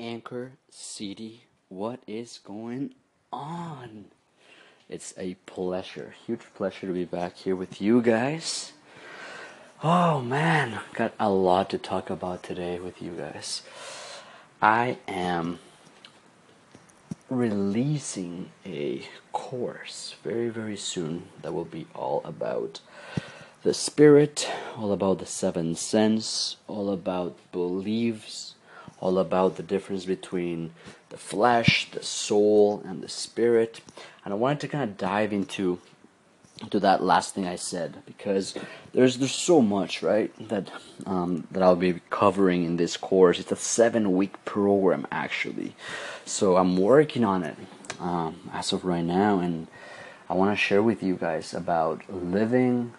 Anchor 0.00 0.52
City. 0.70 1.44
What 1.68 2.00
is 2.06 2.40
going 2.42 2.94
on? 3.30 4.06
It's 4.88 5.12
a 5.18 5.34
pleasure, 5.44 6.14
huge 6.26 6.40
pleasure 6.54 6.86
to 6.86 6.92
be 6.92 7.04
back 7.04 7.36
here 7.36 7.54
with 7.54 7.82
you 7.82 8.00
guys. 8.00 8.72
Oh 9.84 10.20
man, 10.22 10.80
got 10.94 11.12
a 11.20 11.28
lot 11.28 11.68
to 11.70 11.78
talk 11.78 12.08
about 12.08 12.42
today 12.42 12.80
with 12.80 13.02
you 13.02 13.12
guys. 13.12 13.62
I 14.62 14.96
am 15.06 15.58
releasing 17.28 18.50
a 18.64 19.06
course 19.32 20.16
very, 20.24 20.48
very 20.48 20.76
soon 20.76 21.28
that 21.42 21.52
will 21.52 21.66
be 21.66 21.86
all 21.94 22.22
about 22.24 22.80
the 23.62 23.74
spirit, 23.74 24.50
all 24.76 24.92
about 24.92 25.18
the 25.18 25.26
seven 25.26 25.74
sense, 25.74 26.56
all 26.66 26.90
about 26.90 27.36
beliefs, 27.52 28.54
all 29.00 29.18
about 29.18 29.56
the 29.56 29.62
difference 29.62 30.04
between 30.04 30.72
the 31.08 31.16
flesh, 31.16 31.90
the 31.90 32.02
soul, 32.02 32.82
and 32.86 33.02
the 33.02 33.08
spirit. 33.08 33.80
And 34.24 34.32
I 34.32 34.36
wanted 34.36 34.60
to 34.60 34.68
kind 34.68 34.84
of 34.88 34.96
dive 34.96 35.32
into 35.32 35.80
to 36.68 36.78
that 36.78 37.02
last 37.02 37.34
thing 37.34 37.46
I 37.46 37.56
said 37.56 38.02
because 38.04 38.54
there's 38.92 39.16
there's 39.16 39.34
so 39.34 39.62
much 39.62 40.02
right 40.02 40.30
that 40.48 40.70
um, 41.06 41.46
that 41.50 41.62
I'll 41.62 41.76
be 41.76 42.00
covering 42.10 42.64
in 42.64 42.76
this 42.76 42.98
course. 42.98 43.38
It's 43.40 43.50
a 43.50 43.56
seven 43.56 44.12
week 44.14 44.44
program 44.44 45.06
actually, 45.10 45.74
so 46.26 46.58
I'm 46.58 46.76
working 46.76 47.24
on 47.24 47.44
it 47.44 47.56
um, 47.98 48.50
as 48.52 48.72
of 48.72 48.84
right 48.84 49.04
now, 49.04 49.38
and 49.38 49.68
I 50.28 50.34
want 50.34 50.52
to 50.52 50.56
share 50.56 50.82
with 50.82 51.02
you 51.02 51.16
guys 51.16 51.54
about 51.54 52.02
living 52.12 52.92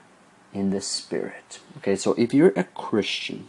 in 0.54 0.72
the 0.72 0.82
spirit. 0.82 1.60
Okay, 1.78 1.96
so 1.96 2.14
if 2.14 2.34
you're 2.34 2.54
a 2.56 2.64
Christian, 2.64 3.48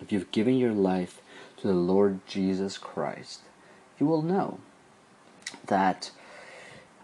if 0.00 0.12
you've 0.12 0.30
given 0.32 0.58
your 0.58 0.72
life 0.72 1.20
to 1.66 1.72
the 1.72 1.78
Lord 1.78 2.20
Jesus 2.26 2.78
Christ, 2.78 3.40
you 3.98 4.06
will 4.06 4.22
know 4.22 4.58
that 5.66 6.10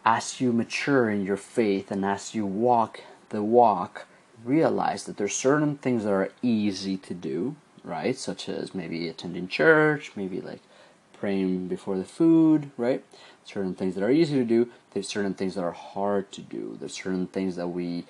as 0.04 0.40
you 0.40 0.52
mature 0.52 1.10
in 1.10 1.24
your 1.24 1.36
faith 1.36 1.90
and 1.90 2.04
as 2.04 2.34
you 2.34 2.46
walk 2.46 3.00
the 3.30 3.42
walk, 3.42 4.06
realize 4.44 5.04
that 5.04 5.16
there's 5.16 5.34
certain 5.34 5.76
things 5.76 6.04
that 6.04 6.12
are 6.12 6.32
easy 6.42 6.96
to 6.96 7.14
do, 7.14 7.56
right? 7.82 8.16
Such 8.16 8.48
as 8.48 8.74
maybe 8.74 9.08
attending 9.08 9.48
church, 9.48 10.12
maybe 10.16 10.40
like 10.40 10.60
praying 11.18 11.68
before 11.68 11.96
the 11.96 12.04
food, 12.04 12.70
right? 12.76 13.04
Certain 13.44 13.74
things 13.74 13.94
that 13.94 14.04
are 14.04 14.10
easy 14.10 14.34
to 14.36 14.44
do. 14.44 14.68
There's 14.92 15.08
certain 15.08 15.34
things 15.34 15.54
that 15.54 15.62
are 15.62 15.72
hard 15.72 16.30
to 16.32 16.40
do. 16.40 16.76
There's 16.78 16.94
certain 16.94 17.26
things 17.26 17.56
that 17.56 17.68
we 17.68 18.04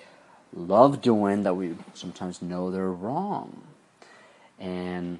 love 0.53 1.01
doing 1.01 1.43
that 1.43 1.55
we 1.55 1.75
sometimes 1.93 2.41
know 2.41 2.69
they're 2.69 2.91
wrong. 2.91 3.63
And 4.59 5.19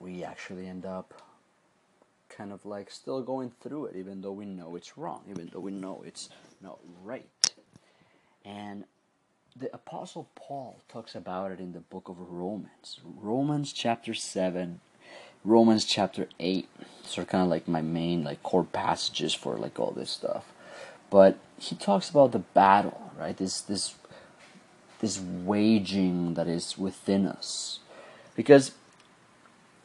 we 0.00 0.24
actually 0.24 0.66
end 0.66 0.84
up 0.86 1.22
kind 2.28 2.52
of 2.52 2.64
like 2.64 2.90
still 2.90 3.22
going 3.22 3.50
through 3.60 3.86
it, 3.86 3.96
even 3.96 4.20
though 4.22 4.32
we 4.32 4.44
know 4.44 4.76
it's 4.76 4.96
wrong, 4.96 5.22
even 5.28 5.50
though 5.52 5.60
we 5.60 5.72
know 5.72 6.02
it's 6.06 6.28
not 6.62 6.78
right. 7.02 7.26
And 8.44 8.84
the 9.56 9.74
Apostle 9.74 10.28
Paul 10.34 10.80
talks 10.88 11.14
about 11.14 11.50
it 11.50 11.58
in 11.58 11.72
the 11.72 11.80
book 11.80 12.08
of 12.08 12.16
Romans. 12.18 13.00
Romans 13.20 13.72
chapter 13.72 14.14
7, 14.14 14.80
Romans 15.44 15.84
chapter 15.84 16.28
8. 16.38 16.68
These 17.02 17.18
are 17.18 17.24
kind 17.24 17.42
of 17.42 17.50
like 17.50 17.66
my 17.66 17.82
main 17.82 18.22
like 18.22 18.42
core 18.42 18.64
passages 18.64 19.34
for 19.34 19.56
like 19.56 19.80
all 19.80 19.90
this 19.90 20.10
stuff. 20.10 20.52
But 21.10 21.38
he 21.58 21.74
talks 21.74 22.08
about 22.10 22.32
the 22.32 22.38
battle, 22.38 23.12
right? 23.18 23.36
This 23.36 23.60
this 23.60 23.94
this 25.00 25.18
waging 25.20 26.34
that 26.34 26.48
is 26.48 26.76
within 26.76 27.26
us. 27.26 27.80
Because 28.34 28.72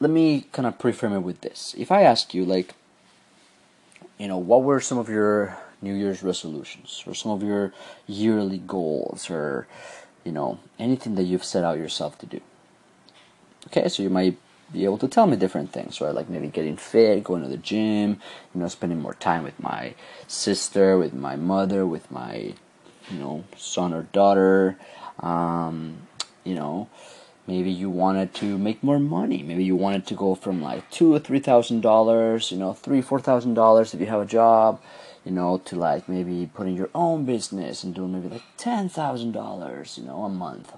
let 0.04 0.10
me 0.10 0.44
kind 0.52 0.66
of 0.66 0.76
preframe 0.76 1.16
it 1.16 1.20
with 1.20 1.40
this. 1.40 1.74
If 1.78 1.90
I 1.90 2.02
ask 2.02 2.34
you, 2.34 2.44
like, 2.44 2.74
you 4.18 4.28
know, 4.28 4.36
what 4.36 4.62
were 4.62 4.78
some 4.78 4.98
of 4.98 5.08
your 5.08 5.56
New 5.80 5.94
Year's 5.94 6.22
resolutions, 6.22 7.02
or 7.06 7.14
some 7.14 7.32
of 7.32 7.42
your 7.42 7.72
yearly 8.06 8.58
goals, 8.58 9.30
or, 9.30 9.66
you 10.22 10.30
know, 10.30 10.58
anything 10.78 11.14
that 11.14 11.22
you've 11.22 11.42
set 11.42 11.64
out 11.64 11.78
yourself 11.78 12.18
to 12.18 12.26
do? 12.26 12.40
Okay, 13.68 13.88
so 13.88 14.02
you 14.02 14.10
might 14.10 14.36
be 14.70 14.84
able 14.84 14.98
to 14.98 15.08
tell 15.08 15.26
me 15.26 15.36
different 15.38 15.72
things, 15.72 16.02
right? 16.02 16.14
Like 16.14 16.28
maybe 16.28 16.48
getting 16.48 16.76
fit, 16.76 17.24
going 17.24 17.42
to 17.42 17.48
the 17.48 17.56
gym, 17.56 18.20
you 18.54 18.60
know, 18.60 18.68
spending 18.68 19.00
more 19.00 19.14
time 19.14 19.42
with 19.42 19.58
my 19.58 19.94
sister, 20.28 20.98
with 20.98 21.14
my 21.14 21.36
mother, 21.36 21.86
with 21.86 22.10
my, 22.10 22.52
you 23.10 23.18
know, 23.18 23.44
son 23.56 23.94
or 23.94 24.02
daughter, 24.12 24.76
um, 25.20 25.96
you 26.44 26.54
know, 26.54 26.90
maybe 27.46 27.70
you 27.70 27.90
wanted 27.90 28.34
to 28.34 28.58
make 28.58 28.82
more 28.82 28.98
money. 28.98 29.42
Maybe 29.42 29.64
you 29.64 29.76
wanted 29.76 30.06
to 30.06 30.14
go 30.14 30.34
from 30.34 30.62
like 30.62 30.90
two 30.90 31.14
or 31.14 31.18
three 31.18 31.40
thousand 31.40 31.80
dollars 31.80 32.50
you 32.50 32.58
know 32.58 32.72
three 32.72 33.02
four 33.02 33.20
thousand 33.20 33.54
dollars 33.54 33.94
if 33.94 34.00
you 34.00 34.06
have 34.06 34.20
a 34.20 34.26
job 34.26 34.80
you 35.24 35.32
know 35.32 35.58
to 35.64 35.76
like 35.76 36.08
maybe 36.08 36.50
putting 36.52 36.76
your 36.76 36.90
own 36.94 37.24
business 37.24 37.84
and 37.84 37.94
doing 37.94 38.12
maybe 38.12 38.28
like 38.28 38.42
ten 38.56 38.88
thousand 38.88 39.32
dollars 39.32 39.98
you 39.98 40.04
know 40.04 40.24
a 40.24 40.28
month. 40.28 40.72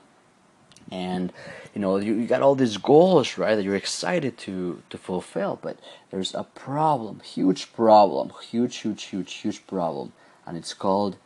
And 0.91 1.33
you 1.77 1.83
know 1.83 1.99
you, 1.99 2.15
you 2.15 2.27
got 2.27 2.41
all 2.43 2.55
these 2.55 2.79
goals 2.79 3.37
right 3.37 3.55
that 3.55 3.63
you're 3.63 3.77
excited 3.77 4.39
to 4.39 4.83
to 4.89 4.97
fulfill 4.97 5.59
but 5.61 5.77
there's 6.11 6.35
a 6.35 6.45
problem 6.45 7.21
huge 7.21 7.71
problem 7.75 8.33
huge 8.51 8.77
huge 8.77 9.03
huge 9.03 9.33
huge 9.35 9.67
problem 9.67 10.15
and 10.47 10.57
it's 10.57 10.73
called 10.73 11.19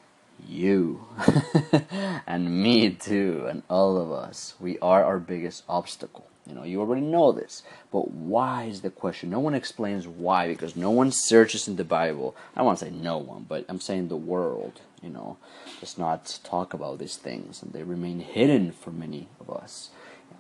you. 0.49 1.07
And 2.27 2.63
me 2.63 2.91
too 2.91 3.47
and 3.49 3.65
all 3.69 3.97
of 3.97 4.13
us. 4.13 4.55
We 4.61 4.79
are 4.79 5.05
our 5.05 5.19
biggest 5.19 5.65
obstacle. 5.69 6.27
You 6.47 6.55
know 6.55 6.63
you 6.63 6.81
already 6.81 7.01
know 7.01 7.33
this. 7.33 7.65
But 7.91 8.13
why 8.13 8.65
is 8.65 8.83
the 8.83 8.91
question? 8.91 9.31
No 9.31 9.41
one 9.41 9.55
explains 9.55 10.07
why 10.07 10.47
because 10.47 10.77
no 10.77 10.91
one 10.91 11.11
searches 11.11 11.67
in 11.67 11.75
the 11.75 11.85
bible. 11.85 12.37
I 12.55 12.63
want 12.63 12.79
to 12.79 12.85
say 12.85 12.91
no 12.93 13.19
one 13.19 13.47
but 13.49 13.65
i'm 13.69 13.81
saying 13.81 14.09
the 14.09 14.17
world 14.17 14.81
you 15.03 15.11
know. 15.11 15.39
Does 15.81 15.99
not 15.99 16.39
talk 16.45 16.73
about 16.73 16.99
these 16.99 17.17
things 17.17 17.63
and 17.63 17.73
they 17.73 17.83
remain 17.83 18.21
hidden 18.21 18.71
for 18.71 18.91
many 18.91 19.29
of 19.41 19.51
us. 19.51 19.91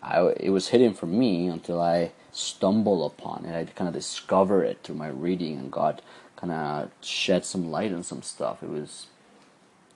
I, 0.02 0.32
it 0.38 0.50
was 0.50 0.68
hidden 0.68 0.94
from 0.94 1.18
me 1.18 1.48
until 1.48 1.80
i 1.80 2.12
stumbled 2.32 3.10
upon 3.12 3.44
it. 3.46 3.54
I 3.56 3.64
kind 3.64 3.88
of 3.88 3.94
discovered 3.94 4.64
it 4.64 4.78
through 4.82 4.96
my 4.96 5.08
reading 5.08 5.58
and 5.58 5.72
god 5.72 6.02
kind 6.36 6.52
of 6.52 6.90
shed 7.02 7.44
some 7.44 7.70
light 7.70 7.92
on 7.92 8.02
some 8.02 8.22
stuff. 8.22 8.62
It 8.62 8.70
was 8.70 9.06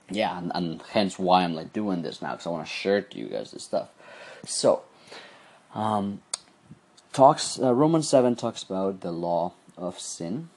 yeah, 0.09 0.37
and, 0.37 0.51
and 0.53 0.81
hence 0.91 1.17
why 1.17 1.43
I'm 1.43 1.55
like 1.55 1.73
doing 1.73 2.01
this 2.01 2.21
now 2.21 2.31
because 2.31 2.45
I 2.45 2.51
want 2.51 2.67
to 2.67 2.71
share 2.71 3.01
to 3.01 3.17
you 3.17 3.27
guys 3.27 3.51
this 3.51 3.63
stuff. 3.63 3.89
So, 4.45 4.83
um, 5.73 6.21
talks 7.11 7.59
uh, 7.59 7.73
Romans 7.73 8.07
seven 8.07 8.35
talks 8.35 8.61
about 8.61 9.01
the 9.01 9.11
law 9.11 9.53
of 9.77 9.99
sin, 9.99 10.49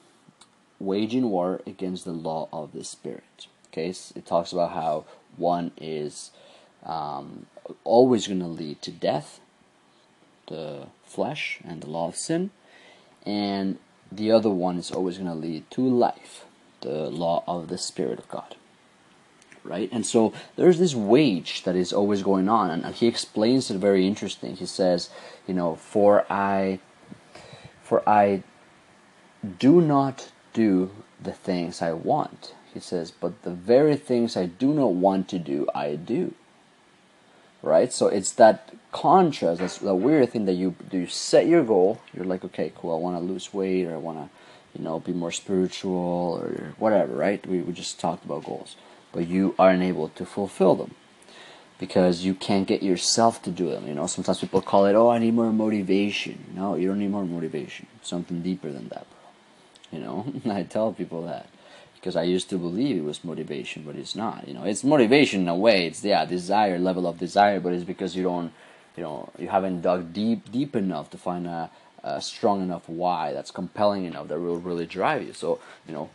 waging 0.79 1.29
war 1.29 1.61
against 1.65 2.05
the 2.05 2.11
law 2.11 2.47
of 2.53 2.73
the 2.73 2.83
spirit. 2.83 3.47
Okay, 3.67 3.91
so 3.91 4.13
it 4.17 4.25
talks 4.25 4.51
about 4.51 4.71
how 4.71 5.05
one 5.35 5.71
is 5.77 6.31
um, 6.85 7.47
always 7.83 8.27
going 8.27 8.39
to 8.39 8.47
lead 8.47 8.81
to 8.83 8.91
death, 8.91 9.39
the 10.47 10.87
flesh 11.03 11.59
and 11.63 11.81
the 11.81 11.89
law 11.89 12.07
of 12.07 12.15
sin, 12.15 12.51
and 13.25 13.79
the 14.11 14.31
other 14.31 14.49
one 14.49 14.77
is 14.77 14.91
always 14.91 15.17
going 15.17 15.29
to 15.29 15.35
lead 15.35 15.69
to 15.71 15.81
life, 15.81 16.45
the 16.81 17.09
law 17.09 17.43
of 17.47 17.67
the 17.67 17.77
spirit 17.77 18.19
of 18.19 18.27
God 18.29 18.55
right? 19.63 19.89
And 19.91 20.05
so 20.05 20.33
there's 20.55 20.79
this 20.79 20.95
wage 20.95 21.63
that 21.63 21.75
is 21.75 21.93
always 21.93 22.23
going 22.23 22.49
on, 22.49 22.69
and, 22.69 22.95
he 22.95 23.07
explains 23.07 23.69
it 23.69 23.77
very 23.77 24.07
interesting. 24.07 24.55
He 24.55 24.65
says, 24.65 25.09
you 25.47 25.53
know, 25.53 25.75
for 25.75 26.25
I, 26.29 26.79
for 27.83 28.07
I 28.07 28.43
do 29.59 29.81
not 29.81 30.31
do 30.53 30.91
the 31.21 31.31
things 31.31 31.81
I 31.81 31.93
want. 31.93 32.53
He 32.73 32.79
says, 32.79 33.11
but 33.11 33.41
the 33.43 33.51
very 33.51 33.95
things 33.95 34.37
I 34.37 34.45
do 34.45 34.73
not 34.73 34.93
want 34.93 35.27
to 35.29 35.39
do, 35.39 35.67
I 35.73 35.95
do. 35.95 36.33
Right? 37.61 37.91
So 37.91 38.07
it's 38.07 38.31
that 38.33 38.73
contrast, 38.91 39.59
that's 39.59 39.79
the 39.79 39.95
weird 39.95 40.31
thing 40.31 40.45
that 40.45 40.53
you 40.53 40.75
do. 40.89 40.99
You 40.99 41.07
set 41.07 41.45
your 41.45 41.63
goal, 41.63 41.99
you're 42.13 42.25
like, 42.25 42.43
okay, 42.45 42.71
cool, 42.75 42.95
I 42.95 42.99
want 42.99 43.17
to 43.17 43.23
lose 43.23 43.53
weight, 43.53 43.85
or 43.85 43.93
I 43.93 43.97
want 43.97 44.17
to, 44.19 44.29
you 44.77 44.83
know, 44.83 44.99
be 44.99 45.13
more 45.13 45.31
spiritual, 45.31 46.39
or 46.41 46.73
whatever, 46.77 47.13
right? 47.13 47.45
We, 47.45 47.59
we 47.59 47.73
just 47.73 47.99
talked 47.99 48.23
about 48.23 48.45
goals 48.45 48.75
but 49.11 49.27
you 49.27 49.55
aren't 49.57 49.83
able 49.83 50.09
to 50.09 50.25
fulfill 50.25 50.75
them 50.75 50.95
because 51.79 52.25
you 52.25 52.33
can't 52.33 52.67
get 52.67 52.83
yourself 52.83 53.41
to 53.43 53.51
do 53.51 53.69
them. 53.69 53.87
You 53.87 53.95
know, 53.95 54.07
sometimes 54.07 54.39
people 54.39 54.61
call 54.61 54.85
it, 54.85 54.95
"Oh, 54.95 55.09
I 55.09 55.19
need 55.19 55.33
more 55.33 55.51
motivation." 55.51 56.45
No, 56.55 56.75
you 56.75 56.87
don't 56.87 56.99
need 56.99 57.11
more 57.11 57.25
motivation. 57.25 57.87
Something 58.01 58.41
deeper 58.41 58.71
than 58.71 58.89
that, 58.89 59.05
bro. 59.09 59.99
You 59.99 59.99
know, 59.99 60.33
I 60.53 60.63
tell 60.63 60.93
people 60.93 61.23
that 61.23 61.47
because 61.99 62.15
I 62.15 62.23
used 62.23 62.49
to 62.49 62.57
believe 62.57 62.95
it 62.97 63.03
was 63.03 63.23
motivation, 63.23 63.83
but 63.83 63.95
it's 63.95 64.15
not. 64.15 64.47
You 64.47 64.53
know, 64.53 64.63
it's 64.63 64.83
motivation 64.83 65.41
in 65.41 65.47
a 65.49 65.55
way. 65.55 65.85
It's 65.87 66.03
yeah, 66.03 66.25
desire, 66.25 66.79
level 66.79 67.07
of 67.07 67.17
desire, 67.17 67.59
but 67.59 67.73
it's 67.73 67.83
because 67.83 68.15
you 68.15 68.23
don't, 68.23 68.53
you 68.95 69.03
know, 69.03 69.29
you 69.37 69.49
haven't 69.49 69.81
dug 69.81 70.13
deep, 70.13 70.49
deep 70.51 70.75
enough 70.75 71.09
to 71.09 71.17
find 71.17 71.45
a, 71.45 71.69
a 72.03 72.21
strong 72.21 72.61
enough 72.61 72.87
why 72.87 73.33
that's 73.33 73.51
compelling 73.51 74.05
enough 74.05 74.29
that 74.29 74.39
will 74.39 74.59
really 74.59 74.85
drive 74.85 75.23
you. 75.23 75.33
So, 75.33 75.59
you 75.87 75.93
know, 75.93 76.09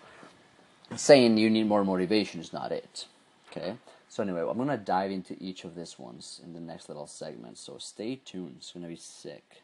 saying 0.96 1.38
you 1.38 1.50
need 1.50 1.66
more 1.66 1.84
motivation 1.84 2.40
is 2.40 2.52
not 2.52 2.72
it. 2.72 3.06
Okay? 3.50 3.74
So 4.08 4.22
anyway, 4.22 4.42
I'm 4.42 4.56
gonna 4.56 4.76
dive 4.76 5.10
into 5.10 5.36
each 5.40 5.64
of 5.64 5.74
these 5.74 5.98
ones 5.98 6.40
in 6.44 6.52
the 6.52 6.60
next 6.60 6.88
little 6.88 7.06
segment. 7.06 7.58
So 7.58 7.78
stay 7.78 8.16
tuned. 8.24 8.56
It's 8.58 8.72
gonna 8.72 8.88
be 8.88 8.96
sick. 8.96 9.62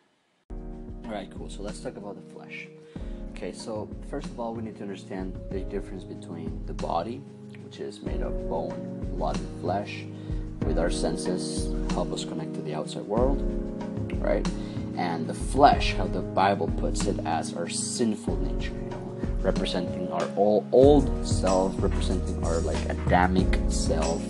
All 0.50 1.10
right, 1.10 1.30
cool. 1.36 1.48
So 1.48 1.62
let's 1.62 1.80
talk 1.80 1.96
about 1.96 2.16
the 2.16 2.34
flesh. 2.34 2.66
Okay, 3.32 3.52
so 3.52 3.88
first 4.08 4.26
of 4.26 4.38
all, 4.38 4.54
we 4.54 4.62
need 4.62 4.76
to 4.76 4.82
understand 4.82 5.38
the 5.50 5.60
difference 5.60 6.04
between 6.04 6.60
the 6.66 6.74
body, 6.74 7.20
which 7.64 7.80
is 7.80 8.02
made 8.02 8.22
of 8.22 8.48
bone, 8.48 9.08
blood, 9.16 9.38
and 9.38 9.60
flesh, 9.60 10.04
with 10.66 10.78
our 10.78 10.90
senses, 10.90 11.72
help 11.92 12.12
us 12.12 12.24
connect 12.24 12.54
to 12.54 12.62
the 12.62 12.74
outside 12.74 13.04
world, 13.04 13.40
right? 14.20 14.46
And 14.96 15.26
the 15.26 15.34
flesh, 15.34 15.94
how 15.94 16.06
the 16.06 16.20
Bible 16.20 16.68
puts 16.76 17.06
it, 17.06 17.18
as 17.24 17.54
our 17.54 17.68
sinful 17.68 18.36
nature, 18.36 18.72
you 18.72 18.90
know, 18.90 18.99
representing 19.42 20.08
our 20.12 20.28
all 20.36 20.66
old 20.72 21.26
self, 21.26 21.74
representing 21.82 22.42
our 22.44 22.60
like 22.60 22.78
Adamic 22.88 23.58
self, 23.70 24.22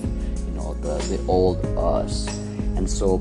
you 0.47 0.53
know, 0.53 0.75
the 0.75 0.97
the 1.15 1.25
old 1.27 1.65
us. 1.77 2.29
And 2.77 2.89
so, 2.89 3.21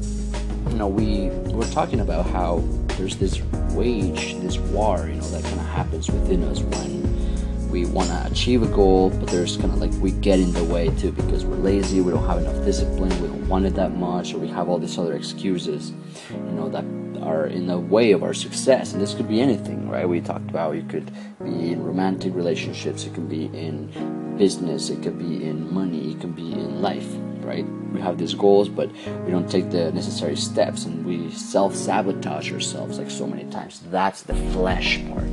you 0.69 0.75
know, 0.75 0.87
we 0.87 1.29
we're 1.51 1.71
talking 1.71 1.99
about 1.99 2.25
how 2.27 2.63
there's 2.97 3.17
this 3.17 3.41
wage, 3.71 4.35
this 4.39 4.57
war, 4.57 5.07
you 5.07 5.15
know, 5.15 5.29
that 5.29 5.43
kind 5.43 5.59
of 5.59 5.65
happens 5.67 6.09
within 6.09 6.43
us 6.43 6.61
when 6.61 7.69
we 7.69 7.85
want 7.85 8.09
to 8.09 8.27
achieve 8.31 8.63
a 8.63 8.67
goal, 8.67 9.09
but 9.11 9.27
there's 9.29 9.55
kind 9.57 9.71
of 9.71 9.79
like 9.79 9.91
we 10.01 10.11
get 10.11 10.39
in 10.39 10.51
the 10.53 10.63
way 10.63 10.89
too 10.97 11.11
because 11.11 11.45
we're 11.45 11.55
lazy, 11.57 12.01
we 12.01 12.11
don't 12.11 12.25
have 12.25 12.39
enough 12.39 12.65
discipline, 12.65 13.09
we 13.21 13.27
don't 13.27 13.47
want 13.47 13.65
it 13.65 13.75
that 13.75 13.95
much, 13.95 14.33
or 14.33 14.39
we 14.39 14.47
have 14.47 14.69
all 14.69 14.79
these 14.79 14.97
other 14.97 15.13
excuses, 15.13 15.93
you 16.31 16.51
know, 16.53 16.67
that 16.69 16.83
are 17.21 17.47
in 17.47 17.67
the 17.67 17.79
way 17.79 18.11
of 18.11 18.23
our 18.23 18.33
success. 18.33 18.93
And 18.93 19.01
this 19.01 19.13
could 19.13 19.27
be 19.27 19.41
anything, 19.41 19.89
right? 19.89 20.07
We 20.07 20.21
talked 20.21 20.49
about 20.49 20.75
you 20.75 20.83
could 20.83 21.11
be 21.43 21.71
in 21.71 21.83
romantic 21.83 22.35
relationships, 22.35 23.05
it 23.05 23.13
can 23.13 23.27
be 23.27 23.45
in 23.45 24.35
business, 24.37 24.89
it 24.89 25.03
could 25.03 25.19
be 25.19 25.43
in 25.45 25.73
money, 25.73 26.11
it 26.11 26.21
can 26.21 26.31
be 26.31 26.51
in 26.51 26.81
life, 26.81 27.07
right? 27.41 27.65
We 27.93 28.01
have 28.01 28.17
these 28.17 28.33
goals, 28.33 28.69
but 28.69 28.91
we 29.25 29.31
don't 29.31 29.49
take 29.49 29.69
the 29.69 29.91
necessary 29.91 30.35
steps 30.35 30.85
and 30.85 31.05
we 31.05 31.31
self 31.31 31.75
sabotage 31.75 32.51
ourselves 32.51 32.97
like 32.97 33.09
so 33.09 33.27
many 33.27 33.49
times. 33.51 33.81
That's 33.91 34.23
the 34.23 34.35
flesh 34.53 35.03
part, 35.07 35.29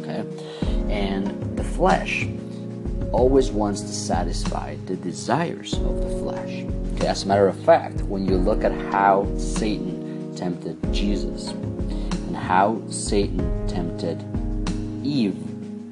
okay? 0.00 0.24
And 0.88 1.56
the 1.56 1.64
flesh 1.64 2.26
always 3.14 3.50
wants 3.50 3.80
to 3.82 3.92
satisfy 3.92 4.76
the 4.86 4.96
desires 4.96 5.74
of 5.74 6.00
the 6.00 6.18
flesh. 6.18 6.64
Okay, 6.94 7.06
as 7.06 7.22
a 7.22 7.26
matter 7.26 7.46
of 7.46 7.56
fact, 7.64 8.02
when 8.02 8.26
you 8.26 8.36
look 8.36 8.64
at 8.64 8.72
how 8.92 9.26
Satan 9.38 9.93
tempted 10.36 10.76
Jesus 10.92 11.50
and 11.50 12.36
how 12.36 12.80
Satan 12.88 13.66
tempted 13.68 14.20
Eve 15.04 15.36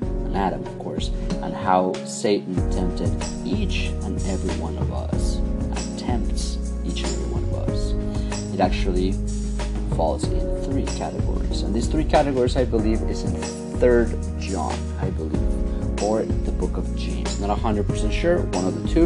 and 0.03 0.37
Adam, 0.37 0.65
of 0.65 0.79
course, 0.79 1.09
and 1.43 1.55
how 1.55 1.93
Satan 2.05 2.55
tempted 2.71 3.11
each 3.47 3.87
and 4.05 4.17
every 4.27 4.55
one 4.61 4.77
of 4.79 4.93
us 4.93 5.37
and 5.37 5.99
tempts 5.99 6.56
each 6.85 7.03
and 7.03 7.12
every 7.12 7.33
one 7.33 7.44
of 7.44 7.55
us, 7.69 7.93
it 8.55 8.61
actually 8.61 9.12
falls 9.97 10.25
in 10.25 10.62
three 10.65 10.87
categories. 10.99 11.62
And 11.62 11.75
these 11.75 11.87
three 11.87 12.05
categories, 12.05 12.56
I 12.56 12.65
believe, 12.65 13.03
is 13.03 13.25
in 13.25 13.41
Third 13.79 14.17
John, 14.39 14.75
I 15.00 15.11
believe 15.11 15.62
or 16.03 16.23
the 16.23 16.53
book 16.53 16.77
of 16.77 16.97
James. 16.97 17.39
Not 17.41 17.56
100% 17.56 18.12
sure, 18.12 18.41
one 18.41 18.67
of 18.67 18.83
the 18.83 18.89
two. 18.89 19.05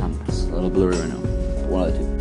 Um, 0.00 0.20
it's 0.26 0.44
a 0.44 0.46
little 0.48 0.70
blurry 0.70 0.96
right 0.96 1.08
now. 1.08 1.16
One 1.68 1.88
of 1.88 1.92
the 1.92 1.98
two. 1.98 2.15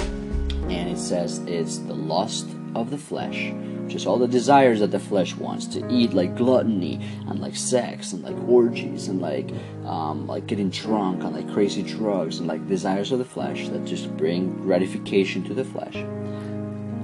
Says 1.06 1.38
it's 1.46 1.78
the 1.78 1.94
lust 1.94 2.48
of 2.74 2.90
the 2.90 2.98
flesh, 2.98 3.52
which 3.84 3.94
is 3.94 4.08
all 4.08 4.18
the 4.18 4.28
desires 4.28 4.80
that 4.80 4.90
the 4.90 4.98
flesh 4.98 5.36
wants 5.36 5.68
to 5.68 5.88
eat, 5.88 6.14
like 6.14 6.36
gluttony 6.36 7.00
and 7.28 7.40
like 7.40 7.56
sex 7.56 8.12
and 8.12 8.24
like 8.24 8.36
orgies 8.50 9.08
and 9.08 9.22
like 9.22 9.52
um, 9.86 10.26
like 10.26 10.48
getting 10.48 10.72
drunk 10.72 11.24
and 11.24 11.36
like 11.36 11.48
crazy 11.54 11.84
drugs 11.84 12.40
and 12.40 12.48
like 12.48 12.68
desires 12.68 13.12
of 13.12 13.20
the 13.20 13.26
flesh 13.26 13.70
that 13.70 13.86
just 13.86 14.18
bring 14.18 14.52
gratification 14.64 15.44
to 15.44 15.54
the 15.54 15.64
flesh. 15.64 15.96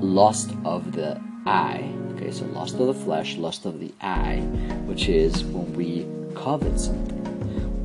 Lust 0.01 0.49
of 0.65 0.93
the 0.93 1.21
eye. 1.45 1.93
Okay, 2.15 2.31
so 2.31 2.45
lust 2.45 2.79
of 2.79 2.87
the 2.87 2.95
flesh, 2.95 3.35
lust 3.35 3.65
of 3.65 3.79
the 3.79 3.93
eye, 4.01 4.39
which 4.87 5.09
is 5.09 5.43
when 5.43 5.71
we 5.75 6.07
covet 6.33 6.79
something, 6.79 7.23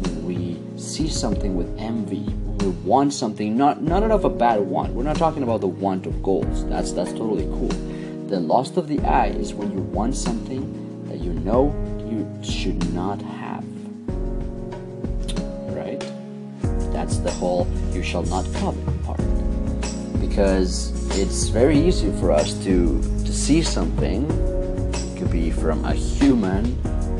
when 0.01 0.25
we 0.25 0.81
see 0.81 1.09
something 1.09 1.57
with 1.57 1.79
envy, 1.79 2.25
want 2.71 3.13
something, 3.13 3.57
not 3.57 3.83
not 3.83 4.03
of 4.03 4.25
a 4.25 4.31
bad 4.31 4.61
want. 4.61 4.93
We're 4.93 5.03
not 5.05 5.17
talking 5.17 5.43
about 5.43 5.61
the 5.61 5.67
want 5.67 6.07
of 6.07 6.23
goals. 6.23 6.67
That's 6.67 6.93
that's 6.93 7.13
totally 7.13 7.45
cool. 7.45 7.69
The 8.29 8.41
lust 8.41 8.77
of 8.77 8.89
the 8.89 9.01
eye 9.01 9.29
is 9.29 9.55
when 9.55 9.71
you 9.73 9.79
want 9.79 10.17
something 10.17 10.65
that 11.09 11.19
you 11.19 11.33
know 11.33 11.75
you 12.09 12.27
should 12.43 12.93
not 12.93 13.21
have. 13.23 13.65
Right? 15.75 16.01
That's 16.93 17.19
the 17.19 17.31
whole 17.31 17.67
you 17.93 18.03
shall 18.03 18.25
not 18.25 18.45
covet 18.55 19.05
part. 19.05 19.21
Because 20.21 20.93
it's 21.19 21.49
very 21.49 21.79
easy 21.79 22.11
for 22.21 22.33
us 22.33 22.53
to 22.65 23.01
to 23.01 23.33
see 23.33 23.63
something. 23.63 24.25
It 24.95 25.19
could 25.19 25.31
be 25.31 25.51
from 25.51 25.85
a 25.85 25.95
human 25.95 26.65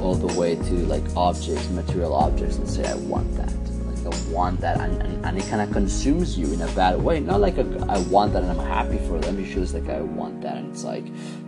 all 0.01 0.15
the 0.15 0.39
way 0.39 0.55
to 0.55 0.75
like 0.87 1.03
objects, 1.17 1.69
material 1.71 2.15
objects, 2.15 2.59
and 2.59 2.69
say, 2.69 2.85
I 2.87 2.95
want 2.95 3.35
that. 3.37 3.66
Like, 4.07 4.15
I 4.15 4.29
want 4.31 4.61
that. 4.61 4.81
And, 4.81 5.03
and, 5.03 5.27
and 5.27 5.39
it 5.39 5.47
kind 5.49 5.63
of 5.63 5.73
consumes 5.73 6.39
you 6.39 6.53
in 6.53 6.63
a 6.63 6.69
bad 6.69 7.01
way. 7.01 7.21
Not 7.21 7.41
like 7.41 7.59
a, 7.59 7.87
I 7.89 7.99
want 7.99 8.33
that 8.33 8.43
and 8.43 8.53
I'm 8.53 8.67
happy 8.67 8.99
for 9.07 9.19
them. 9.19 9.39
It's 9.39 9.53
just 9.53 9.75
like, 9.75 9.89
I 9.89 10.01
want 10.01 10.43
that. 10.43 10.57
And 10.57 10.71
it's 10.73 10.85
like 10.85 11.05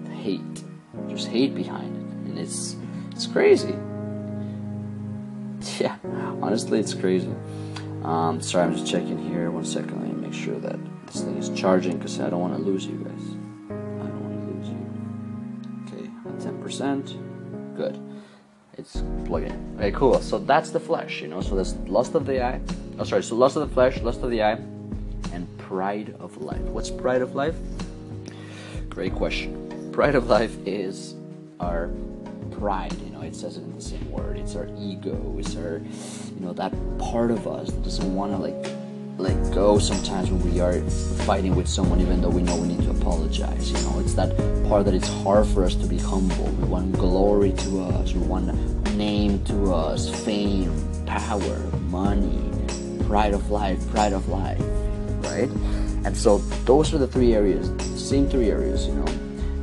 hate. 0.09 0.65
There's 1.07 1.27
hate 1.27 1.55
behind 1.55 1.97
it. 1.97 2.29
And 2.29 2.39
it's, 2.39 2.77
it's 3.13 3.27
crazy. 3.27 3.75
Yeah, 5.81 5.97
honestly, 6.41 6.81
it's 6.81 6.95
crazy. 6.95 7.33
Um, 8.03 8.41
sorry, 8.41 8.65
I'm 8.65 8.75
just 8.75 8.87
checking 8.91 9.19
here. 9.29 9.51
One 9.51 9.65
second. 9.65 10.01
Let 10.01 10.17
me 10.17 10.29
make 10.29 10.33
sure 10.33 10.59
that 10.61 10.77
this 11.07 11.23
thing 11.23 11.37
is 11.37 11.51
charging 11.51 11.99
because 11.99 12.19
I 12.21 12.31
don't 12.31 12.41
want 12.41 12.57
to 12.57 12.63
lose 12.63 12.87
you 12.87 12.97
guys. 12.99 13.37
I 13.69 14.07
don't 14.07 14.23
want 14.23 14.41
to 14.41 14.55
lose 14.55 14.69
you. 14.69 15.99
Okay, 15.99 16.11
10%. 16.49 17.77
Good 17.77 18.08
it's 18.79 19.03
plugging 19.25 19.51
in. 19.51 19.77
Okay, 19.77 19.91
cool. 19.91 20.21
So 20.21 20.39
that's 20.39 20.71
the 20.71 20.81
flesh, 20.81 21.21
you 21.21 21.29
know. 21.29 21.41
So 21.41 21.55
there's 21.55 21.75
lust 21.89 22.15
of 22.15 22.25
the 22.25 22.43
eye. 22.43 22.61
Oh, 22.99 23.05
sorry. 23.05 23.23
So 23.23 23.35
lust 23.35 23.57
of 23.57 23.69
the 23.69 23.75
flesh, 23.75 24.01
lust 24.01 24.23
of 24.23 24.31
the 24.31 24.43
eye, 24.43 24.59
and 25.33 25.47
pride 25.59 26.15
of 26.21 26.37
life. 26.39 26.61
What's 26.61 26.91
pride 26.91 27.21
of 27.21 27.35
life? 27.35 27.57
Great 28.89 29.15
question. 29.15 29.91
Pride 29.93 30.15
of 30.15 30.29
life 30.29 30.57
is 30.65 31.15
our 31.61 31.91
pride. 32.53 32.95
You 33.05 33.11
know, 33.11 33.23
it 33.23 33.35
says 33.35 33.57
it 33.57 33.65
in 33.65 33.75
the 33.75 33.83
same 33.83 34.11
word. 34.11 34.39
It's 34.39 34.55
our 34.55 34.69
ego. 34.79 35.37
It's 35.39 35.57
our, 35.57 35.79
you 35.79 36.41
know, 36.41 36.53
that 36.53 36.73
part 36.99 37.31
of 37.31 37.47
us 37.47 37.71
that 37.71 37.83
doesn't 37.83 38.15
want 38.15 38.33
to 38.33 38.39
like 38.39 38.78
let 39.19 39.53
go 39.53 39.79
sometimes 39.81 40.31
when 40.31 40.41
we 40.53 40.61
are 40.61 40.81
fighting 41.27 41.57
with 41.57 41.67
someone 41.67 42.01
even 42.01 42.21
though 42.21 42.29
we 42.29 42.41
know 42.41 42.57
we 42.57 42.69
need 42.69 42.83
to 42.83 42.91
apologize 42.91 43.73
you 43.73 43.79
know? 43.83 43.99
It's 43.99 44.15
that 44.15 44.37
part 44.69 44.85
that 44.85 44.95
it's 44.95 45.09
hard 45.09 45.47
for 45.49 45.65
us 45.65 45.75
to 45.75 45.87
be 45.87 45.99
humble. 45.99 46.45
We 46.45 46.69
want 46.69 46.93
glory 46.93 47.53
to 47.53 47.81
us. 47.81 48.15
We 48.15 48.21
want 48.21 48.55
name 48.95 49.45
to 49.47 49.75
us. 49.75 50.09
Fame 50.25 50.73
power 51.05 51.59
money 51.91 52.45
pride 53.07 53.35
of 53.35 53.51
life 53.51 53.81
pride 53.91 54.13
of 54.13 54.29
life 54.29 54.61
right? 55.25 55.49
And 56.05 56.17
so 56.17 56.39
those 56.65 56.95
are 56.95 56.99
the 56.99 57.09
three 57.09 57.35
areas 57.35 57.73
same 58.01 58.29
three 58.29 58.51
areas 58.51 58.87
you 58.87 58.95
know? 58.95 59.07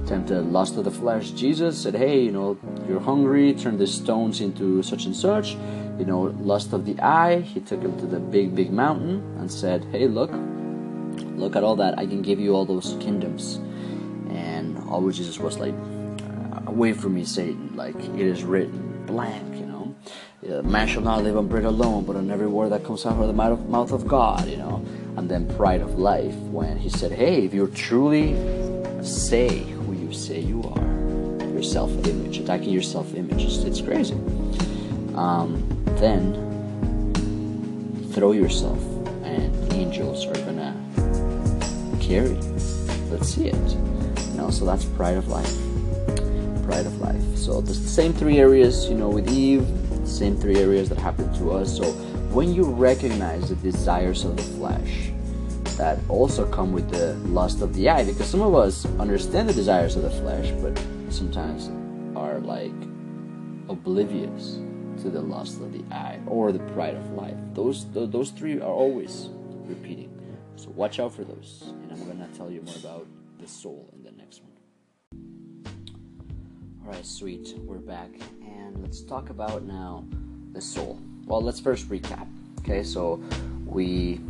Tempted 0.05 0.41
lust 0.41 0.77
of 0.77 0.83
the 0.83 0.91
flesh. 0.91 1.31
Jesus 1.31 1.81
said 1.81 1.95
hey 1.95 2.19
you 2.19 2.31
know 2.31 2.57
you're 2.89 2.99
hungry. 2.99 3.53
Turn 3.53 3.77
the 3.77 3.87
stones 3.87 4.41
into 4.41 4.83
such 4.83 5.05
and 5.05 5.15
such 5.15 5.55
you 5.97 6.05
know, 6.05 6.21
lust 6.39 6.73
of 6.73 6.85
the 6.85 6.99
eye. 7.01 7.41
He 7.41 7.59
took 7.59 7.81
him 7.81 7.97
to 7.99 8.05
the 8.05 8.19
big, 8.19 8.55
big 8.55 8.71
mountain 8.71 9.21
and 9.39 9.51
said, 9.51 9.85
Hey, 9.91 10.07
look, 10.07 10.31
look 11.37 11.55
at 11.55 11.63
all 11.63 11.75
that. 11.77 11.97
I 11.97 12.05
can 12.05 12.21
give 12.21 12.39
you 12.39 12.53
all 12.53 12.65
those 12.65 12.97
kingdoms. 12.99 13.55
And 14.29 14.77
all 14.89 15.09
Jesus 15.09 15.39
was 15.39 15.57
like, 15.57 15.73
Away 16.67 16.93
from 16.93 17.15
me, 17.15 17.23
Satan. 17.23 17.75
Like 17.75 17.95
it 17.95 18.19
is 18.19 18.43
written, 18.43 19.05
blank, 19.05 19.55
you 19.55 19.65
know. 19.65 19.95
Man 20.61 20.87
shall 20.87 21.01
not 21.01 21.23
live 21.23 21.37
on 21.37 21.47
bread 21.47 21.65
alone, 21.65 22.05
but 22.05 22.15
on 22.15 22.29
every 22.29 22.47
word 22.47 22.71
that 22.71 22.83
comes 22.83 23.05
out 23.05 23.19
of 23.19 23.27
the 23.27 23.33
mouth 23.33 23.91
of 23.91 24.07
God, 24.07 24.47
you 24.47 24.57
know. 24.57 24.83
And 25.17 25.29
then 25.29 25.47
pride 25.55 25.81
of 25.81 25.97
life, 25.97 26.35
when 26.35 26.77
he 26.77 26.89
said, 26.89 27.11
Hey, 27.11 27.45
if 27.45 27.53
you 27.53 27.67
truly 27.67 28.35
say 29.03 29.59
who 29.59 29.93
you 29.93 30.11
say 30.11 30.39
you 30.39 30.61
are, 30.63 31.47
your 31.47 31.63
self 31.63 31.91
image, 32.05 32.39
attacking 32.39 32.69
your 32.69 32.81
self 32.81 33.13
image, 33.15 33.43
it's 33.43 33.81
crazy. 33.81 34.15
Um, 35.15 35.74
then 35.97 36.33
throw 38.13 38.31
yourself 38.31 38.79
and 39.23 39.73
angels 39.73 40.25
are 40.25 40.33
gonna 40.45 40.73
carry 41.99 42.29
you. 42.29 42.55
Let's 43.09 43.29
see 43.29 43.47
it. 43.47 43.55
You 43.55 44.37
know, 44.37 44.49
so 44.49 44.65
that's 44.65 44.85
pride 44.85 45.17
of 45.17 45.27
life. 45.27 45.53
Pride 46.65 46.85
of 46.85 46.99
life. 47.01 47.23
So 47.37 47.61
the 47.61 47.73
same 47.73 48.13
three 48.13 48.39
areas, 48.39 48.89
you 48.89 48.95
know, 48.95 49.09
with 49.09 49.29
Eve, 49.29 49.67
same 50.05 50.37
three 50.37 50.57
areas 50.57 50.89
that 50.89 50.97
happened 50.97 51.35
to 51.35 51.51
us. 51.51 51.75
So 51.75 51.91
when 52.31 52.53
you 52.53 52.63
recognize 52.63 53.49
the 53.49 53.55
desires 53.55 54.25
of 54.25 54.37
the 54.37 54.43
flesh 54.43 55.11
that 55.77 55.99
also 56.09 56.45
come 56.49 56.71
with 56.71 56.89
the 56.89 57.13
lust 57.29 57.61
of 57.61 57.73
the 57.75 57.89
eye, 57.89 58.03
because 58.03 58.27
some 58.27 58.41
of 58.41 58.55
us 58.55 58.85
understand 58.99 59.49
the 59.49 59.53
desires 59.53 59.95
of 59.95 60.03
the 60.03 60.09
flesh, 60.09 60.51
but 60.61 60.77
sometimes 61.09 61.69
are 62.15 62.39
like 62.39 62.71
oblivious 63.69 64.59
to 65.01 65.09
the 65.09 65.21
lust 65.21 65.59
of 65.61 65.73
the 65.73 65.83
eye 65.93 66.19
or 66.27 66.51
the 66.51 66.59
pride 66.73 66.95
of 66.95 67.11
life. 67.11 67.37
Those 67.53 67.85
those 67.93 68.31
three 68.31 68.59
are 68.59 68.71
always 68.71 69.29
repeating. 69.65 70.11
So 70.55 70.69
watch 70.69 70.99
out 70.99 71.13
for 71.13 71.23
those. 71.23 71.63
And 71.83 71.91
I'm 71.91 72.07
gonna 72.07 72.29
tell 72.35 72.49
you 72.49 72.61
more 72.61 72.75
about 72.75 73.07
the 73.39 73.47
soul 73.47 73.89
in 73.95 74.03
the 74.03 74.11
next 74.11 74.41
one. 74.41 74.51
Alright, 76.85 77.05
sweet. 77.05 77.55
We're 77.57 77.77
back. 77.77 78.09
And 78.41 78.81
let's 78.81 79.01
talk 79.01 79.29
about 79.29 79.63
now 79.63 80.05
the 80.53 80.61
soul. 80.61 80.99
Well, 81.25 81.41
let's 81.41 81.59
first 81.59 81.89
recap. 81.89 82.27
Okay, 82.59 82.83
so 82.83 83.21
we 83.65 84.21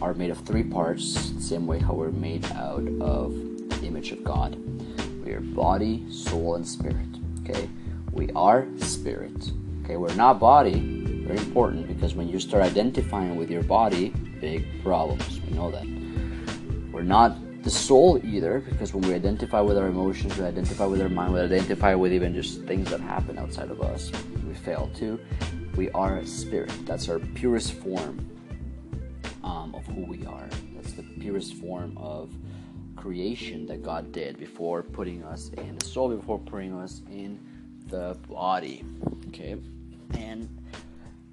are 0.00 0.14
made 0.14 0.30
of 0.30 0.38
three 0.40 0.64
parts, 0.64 1.32
same 1.38 1.66
way 1.66 1.78
how 1.78 1.92
we're 1.92 2.10
made 2.10 2.44
out 2.52 2.86
of 3.00 3.34
the 3.68 3.86
image 3.86 4.12
of 4.12 4.24
God. 4.24 4.56
We 5.24 5.32
are 5.32 5.40
body, 5.40 6.04
soul, 6.10 6.54
and 6.56 6.66
spirit. 6.66 7.06
Okay, 7.42 7.68
we 8.12 8.30
are 8.32 8.66
spirit. 8.78 9.52
Okay, 9.84 9.98
we're 9.98 10.14
not 10.14 10.40
body. 10.40 10.80
Very 11.26 11.38
important 11.38 11.86
because 11.86 12.14
when 12.14 12.26
you 12.26 12.40
start 12.40 12.62
identifying 12.62 13.36
with 13.36 13.50
your 13.50 13.62
body, 13.62 14.08
big 14.40 14.82
problems. 14.82 15.42
We 15.42 15.50
know 15.54 15.70
that. 15.70 15.84
We're 16.90 17.02
not 17.02 17.36
the 17.62 17.70
soul 17.70 18.18
either, 18.24 18.60
because 18.60 18.94
when 18.94 19.06
we 19.06 19.14
identify 19.14 19.60
with 19.60 19.76
our 19.76 19.88
emotions, 19.88 20.38
we 20.38 20.44
identify 20.44 20.86
with 20.86 21.02
our 21.02 21.10
mind, 21.10 21.34
we 21.34 21.40
identify 21.40 21.94
with 21.94 22.14
even 22.14 22.34
just 22.34 22.62
things 22.62 22.88
that 22.90 23.00
happen 23.00 23.38
outside 23.38 23.70
of 23.70 23.82
us, 23.82 24.10
we 24.46 24.54
fail 24.54 24.90
too. 24.94 25.20
We 25.76 25.90
are 25.90 26.16
a 26.16 26.26
spirit. 26.26 26.72
That's 26.86 27.10
our 27.10 27.18
purest 27.18 27.74
form 27.74 28.26
um, 29.42 29.74
of 29.74 29.84
who 29.86 30.06
we 30.06 30.24
are. 30.24 30.48
That's 30.76 30.92
the 30.92 31.02
purest 31.20 31.54
form 31.54 31.98
of 31.98 32.34
creation 32.96 33.66
that 33.66 33.82
God 33.82 34.12
did 34.12 34.38
before 34.38 34.82
putting 34.82 35.24
us 35.24 35.50
in 35.58 35.76
the 35.76 35.84
soul, 35.84 36.08
before 36.16 36.38
putting 36.38 36.74
us 36.74 37.02
in 37.10 37.38
the 37.88 38.16
body. 38.28 38.82
Okay? 39.28 39.56
And 40.12 40.48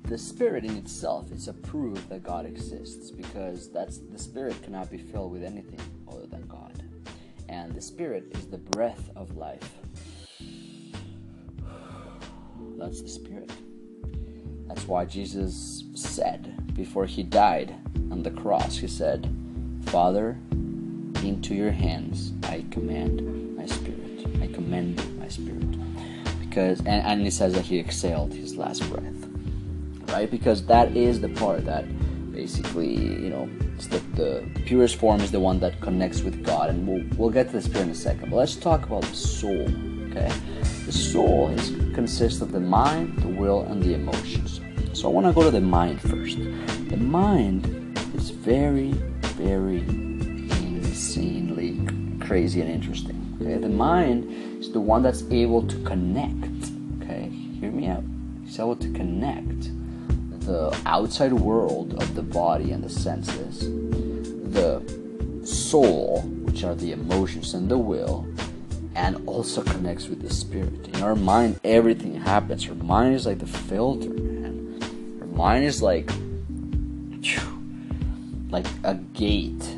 the 0.03 0.17
spirit 0.17 0.65
in 0.65 0.75
itself 0.77 1.31
is 1.31 1.47
a 1.47 1.53
proof 1.53 2.09
that 2.09 2.23
God 2.23 2.45
exists 2.45 3.11
because 3.11 3.71
that's 3.71 3.97
the 3.97 4.19
spirit 4.19 4.61
cannot 4.63 4.89
be 4.89 4.97
filled 4.97 5.31
with 5.31 5.43
anything 5.43 5.79
other 6.11 6.25
than 6.25 6.45
God. 6.47 6.83
And 7.47 7.73
the 7.73 7.81
spirit 7.81 8.25
is 8.31 8.47
the 8.47 8.57
breath 8.57 9.09
of 9.15 9.35
life. 9.37 9.77
That's 12.77 13.01
the 13.01 13.09
spirit. 13.09 13.51
That's 14.67 14.87
why 14.87 15.05
Jesus 15.05 15.83
said 15.95 16.73
before 16.75 17.05
he 17.05 17.23
died 17.23 17.75
on 18.09 18.23
the 18.23 18.31
cross, 18.31 18.77
he 18.77 18.87
said, 18.87 19.29
Father, 19.85 20.37
into 21.23 21.53
your 21.53 21.71
hands 21.71 22.33
I 22.43 22.65
command 22.71 23.55
my 23.55 23.65
spirit. 23.65 24.25
I 24.41 24.47
commend 24.47 25.19
my 25.19 25.27
spirit. 25.27 25.90
Because 26.51 26.79
and, 26.81 27.01
and 27.07 27.25
it 27.25 27.33
says 27.33 27.53
that 27.53 27.65
he 27.65 27.79
exhaled 27.79 28.33
his 28.33 28.55
last 28.55 28.87
breath 28.91 29.21
right? 30.11 30.29
Because 30.29 30.65
that 30.65 30.95
is 30.95 31.21
the 31.21 31.29
part 31.29 31.65
that 31.65 31.85
basically, 32.31 32.95
you 32.95 33.29
know, 33.29 33.49
the, 33.89 33.99
the, 34.15 34.47
purest 34.65 34.97
form 34.97 35.21
is 35.21 35.31
the 35.31 35.39
one 35.39 35.59
that 35.59 35.79
connects 35.81 36.21
with 36.21 36.45
God, 36.45 36.69
and 36.69 36.87
we'll, 36.87 37.03
we'll 37.17 37.29
get 37.29 37.47
to 37.47 37.53
the 37.53 37.61
spirit 37.61 37.85
in 37.85 37.89
a 37.89 37.95
second. 37.95 38.29
But 38.29 38.37
let's 38.37 38.55
talk 38.55 38.85
about 38.85 39.01
the 39.01 39.15
soul, 39.15 39.67
okay? 40.09 40.31
The 40.85 40.91
soul 40.91 41.49
is, 41.49 41.69
consists 41.95 42.41
of 42.41 42.51
the 42.51 42.59
mind, 42.59 43.17
the 43.19 43.27
will, 43.27 43.63
and 43.63 43.81
the 43.81 43.95
emotions. 43.95 44.61
So 44.93 45.09
I 45.09 45.11
want 45.11 45.27
to 45.27 45.33
go 45.33 45.43
to 45.43 45.51
the 45.51 45.61
mind 45.61 46.01
first. 46.01 46.37
The 46.89 46.97
mind 46.97 47.65
is 48.13 48.29
very, 48.29 48.91
very 49.37 49.79
insanely 49.79 51.79
crazy 52.19 52.61
and 52.61 52.69
interesting. 52.69 53.17
Okay, 53.41 53.57
the 53.57 53.69
mind 53.69 54.31
the 54.71 54.79
one 54.79 55.03
that's 55.03 55.23
able 55.31 55.65
to 55.67 55.75
connect. 55.83 56.71
Okay, 57.01 57.29
hear 57.59 57.71
me 57.71 57.87
out. 57.87 58.03
It's 58.45 58.59
able 58.59 58.75
to 58.77 58.91
connect 58.93 59.69
the 60.41 60.75
outside 60.85 61.33
world 61.33 61.93
of 62.01 62.15
the 62.15 62.21
body 62.21 62.71
and 62.71 62.83
the 62.83 62.89
senses, 62.89 63.59
the 64.51 64.81
soul, 65.45 66.21
which 66.43 66.63
are 66.63 66.75
the 66.75 66.91
emotions 66.91 67.53
and 67.53 67.69
the 67.69 67.77
will, 67.77 68.27
and 68.95 69.27
also 69.27 69.61
connects 69.61 70.07
with 70.07 70.21
the 70.21 70.33
spirit. 70.33 70.87
In 70.89 71.01
our 71.01 71.15
mind, 71.15 71.59
everything 71.63 72.15
happens. 72.15 72.67
Our 72.67 72.75
mind 72.75 73.15
is 73.15 73.25
like 73.25 73.39
the 73.39 73.47
filter, 73.47 74.09
man. 74.09 75.19
Our 75.21 75.27
mind 75.27 75.65
is 75.65 75.81
like, 75.81 76.11
like 78.49 78.67
a 78.83 78.95
gate, 79.13 79.77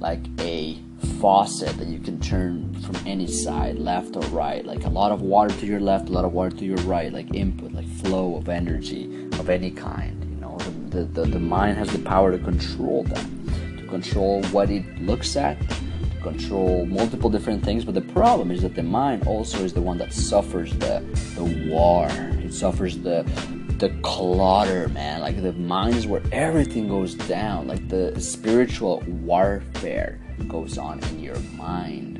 like 0.00 0.26
a 0.40 0.76
faucet 1.20 1.76
that 1.78 1.88
you 1.88 1.98
can 1.98 2.20
turn 2.20 2.74
from 2.80 2.96
any 3.06 3.26
side, 3.26 3.78
left 3.78 4.16
or 4.16 4.22
right. 4.28 4.64
Like 4.64 4.84
a 4.84 4.88
lot 4.88 5.12
of 5.12 5.22
water 5.22 5.54
to 5.54 5.66
your 5.66 5.80
left, 5.80 6.08
a 6.08 6.12
lot 6.12 6.24
of 6.24 6.32
water 6.32 6.56
to 6.56 6.64
your 6.64 6.78
right, 6.78 7.12
like 7.12 7.34
input, 7.34 7.72
like 7.72 7.88
flow 7.88 8.36
of 8.36 8.48
energy 8.48 9.28
of 9.38 9.50
any 9.50 9.70
kind. 9.70 10.24
You 10.24 10.40
know, 10.40 10.58
the, 10.88 11.04
the, 11.04 11.22
the 11.26 11.40
mind 11.40 11.78
has 11.78 11.92
the 11.92 11.98
power 11.98 12.30
to 12.30 12.38
control 12.38 13.04
that, 13.04 13.26
to 13.78 13.86
control 13.86 14.42
what 14.44 14.70
it 14.70 14.84
looks 15.00 15.36
at, 15.36 15.58
to 15.68 16.22
control 16.22 16.86
multiple 16.86 17.30
different 17.30 17.64
things. 17.64 17.84
But 17.84 17.94
the 17.94 18.00
problem 18.00 18.50
is 18.50 18.62
that 18.62 18.74
the 18.74 18.82
mind 18.82 19.26
also 19.26 19.64
is 19.64 19.72
the 19.72 19.82
one 19.82 19.98
that 19.98 20.12
suffers 20.12 20.72
the, 20.78 21.02
the 21.36 21.68
war. 21.70 22.08
It 22.10 22.52
suffers 22.52 22.98
the 22.98 23.24
the 23.80 23.88
clutter, 24.02 24.88
man. 24.90 25.20
Like 25.20 25.40
the 25.40 25.54
mind 25.54 25.94
is 25.94 26.06
where 26.06 26.20
everything 26.32 26.86
goes 26.86 27.14
down. 27.14 27.66
Like 27.66 27.88
the 27.88 28.20
spiritual 28.20 29.00
warfare 29.06 30.20
goes 30.48 30.78
on 30.78 31.00
in 31.04 31.20
your 31.20 31.38
mind. 31.56 32.16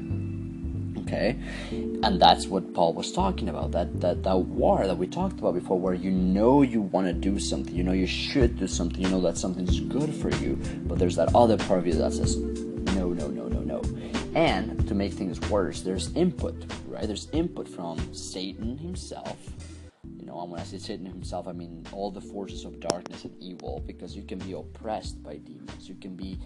Okay? 1.07 1.37
And 1.71 2.21
that's 2.21 2.47
what 2.47 2.73
Paul 2.73 2.95
was 2.95 3.13
talking 3.13 3.49
about. 3.49 3.73
That 3.73 4.01
that 4.01 4.23
that 4.23 4.39
war 4.39 4.87
that 4.87 4.97
we 4.97 5.07
talked 5.07 5.39
about 5.39 5.55
before 5.55 5.79
where 5.79 5.95
you 5.95 6.11
know 6.11 6.63
you 6.63 6.81
want 6.81 7.07
to 7.09 7.13
do 7.13 7.39
something, 7.39 7.75
you 7.75 7.83
know 7.83 7.93
you 7.93 8.07
should 8.07 8.59
do 8.59 8.67
something, 8.67 9.01
you 9.01 9.09
know 9.09 9.21
that 9.23 9.37
something's 9.37 9.81
good 9.81 10.15
for 10.15 10.31
you, 10.37 10.57
but 10.85 10.99
there's 10.99 11.17
that 11.17 11.35
other 11.35 11.57
part 11.57 11.81
of 11.81 11.87
you 11.87 11.95
that 11.95 12.13
says 12.13 12.37
no, 12.37 13.09
no, 13.13 13.29
no, 13.29 13.49
no, 13.49 13.61
no. 13.61 13.83
And 14.35 14.87
to 14.87 14.95
make 14.95 15.13
things 15.13 15.41
worse, 15.51 15.83
there's 15.83 16.15
input, 16.15 16.65
right? 16.87 17.07
There's 17.07 17.29
input 17.33 17.69
from 17.69 18.15
Satan 18.15 18.79
himself 18.79 19.37
you 20.21 20.27
know, 20.27 20.45
when 20.45 20.61
I 20.61 20.65
say 20.65 20.79
Satan 20.79 21.07
himself, 21.07 21.49
I 21.49 21.53
mean 21.53 21.87
all 21.93 22.11
the 22.11 22.21
forces 22.21 22.65
of 22.65 22.81
darkness 22.81 23.25
and 23.25 23.35
evil, 23.43 23.83
because 23.87 24.17
you 24.17 24.23
can 24.23 24.39
be 24.39 24.53
oppressed 24.53 25.23
by 25.23 25.37
demons. 25.37 25.89
You 25.89 25.95
can 25.95 26.15
be 26.15 26.39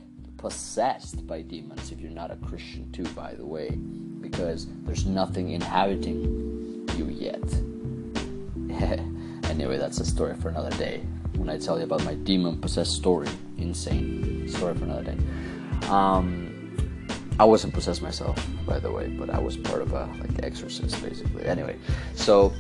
possessed 0.45 1.27
by 1.27 1.41
demons 1.41 1.91
if 1.91 1.99
you're 1.99 2.11
not 2.11 2.31
a 2.31 2.37
Christian, 2.37 2.93
too, 2.93 3.05
by 3.15 3.33
the 3.33 3.47
way, 3.47 3.71
because 4.21 4.67
there's 4.83 5.07
nothing 5.07 5.53
inhabiting 5.53 6.87
you 6.99 7.07
yet. 7.07 7.41
anyway, 9.49 9.79
that's 9.79 10.01
a 10.01 10.05
story 10.05 10.35
for 10.35 10.51
another 10.51 10.69
day. 10.77 10.99
When 11.37 11.49
I 11.49 11.57
tell 11.57 11.79
you 11.79 11.85
about 11.85 12.05
my 12.05 12.13
demon 12.13 12.61
possessed 12.61 12.93
story, 12.93 13.27
insane 13.57 14.47
story 14.51 14.75
for 14.75 14.85
another 14.85 15.15
day. 15.15 15.89
Um, 15.89 17.07
I 17.41 17.45
wasn't 17.45 17.73
possessed 17.73 18.03
myself, 18.03 18.37
by 18.67 18.79
the 18.79 18.93
way, 18.93 19.09
but 19.09 19.31
I 19.31 19.39
was 19.39 19.57
part 19.57 19.81
of 19.81 19.95
a 19.95 20.05
like 20.21 20.45
exorcist, 20.45 21.03
basically. 21.03 21.47
Anyway, 21.47 21.79
so 22.17 22.53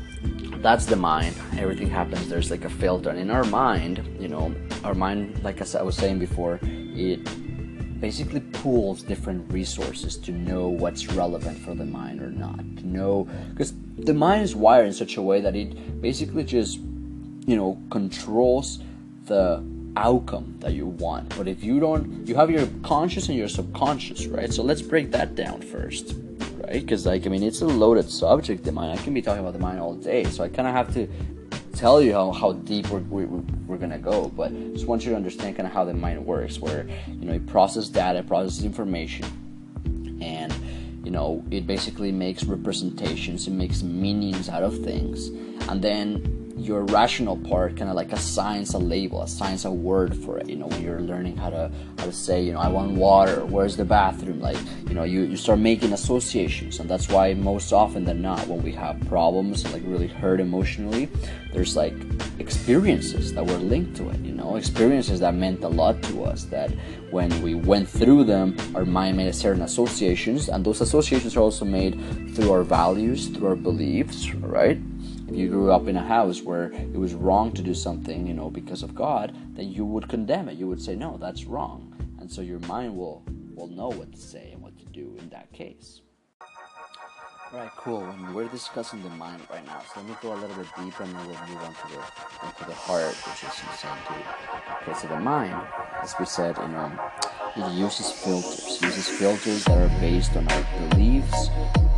that's 0.62 0.86
the 0.86 0.96
mind. 0.96 1.36
Everything 1.58 1.90
happens. 1.90 2.30
There's 2.30 2.50
like 2.50 2.64
a 2.64 2.70
filter, 2.70 3.10
and 3.10 3.18
in 3.18 3.30
our 3.30 3.44
mind, 3.44 4.16
you 4.18 4.28
know, 4.28 4.54
our 4.84 4.94
mind, 4.94 5.44
like 5.44 5.60
I 5.60 5.82
was 5.82 5.96
saying 5.98 6.18
before, 6.18 6.58
it 6.62 7.28
basically 8.04 8.40
pools 8.60 9.02
different 9.02 9.50
resources 9.50 10.18
to 10.18 10.30
know 10.30 10.68
what's 10.68 11.06
relevant 11.22 11.56
for 11.58 11.74
the 11.74 11.86
mind 11.86 12.20
or 12.20 12.30
not. 12.30 12.58
To 12.76 12.86
know 12.86 13.26
because 13.52 13.72
the 13.96 14.12
mind 14.12 14.42
is 14.42 14.54
wired 14.54 14.86
in 14.88 14.92
such 14.92 15.16
a 15.16 15.22
way 15.22 15.40
that 15.40 15.56
it 15.56 15.70
basically 16.02 16.44
just 16.44 16.80
you 17.50 17.56
know 17.56 17.80
controls 17.88 18.80
the 19.24 19.64
outcome 19.96 20.56
that 20.58 20.74
you 20.74 20.86
want. 21.04 21.34
But 21.34 21.48
if 21.48 21.64
you 21.64 21.80
don't, 21.80 22.26
you 22.28 22.34
have 22.34 22.50
your 22.50 22.66
conscious 22.82 23.30
and 23.30 23.38
your 23.38 23.48
subconscious, 23.48 24.26
right? 24.26 24.52
So 24.52 24.62
let's 24.62 24.82
break 24.82 25.10
that 25.12 25.34
down 25.34 25.62
first, 25.62 26.14
right? 26.58 26.80
Because 26.84 27.06
like 27.06 27.24
I 27.24 27.30
mean, 27.30 27.42
it's 27.42 27.62
a 27.62 27.66
loaded 27.66 28.10
subject. 28.10 28.64
The 28.64 28.72
mind. 28.72 28.98
I 28.98 29.02
can 29.02 29.14
be 29.14 29.22
talking 29.22 29.40
about 29.40 29.54
the 29.54 29.64
mind 29.68 29.80
all 29.80 29.94
day, 29.94 30.24
so 30.24 30.44
I 30.44 30.50
kind 30.50 30.68
of 30.68 30.74
have 30.74 30.92
to 30.92 31.08
tell 31.74 32.00
you 32.00 32.12
how, 32.12 32.30
how 32.30 32.52
deep 32.52 32.88
we're, 32.88 33.00
we, 33.00 33.24
we're 33.24 33.76
gonna 33.76 33.98
go 33.98 34.28
but 34.28 34.50
just 34.72 34.86
want 34.86 35.04
you 35.04 35.10
to 35.10 35.16
understand 35.16 35.56
kind 35.56 35.66
of 35.66 35.72
how 35.72 35.84
the 35.84 35.92
mind 35.92 36.24
works 36.24 36.58
where 36.60 36.86
you 37.08 37.26
know 37.26 37.32
it 37.32 37.46
processes 37.46 37.90
data 37.90 38.20
it 38.20 38.26
processes 38.26 38.64
information 38.64 39.24
and 40.22 40.54
you 41.04 41.10
know 41.10 41.44
it 41.50 41.66
basically 41.66 42.12
makes 42.12 42.44
representations 42.44 43.46
it 43.46 43.52
makes 43.52 43.82
meanings 43.82 44.48
out 44.48 44.62
of 44.62 44.82
things 44.84 45.28
and 45.68 45.82
then 45.82 46.43
your 46.64 46.82
rational 46.84 47.36
part 47.36 47.76
kind 47.76 47.90
of 47.90 47.96
like 47.96 48.10
assigns 48.12 48.72
a 48.72 48.78
label, 48.78 49.22
assigns 49.22 49.66
a 49.66 49.70
word 49.70 50.16
for 50.16 50.38
it. 50.38 50.48
You 50.48 50.56
know, 50.56 50.66
when 50.66 50.82
you're 50.82 51.00
learning 51.00 51.36
how 51.36 51.50
to 51.50 51.70
how 51.98 52.06
to 52.06 52.12
say, 52.12 52.42
you 52.42 52.52
know, 52.52 52.58
I 52.58 52.68
want 52.68 52.92
water. 52.92 53.44
Where's 53.44 53.76
the 53.76 53.84
bathroom? 53.84 54.40
Like, 54.40 54.56
you 54.88 54.94
know, 54.94 55.04
you, 55.04 55.22
you 55.22 55.36
start 55.36 55.58
making 55.58 55.92
associations, 55.92 56.80
and 56.80 56.88
that's 56.88 57.08
why 57.08 57.34
most 57.34 57.72
often 57.72 58.04
than 58.04 58.22
not, 58.22 58.46
when 58.48 58.62
we 58.62 58.72
have 58.72 58.98
problems, 59.08 59.70
like 59.72 59.82
really 59.84 60.06
hurt 60.06 60.40
emotionally, 60.40 61.08
there's 61.52 61.76
like 61.76 61.94
experiences 62.38 63.34
that 63.34 63.44
were 63.44 63.58
linked 63.58 63.96
to 63.96 64.08
it. 64.08 64.20
You 64.20 64.32
know, 64.32 64.56
experiences 64.56 65.20
that 65.20 65.34
meant 65.34 65.62
a 65.64 65.68
lot 65.68 66.02
to 66.04 66.24
us. 66.24 66.44
That 66.44 66.70
when 67.10 67.30
we 67.42 67.54
went 67.54 67.88
through 67.88 68.24
them, 68.24 68.56
our 68.74 68.86
mind 68.86 69.18
made 69.18 69.34
certain 69.34 69.62
associations, 69.62 70.48
and 70.48 70.64
those 70.64 70.80
associations 70.80 71.36
are 71.36 71.40
also 71.40 71.66
made 71.66 72.00
through 72.34 72.50
our 72.50 72.62
values, 72.62 73.28
through 73.28 73.48
our 73.48 73.56
beliefs, 73.56 74.32
right? 74.34 74.78
If 75.34 75.40
you 75.40 75.48
grew 75.48 75.72
up 75.72 75.88
in 75.88 75.96
a 75.96 76.06
house 76.06 76.42
where 76.42 76.70
it 76.70 76.96
was 76.96 77.12
wrong 77.12 77.50
to 77.50 77.60
do 77.60 77.74
something, 77.74 78.24
you 78.24 78.34
know, 78.34 78.50
because 78.50 78.84
of 78.84 78.94
God, 78.94 79.36
then 79.56 79.68
you 79.68 79.84
would 79.84 80.08
condemn 80.08 80.48
it. 80.48 80.56
You 80.56 80.68
would 80.68 80.80
say, 80.80 80.94
no, 80.94 81.16
that's 81.20 81.44
wrong. 81.44 81.92
And 82.20 82.30
so 82.30 82.40
your 82.40 82.60
mind 82.60 82.96
will, 82.96 83.24
will 83.52 83.66
know 83.66 83.88
what 83.88 84.12
to 84.12 84.18
say 84.18 84.50
and 84.52 84.62
what 84.62 84.78
to 84.78 84.84
do 84.84 85.16
in 85.18 85.28
that 85.30 85.52
case. 85.52 86.02
Alright, 87.52 87.72
cool. 87.76 88.02
When 88.02 88.32
we're 88.32 88.46
discussing 88.46 89.02
the 89.02 89.08
mind 89.10 89.42
right 89.50 89.66
now, 89.66 89.82
so 89.92 90.00
let 90.00 90.08
me 90.08 90.14
go 90.22 90.34
a 90.34 90.38
little 90.38 90.54
bit 90.54 90.68
deeper 90.78 91.02
and 91.02 91.12
then 91.12 91.26
we'll 91.26 91.48
move 91.48 91.62
on 91.62 91.74
to 91.74 91.88
the 91.88 92.46
into 92.46 92.64
the 92.66 92.74
heart, 92.74 93.14
which 93.26 93.42
is 93.42 93.60
insane 93.68 93.98
too. 94.06 94.88
Okay, 94.88 95.00
so 95.00 95.08
the 95.08 95.18
mind, 95.18 95.60
as 96.00 96.14
we 96.20 96.26
said, 96.26 96.56
you 96.58 96.62
um, 96.62 96.72
know, 96.72 97.10
it 97.56 97.72
uses 97.72 98.10
filters. 98.10 98.82
Uses 98.82 99.08
filters 99.08 99.64
that 99.64 99.78
are 99.78 100.00
based 100.00 100.36
on 100.36 100.48
our 100.48 100.88
beliefs, 100.90 101.48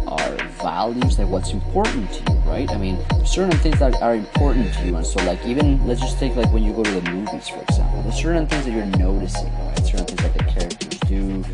our 0.07 0.37
values, 0.61 1.19
like 1.19 1.29
what's 1.29 1.53
important 1.53 2.13
to 2.13 2.33
you, 2.33 2.39
right? 2.41 2.71
I 2.71 2.77
mean, 2.77 2.99
certain 3.25 3.59
things 3.59 3.79
that 3.79 4.01
are 4.03 4.15
important 4.15 4.73
to 4.75 4.87
you, 4.87 4.97
and 4.97 5.07
so 5.07 5.25
like 5.25 5.45
even 5.47 5.87
let's 5.87 6.01
just 6.01 6.19
take 6.19 6.37
like 6.37 6.53
when 6.53 6.63
you 6.63 6.73
go 6.73 6.83
to 6.83 7.01
the 7.01 7.11
movies, 7.11 7.49
for 7.49 7.61
example, 7.63 8.03
there's 8.03 8.17
certain 8.17 8.47
things 8.47 8.67
that 8.67 8.73
you're 8.73 8.87
noticing, 8.87 9.53
right? 9.53 9.85
Certain 9.85 10.07
things 10.07 10.23
that 10.23 10.35
the 10.35 10.45
characters 10.45 11.01
do, 11.01 11.45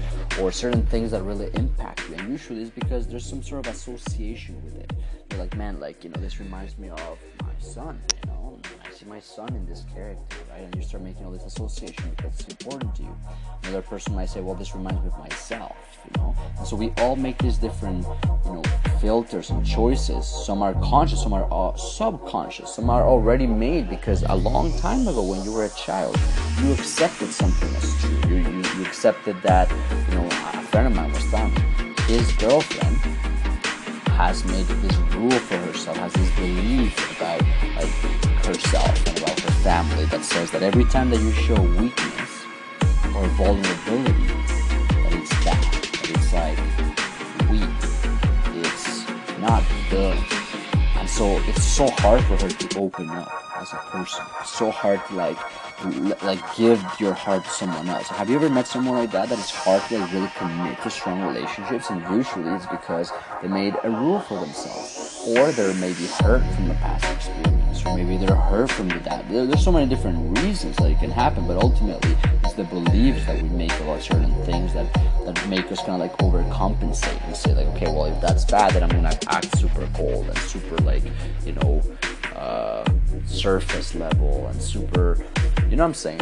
or 0.41 0.51
certain 0.51 0.85
things 0.87 1.11
that 1.13 1.23
really 1.23 1.51
impact 1.55 2.09
you. 2.09 2.17
And 2.17 2.29
usually 2.29 2.63
it's 2.63 2.71
because 2.71 3.07
there's 3.07 3.25
some 3.25 3.43
sort 3.43 3.67
of 3.67 3.73
association 3.73 4.63
with 4.65 4.77
it. 4.79 4.93
You're 5.31 5.41
like, 5.41 5.57
man, 5.57 5.79
like, 5.81 6.05
you 6.05 6.11
know, 6.11 6.21
this 6.21 6.41
reminds 6.41 6.77
me 6.79 6.89
of 6.89 7.19
my 7.43 7.55
son, 7.59 8.01
my 9.13 9.21
son 9.21 9.55
in 9.55 9.67
this 9.67 9.85
character, 9.95 10.39
right? 10.51 10.63
And 10.63 10.75
you 10.75 10.81
start 10.81 11.03
making 11.03 11.27
all 11.27 11.33
this 11.33 11.45
association 11.45 12.03
because 12.17 12.33
it's 12.41 12.49
important 12.49 12.95
to 12.95 13.03
you. 13.03 13.15
Another 13.65 13.83
person 13.83 14.15
might 14.15 14.31
say, 14.31 14.41
well, 14.41 14.55
this 14.55 14.75
reminds 14.75 15.03
me 15.03 15.09
of 15.09 15.19
myself, 15.19 15.77
you 16.07 16.23
know? 16.23 16.35
And 16.57 16.67
so 16.67 16.77
we 16.77 16.95
all 16.97 17.15
make 17.15 17.37
these 17.37 17.59
different, 17.59 18.07
you 18.47 18.53
know, 18.55 18.63
filters 19.03 19.51
and 19.51 19.67
choices. 19.67 20.27
Some 20.27 20.63
are 20.63 20.73
conscious, 20.81 21.23
some 21.23 21.35
are 21.35 21.47
uh, 21.53 21.77
subconscious, 21.77 22.75
some 22.75 22.89
are 22.89 23.07
already 23.07 23.47
made 23.47 23.91
because 23.91 24.23
a 24.23 24.35
long 24.35 24.75
time 24.79 25.07
ago 25.07 25.23
when 25.23 25.45
you 25.45 25.53
were 25.53 25.67
a 25.67 25.75
child, 25.77 26.19
you 26.63 26.73
accepted 26.73 27.29
something 27.33 27.69
as 27.77 27.95
true. 28.01 28.31
You, 28.31 28.37
you, 28.37 28.63
you 28.79 28.87
accepted 28.87 29.37
that, 29.43 29.71
you 30.09 30.15
know, 30.15 30.27
a 30.27 30.63
friend 30.73 30.87
of 30.87 30.95
mine 30.95 31.13
was 31.13 31.31
telling 31.31 31.53
his 32.07 32.33
girlfriend 32.39 32.97
has 34.17 34.43
made 34.47 34.65
this 34.65 34.97
rule 35.15 35.31
for 35.31 35.59
herself, 35.59 35.99
has 35.99 36.15
this 36.15 36.35
belief 36.37 37.21
about 37.21 37.43
like 37.77 38.32
herself 38.47 39.07
and 39.07 39.19
about 39.19 39.39
her 39.41 39.51
family 39.63 40.05
that 40.07 40.25
says 40.25 40.51
that 40.51 40.63
every 40.63 40.85
time 40.85 41.11
that 41.11 41.21
you 41.21 41.33
show 41.33 41.61
weakness 41.81 42.45
or 43.15 43.27
vulnerability, 43.39 44.27
that 45.03 45.13
it's 45.13 45.31
bad, 45.45 45.63
that 45.73 46.11
it's 46.11 46.33
like 46.33 46.59
weak, 47.51 47.69
it's 48.65 49.07
not 49.39 49.63
good. 49.91 50.19
And 50.97 51.09
so 51.09 51.41
it's 51.47 51.65
so 51.65 51.89
hard 51.91 52.23
for 52.25 52.37
her 52.37 52.49
to 52.49 52.79
open 52.79 53.11
up 53.11 53.33
as 53.57 53.73
a 53.73 53.77
person. 53.77 54.25
It's 54.41 54.51
so 54.51 54.71
hard 54.71 55.01
to 55.09 55.15
like 55.15 55.39
like 55.85 56.41
give 56.57 56.83
your 56.99 57.13
heart 57.13 57.45
to 57.45 57.51
someone 57.51 57.89
else. 57.89 58.09
Have 58.09 58.29
you 58.31 58.37
ever 58.37 58.49
met 58.49 58.67
someone 58.67 58.97
like 58.97 59.11
that 59.13 59.29
that 59.29 59.39
it's 59.39 59.51
hard 59.51 59.83
to 59.89 59.99
like 59.99 60.13
really 60.13 60.31
commit 60.37 60.81
to 60.83 60.91
strong 60.91 61.23
relationships 61.23 61.91
and 61.91 62.01
usually 62.15 62.51
it's 62.55 62.67
because 62.67 63.11
they 63.41 63.49
made 63.49 63.75
a 63.83 63.91
rule 63.91 64.21
for 64.21 64.41
themselves 64.41 65.25
or 65.29 65.53
they're 65.53 65.75
maybe 65.75 66.07
hurt 66.21 66.43
from 66.55 66.69
the 66.69 66.75
past 66.75 67.05
experience 67.13 67.85
or 67.85 67.97
maybe 67.97 68.17
they're 68.17 68.37
hurt 68.37 68.71
from 68.71 68.89
the 68.89 68.99
dad. 69.01 69.25
There's 69.29 69.65
so 69.65 69.73
many 69.73 69.87
different 69.87 70.39
reasons 70.39 70.77
that 70.77 70.91
it 70.91 70.99
can 70.99 71.11
happen 71.11 71.47
but 71.47 71.57
ultimately 71.57 72.17
it's 72.45 72.55
the 72.55 72.65
beliefs 72.65 73.27
that 73.27 73.43
we 73.43 73.49
make 73.49 73.73
about 73.81 74.03
certain 74.03 74.35
things 74.45 74.73
that, 74.75 74.93
that 75.25 75.49
make 75.49 75.71
us 75.73 75.79
kind 75.79 75.93
of 75.93 75.99
like 76.01 76.17
overcompensate 76.19 77.25
and 77.27 77.37
say 77.37 77.55
like 77.55 77.67
okay 77.69 77.87
well 77.87 78.07
if 78.07 78.21
that's 78.21 78.45
bad 78.45 78.73
then 78.73 78.83
I'm 78.83 78.91
gonna 78.91 79.19
act 79.29 79.59
super 79.59 79.89
cold 79.95 80.29
and 80.29 80.39
super 80.39 80.77
like 80.79 81.03
you 81.45 81.53
know 81.53 81.83
uh, 82.35 82.85
surface 83.27 83.95
level 83.95 84.47
and 84.49 84.61
super 84.61 85.25
you 85.73 85.77
know 85.77 85.85
what 85.85 85.89
I'm 85.89 85.95
saying? 85.95 86.21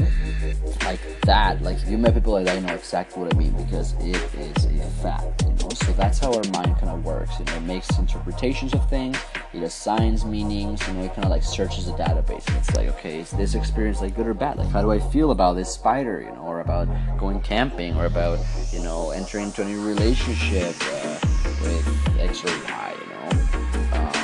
Like 0.85 1.01
that, 1.23 1.61
like 1.61 1.79
if 1.79 1.89
you 1.89 1.99
met 1.99 2.15
people 2.15 2.35
like 2.35 2.45
that, 2.45 2.55
you 2.55 2.65
know 2.65 2.73
exactly 2.73 3.21
what 3.21 3.35
I 3.35 3.37
mean 3.37 3.51
because 3.55 3.95
it 3.95 4.15
is 4.35 4.65
a 4.65 4.91
fact, 5.03 5.43
you 5.43 5.49
know. 5.49 5.71
So 5.71 5.93
that's 5.95 6.21
how 6.21 6.33
our 6.33 6.45
mind 6.53 6.79
kind 6.79 6.91
of 6.91 7.05
works. 7.05 7.37
You 7.41 7.47
know, 7.47 7.55
it 7.57 7.63
makes 7.63 7.99
interpretations 7.99 8.75
of 8.75 8.89
things, 8.89 9.19
it 9.53 9.65
assigns 9.65 10.25
meanings. 10.25 10.87
You 10.87 10.95
know, 10.95 11.03
it 11.03 11.15
kind 11.15 11.25
of 11.25 11.31
like 11.31 11.43
searches 11.43 11.89
a 11.89 11.93
database 11.95 12.47
and 12.47 12.59
it's 12.59 12.77
like, 12.77 12.91
okay, 12.91 13.19
is 13.19 13.33
this 13.33 13.57
experience 13.57 14.01
like 14.01 14.15
good 14.15 14.29
or 14.29 14.35
bad? 14.35 14.57
Like, 14.57 14.69
how 14.69 14.83
do 14.83 14.93
I 14.93 15.01
feel 15.01 15.33
about 15.33 15.55
this 15.55 15.69
spider? 15.69 16.21
You 16.21 16.31
know, 16.31 16.43
or 16.43 16.61
about 16.61 16.87
going 17.19 17.41
camping, 17.41 17.97
or 17.97 18.07
about 18.07 18.39
you 18.71 18.85
know 18.85 19.11
entering 19.11 19.47
into 19.47 19.63
a 19.63 19.65
new 19.65 19.85
relationship 19.85 20.77
uh, 20.81 21.19
with 21.61 22.21
X 22.21 22.45
or 22.45 22.47
Y. 22.47 22.95
You 23.01 23.07
know, 23.11 23.99
um, 23.99 24.15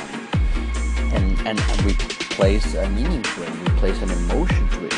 and, 1.13 1.47
and 1.47 1.59
and 1.59 1.81
we 1.81 1.95
place 2.37 2.75
a 2.75 2.89
meaning 2.91 3.23
to 3.23 3.43
it, 3.43 3.49
we 3.59 3.65
place 3.77 4.01
an 4.01 4.09
emotion 4.09 4.69
to 4.69 4.85
it 4.85 4.96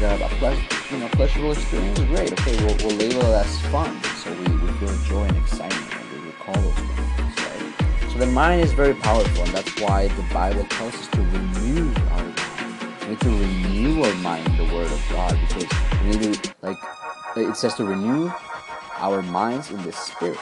that 0.00 0.20
a 0.20 0.34
pleasure, 0.36 0.66
you 0.90 0.98
know, 0.98 1.08
pleasurable 1.08 1.52
experience 1.52 2.00
great. 2.00 2.32
Okay, 2.32 2.56
we'll, 2.64 2.76
we'll 2.78 2.96
label 2.96 3.20
it 3.20 3.44
as 3.44 3.60
fun, 3.66 4.02
so 4.16 4.32
we, 4.32 4.46
we 4.56 4.72
feel 4.78 4.96
joy 5.04 5.24
and 5.24 5.36
excitement 5.36 5.94
when 5.94 6.22
we 6.22 6.26
recall 6.28 6.54
those 6.54 6.74
things, 6.74 7.36
right? 7.38 8.10
So 8.10 8.18
the 8.18 8.26
mind 8.26 8.62
is 8.62 8.72
very 8.72 8.94
powerful, 8.94 9.44
and 9.44 9.52
that's 9.52 9.78
why 9.80 10.08
the 10.08 10.22
Bible 10.32 10.64
tells 10.64 10.94
us 10.94 11.08
to 11.08 11.20
renew 11.20 11.92
our 12.12 12.24
mind. 12.24 12.96
We 13.02 13.08
need 13.08 13.20
to 13.20 13.28
renew 13.28 14.02
our 14.02 14.14
mind 14.16 14.46
in 14.48 14.56
the 14.56 14.74
Word 14.74 14.90
of 14.90 15.06
God 15.10 15.38
because 15.48 15.68
we 16.02 16.16
need 16.16 16.34
to, 16.34 16.54
like, 16.62 16.78
it 17.36 17.56
says 17.56 17.74
to 17.74 17.84
renew 17.84 18.32
our 18.96 19.22
minds 19.22 19.70
in 19.70 19.82
the 19.82 19.92
Spirit. 19.92 20.38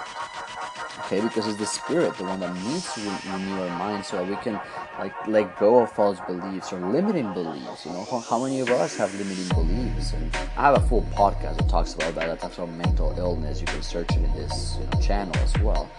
Okay, 1.11 1.23
because 1.23 1.47
it's 1.47 1.57
the 1.57 1.64
Spirit, 1.64 2.14
the 2.18 2.25
one 2.25 2.38
that 2.40 2.55
needs 2.64 2.92
to 2.92 3.01
re- 3.01 3.33
renew 3.33 3.62
our 3.62 3.79
mind 3.79 4.05
so 4.05 4.18
that 4.18 4.29
we 4.29 4.37
can 4.44 4.61
like 4.99 5.14
let 5.27 5.59
go 5.59 5.79
of 5.79 5.90
false 5.90 6.21
beliefs 6.27 6.71
or 6.71 6.81
limiting 6.81 7.33
beliefs. 7.33 7.87
You 7.87 7.92
know, 7.92 8.05
how, 8.11 8.18
how, 8.18 8.42
many 8.42 8.61
of 8.61 8.68
us 8.68 8.94
have 8.99 9.14
limiting 9.14 9.49
beliefs? 9.49 10.12
And 10.12 10.37
I 10.59 10.66
have 10.66 10.77
a 10.77 10.87
full 10.87 11.01
podcast 11.16 11.57
that 11.57 11.66
talks 11.66 11.94
about 11.94 12.14
that. 12.16 12.27
That 12.27 12.40
talks 12.40 12.59
about 12.59 12.73
mental 12.73 13.14
illness. 13.16 13.59
You 13.59 13.66
can 13.68 13.81
search 13.81 14.11
it 14.11 14.16
in 14.16 14.31
this 14.35 14.77
you 14.79 14.85
know, 14.85 15.01
channel 15.01 15.35
as 15.38 15.59
well, 15.61 15.90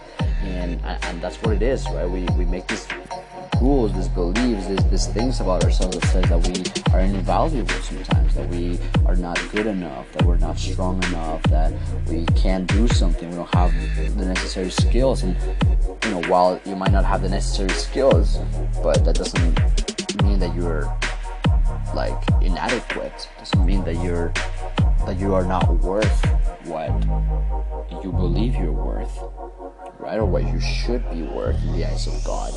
and 0.44 0.80
and 0.84 1.20
that's 1.20 1.42
what 1.42 1.56
it 1.56 1.62
is, 1.62 1.84
right? 1.86 2.08
We 2.08 2.26
we 2.38 2.44
make 2.44 2.68
these 2.68 2.86
rules, 3.60 3.92
these 3.92 4.08
beliefs, 4.08 4.66
these, 4.66 4.84
these 4.90 5.06
things 5.08 5.40
about 5.40 5.64
ourselves 5.64 5.98
that 5.98 6.06
says 6.08 6.24
that 6.28 6.48
we 6.48 6.92
are 6.92 7.00
invaluable 7.00 7.74
sometimes, 7.82 8.34
that 8.34 8.48
we 8.48 8.78
are 9.06 9.16
not 9.16 9.38
good 9.52 9.66
enough, 9.66 10.10
that 10.12 10.22
we're 10.22 10.38
not 10.38 10.58
strong 10.58 11.02
enough, 11.04 11.42
that 11.44 11.72
we 12.08 12.24
can't 12.36 12.66
do 12.68 12.88
something, 12.88 13.28
we 13.30 13.36
don't 13.36 13.54
have 13.54 13.72
the 14.16 14.24
necessary 14.24 14.70
skills, 14.70 15.22
and 15.22 15.36
you 16.04 16.10
know, 16.10 16.22
while 16.28 16.60
you 16.64 16.74
might 16.76 16.92
not 16.92 17.04
have 17.04 17.22
the 17.22 17.28
necessary 17.28 17.70
skills, 17.70 18.38
but 18.82 19.04
that 19.04 19.14
doesn't 19.14 19.42
mean 20.22 20.38
that 20.38 20.54
you're 20.54 20.92
like 21.94 22.18
inadequate. 22.40 23.28
Doesn't 23.38 23.64
mean 23.64 23.84
that 23.84 23.96
you're 24.02 24.32
that 25.06 25.18
you 25.18 25.34
are 25.34 25.44
not 25.44 25.68
worth 25.80 26.24
what 26.66 26.90
you 28.02 28.12
believe 28.12 28.54
you're 28.54 28.72
worth, 28.72 29.18
right? 29.98 30.18
Or 30.18 30.24
what 30.24 30.44
you 30.44 30.60
should 30.60 31.08
be 31.10 31.22
worth 31.22 31.60
in 31.64 31.72
the 31.72 31.84
eyes 31.86 32.06
of 32.06 32.22
God. 32.24 32.52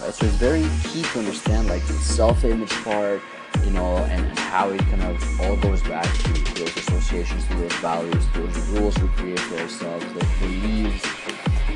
Right? 0.00 0.14
So 0.14 0.26
it's 0.26 0.36
very 0.36 0.66
key 0.84 1.02
to 1.02 1.18
understand 1.18 1.68
like 1.68 1.86
the 1.86 1.94
self-image 1.94 2.72
part, 2.84 3.20
you 3.64 3.70
know, 3.70 3.96
and, 3.96 4.26
and 4.26 4.38
how 4.38 4.70
it 4.70 4.80
kind 4.80 5.02
of 5.02 5.40
all 5.40 5.56
goes 5.56 5.82
back 5.82 6.06
to 6.24 6.32
those 6.54 6.76
associations, 6.76 7.46
to 7.48 7.54
those 7.56 7.72
values, 7.74 8.24
those 8.34 8.56
rules 8.68 8.98
we 8.98 9.08
create 9.08 9.40
for 9.40 9.58
ourselves, 9.58 10.04
those 10.14 10.38
beliefs 10.40 11.04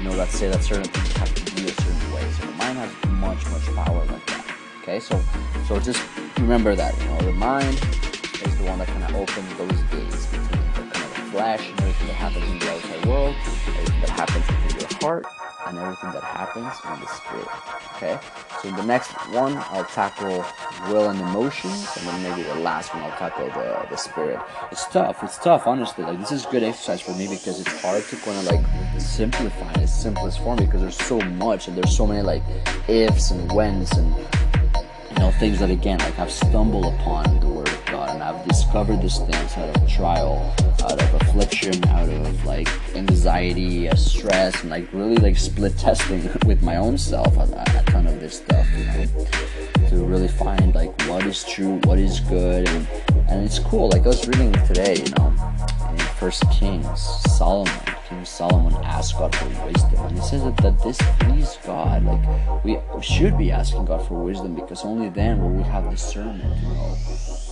you 0.02 0.08
know, 0.08 0.16
that 0.16 0.28
say 0.30 0.50
that 0.50 0.62
certain 0.64 0.84
things 0.84 1.12
have 1.12 1.32
to 1.32 1.54
be 1.54 1.62
a 1.62 1.68
certain 1.68 2.12
way. 2.12 2.28
So 2.32 2.46
the 2.46 2.52
mind 2.52 2.78
has 2.78 2.92
much, 3.12 3.46
much 3.50 3.64
power 3.76 4.04
like 4.06 4.26
that. 4.26 4.44
Okay, 4.82 4.98
so 4.98 5.20
so 5.68 5.78
just 5.78 6.02
remember 6.38 6.74
that, 6.74 6.98
you 6.98 7.06
know, 7.06 7.18
the 7.18 7.32
mind 7.32 7.74
is 7.74 8.58
the 8.58 8.64
one 8.64 8.80
that 8.80 8.88
kind 8.88 9.04
of 9.04 9.14
opens 9.14 9.56
those 9.56 9.82
gates 9.92 10.26
between 10.26 10.48
the 10.74 10.90
kind 10.90 11.04
of 11.04 11.30
flesh 11.30 11.70
and 11.70 11.80
everything 11.80 12.08
that 12.08 12.16
happens 12.16 12.50
in 12.50 12.58
the 12.58 12.72
outside 12.72 13.06
world, 13.06 13.36
everything 13.68 14.00
that 14.00 14.10
happens 14.10 14.74
in 14.74 14.80
your 14.80 14.88
heart, 15.00 15.26
and 15.66 15.78
everything 15.78 16.12
that 16.12 16.22
happens 16.22 16.74
in 16.84 17.00
the 17.00 17.06
spirit. 17.06 17.48
Okay? 17.96 18.18
So 18.60 18.68
in 18.68 18.76
the 18.76 18.84
next 18.84 19.10
one, 19.30 19.56
I'll 19.56 19.84
tackle 19.84 20.44
will 20.88 21.10
and 21.10 21.20
emotions, 21.20 21.88
and 21.96 22.06
then 22.06 22.22
maybe 22.22 22.42
the 22.42 22.56
last 22.56 22.94
one 22.94 23.02
I'll 23.04 23.18
tackle 23.18 23.46
the, 23.46 23.86
the 23.90 23.96
spirit. 23.96 24.40
It's 24.70 24.86
tough. 24.86 25.22
It's 25.22 25.38
tough, 25.38 25.66
honestly. 25.66 26.04
Like 26.04 26.18
this 26.18 26.32
is 26.32 26.46
good 26.46 26.62
exercise 26.62 27.00
for 27.00 27.12
me 27.12 27.28
because 27.28 27.60
it's 27.60 27.80
hard 27.82 28.02
to 28.04 28.16
kind 28.16 28.38
of 28.38 28.44
like 28.44 29.00
simplify 29.00 29.72
in 29.80 29.86
simplest 29.86 30.40
form 30.40 30.58
because 30.58 30.80
there's 30.80 30.98
so 30.98 31.20
much 31.20 31.68
and 31.68 31.76
there's 31.76 31.96
so 31.96 32.06
many 32.06 32.22
like 32.22 32.42
ifs 32.88 33.30
and 33.30 33.50
whens 33.52 33.90
and 33.92 34.14
you 35.10 35.18
know 35.18 35.30
things 35.38 35.60
that 35.60 35.70
again 35.70 35.98
like 35.98 36.18
I've 36.18 36.30
stumbled 36.30 36.86
upon 36.94 37.38
the 37.40 37.46
word 37.46 37.71
and 38.12 38.22
I've 38.22 38.46
discovered 38.46 39.00
these 39.00 39.18
things 39.18 39.56
out 39.56 39.74
of 39.76 39.88
trial 39.88 40.54
out 40.84 41.00
of 41.00 41.22
affliction, 41.22 41.84
out 41.88 42.08
of 42.08 42.44
like 42.44 42.68
anxiety, 42.94 43.88
uh, 43.88 43.94
stress, 43.94 44.60
and 44.62 44.70
like 44.70 44.88
really 44.92 45.16
like 45.16 45.36
split 45.36 45.76
testing 45.78 46.28
with 46.46 46.62
my 46.62 46.76
own 46.76 46.98
self 46.98 47.36
a, 47.36 47.42
a 47.42 47.90
ton 47.90 48.06
of 48.06 48.20
this 48.20 48.38
stuff, 48.38 48.66
you 48.76 48.84
know, 48.84 49.88
to 49.88 50.04
really 50.04 50.28
find 50.28 50.74
like 50.74 50.90
what 51.08 51.24
is 51.26 51.44
true, 51.44 51.80
what 51.84 51.98
is 51.98 52.20
good, 52.20 52.68
and 52.68 52.86
and 53.28 53.44
it's 53.44 53.58
cool. 53.58 53.88
Like 53.90 54.02
I 54.02 54.08
was 54.08 54.26
reading 54.28 54.52
today, 54.66 54.96
you 54.96 55.10
know, 55.18 55.32
in 55.90 55.98
First 56.18 56.48
Kings, 56.50 57.00
Solomon, 57.36 57.72
Solomon 58.24 58.74
asked 58.84 59.18
God 59.18 59.34
for 59.34 59.48
wisdom, 59.66 59.94
and 60.06 60.18
he 60.18 60.22
says 60.22 60.44
that, 60.44 60.56
that 60.58 60.82
this 60.82 60.98
pleased 61.20 61.58
God. 61.64 62.04
Like 62.04 62.64
we 62.64 63.02
should 63.02 63.36
be 63.36 63.50
asking 63.50 63.86
God 63.86 64.06
for 64.06 64.14
wisdom 64.14 64.54
because 64.54 64.84
only 64.84 65.08
then 65.08 65.40
will 65.40 65.50
we 65.50 65.62
have 65.64 65.90
discernment 65.90 66.42
to 66.42 66.68
know 66.68 66.96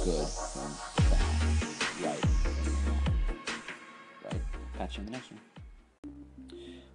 good 0.05 0.29
from 0.29 0.73
bad, 1.11 2.05
right? 2.05 2.25
Right. 4.25 4.41
catch 4.79 4.97
you 4.97 5.01
in 5.01 5.07
the 5.07 5.13
next 5.13 5.33
one. 5.33 5.50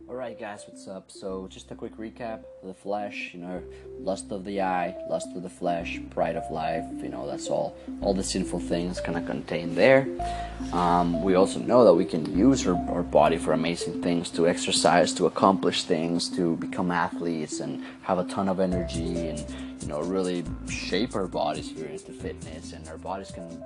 Alright, 0.07 0.39
guys, 0.39 0.65
what's 0.67 0.87
up? 0.87 1.09
So, 1.09 1.47
just 1.49 1.71
a 1.71 1.75
quick 1.75 1.97
recap 1.97 2.43
the 2.63 2.75
flesh, 2.75 3.31
you 3.33 3.39
know, 3.39 3.63
lust 3.99 4.31
of 4.31 4.45
the 4.45 4.61
eye, 4.61 4.95
lust 5.09 5.29
of 5.35 5.41
the 5.41 5.49
flesh, 5.49 5.99
pride 6.11 6.35
of 6.35 6.49
life, 6.51 6.85
you 7.01 7.09
know, 7.09 7.25
that's 7.25 7.47
all, 7.47 7.75
all 8.01 8.13
the 8.13 8.23
sinful 8.23 8.59
things 8.59 9.01
kind 9.01 9.17
of 9.17 9.25
contained 9.25 9.75
there. 9.75 10.07
Um, 10.73 11.23
we 11.23 11.33
also 11.33 11.59
know 11.59 11.83
that 11.85 11.95
we 11.95 12.05
can 12.05 12.37
use 12.37 12.67
our, 12.67 12.75
our 12.87 13.01
body 13.01 13.37
for 13.37 13.53
amazing 13.53 14.03
things 14.03 14.29
to 14.31 14.47
exercise, 14.47 15.11
to 15.13 15.25
accomplish 15.25 15.83
things, 15.85 16.29
to 16.35 16.55
become 16.57 16.91
athletes, 16.91 17.59
and 17.59 17.83
have 18.03 18.19
a 18.19 18.25
ton 18.25 18.47
of 18.47 18.59
energy, 18.59 19.29
and, 19.29 19.43
you 19.81 19.87
know, 19.87 20.01
really 20.01 20.43
shape 20.69 21.15
our 21.15 21.27
bodies 21.27 21.71
here 21.71 21.87
into 21.87 22.11
fitness, 22.11 22.73
and 22.73 22.87
our 22.89 22.97
bodies 22.99 23.31
can 23.31 23.63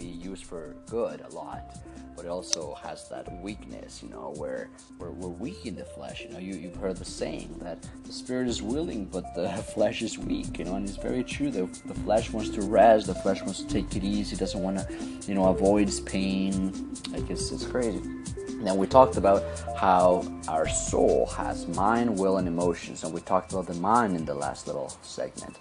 be 0.00 0.06
used 0.06 0.44
for 0.44 0.74
good 0.88 1.20
a 1.20 1.28
lot 1.34 1.78
but 2.20 2.26
it 2.26 2.32
also 2.32 2.74
has 2.82 3.08
that 3.08 3.32
weakness, 3.40 4.02
you 4.02 4.10
know, 4.10 4.34
where, 4.36 4.68
where 4.98 5.10
we're 5.10 5.28
weak 5.28 5.64
in 5.64 5.74
the 5.74 5.86
flesh. 5.86 6.20
You 6.20 6.28
know, 6.28 6.38
you, 6.38 6.52
you've 6.52 6.76
heard 6.76 6.98
the 6.98 7.04
saying 7.06 7.58
that 7.62 7.78
the 8.04 8.12
spirit 8.12 8.46
is 8.46 8.60
willing, 8.60 9.06
but 9.06 9.34
the 9.34 9.48
flesh 9.74 10.02
is 10.02 10.18
weak, 10.18 10.58
you 10.58 10.66
know, 10.66 10.74
and 10.74 10.86
it's 10.86 10.98
very 10.98 11.24
true. 11.24 11.50
The, 11.50 11.64
the 11.86 11.94
flesh 11.94 12.30
wants 12.30 12.50
to 12.50 12.60
rest, 12.60 13.06
the 13.06 13.14
flesh 13.14 13.40
wants 13.40 13.62
to 13.62 13.68
take 13.68 13.96
it 13.96 14.04
easy, 14.04 14.36
doesn't 14.36 14.62
want 14.62 14.76
to, 14.76 14.86
you 15.26 15.34
know, 15.34 15.46
avoid 15.46 15.90
pain. 16.04 16.94
Like, 17.10 17.30
it's, 17.30 17.50
it's 17.52 17.66
crazy. 17.66 18.02
Now, 18.56 18.74
we 18.74 18.86
talked 18.86 19.16
about 19.16 19.42
how 19.78 20.22
our 20.46 20.68
soul 20.68 21.24
has 21.38 21.68
mind, 21.68 22.18
will, 22.18 22.36
and 22.36 22.46
emotions, 22.46 23.02
and 23.02 23.14
we 23.14 23.22
talked 23.22 23.52
about 23.52 23.66
the 23.66 23.80
mind 23.80 24.14
in 24.14 24.26
the 24.26 24.34
last 24.34 24.66
little 24.66 24.92
segment. 25.00 25.56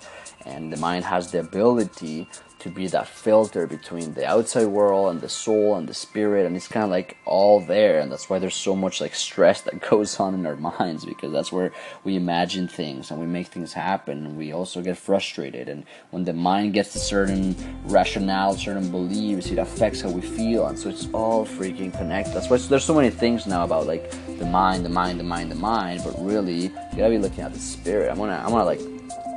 And 0.46 0.74
the 0.74 0.78
mind 0.78 1.06
has 1.06 1.32
the 1.32 1.40
ability 1.40 2.28
to 2.60 2.70
be 2.70 2.88
that 2.88 3.08
filter 3.08 3.66
between 3.66 4.14
the 4.14 4.26
outside 4.26 4.68
world 4.68 5.12
and 5.12 5.22
the 5.22 5.30
soul 5.30 5.76
and 5.76 5.88
the 5.88 5.94
spirit 5.94 6.46
and 6.46 6.56
it's 6.56 6.68
kind 6.68 6.84
of 6.84 6.90
like 6.90 7.18
all 7.26 7.60
there 7.60 8.00
and 8.00 8.12
that's 8.12 8.30
why 8.30 8.38
there's 8.38 8.56
so 8.56 8.76
much 8.76 9.00
like 9.00 9.16
stress 9.16 9.62
that 9.70 9.80
goes 9.82 10.20
on 10.20 10.34
in 10.34 10.46
our 10.46 10.56
minds 10.56 11.06
because 11.06 11.32
that's 11.32 11.52
where 11.52 11.72
we 12.04 12.16
imagine 12.16 12.68
things 12.68 13.12
and 13.12 13.20
we 13.20 13.26
make 13.26 13.48
things 13.48 13.74
happen 13.74 14.26
and 14.26 14.38
we 14.38 14.52
also 14.52 14.82
get 14.82 14.98
frustrated 14.98 15.70
and 15.70 15.86
when 16.12 16.24
the 16.26 16.34
mind 16.34 16.74
gets 16.74 16.94
a 16.96 17.00
certain 17.00 17.56
rationale 17.86 18.54
certain 18.54 18.92
beliefs 18.92 19.48
it 19.52 19.58
affects 19.58 20.02
how 20.02 20.10
we 20.10 20.22
feel 20.22 20.68
and 20.68 20.78
so 20.78 20.90
it's 20.90 21.08
all 21.14 21.46
freaking 21.46 21.96
connected. 21.98 22.34
That's 22.34 22.50
why 22.50 22.58
there's 22.58 22.84
so 22.84 22.96
many 22.96 23.10
things 23.10 23.48
now 23.48 23.64
about 23.64 23.88
like 23.88 24.12
the 24.38 24.46
mind 24.46 24.86
the 24.86 24.90
mind 24.90 25.20
the 25.20 25.24
mind 25.24 25.52
the 25.52 25.56
mind 25.56 26.02
but 26.04 26.14
really 26.24 26.64
you 26.64 26.70
gotta 26.96 27.10
be 27.10 27.18
looking 27.18 27.44
at 27.44 27.54
the 27.54 27.60
spirit. 27.60 28.10
I'm 28.10 28.18
gonna 28.18 28.42
i'm 28.46 28.52
gonna 28.52 28.66
like 28.66 28.82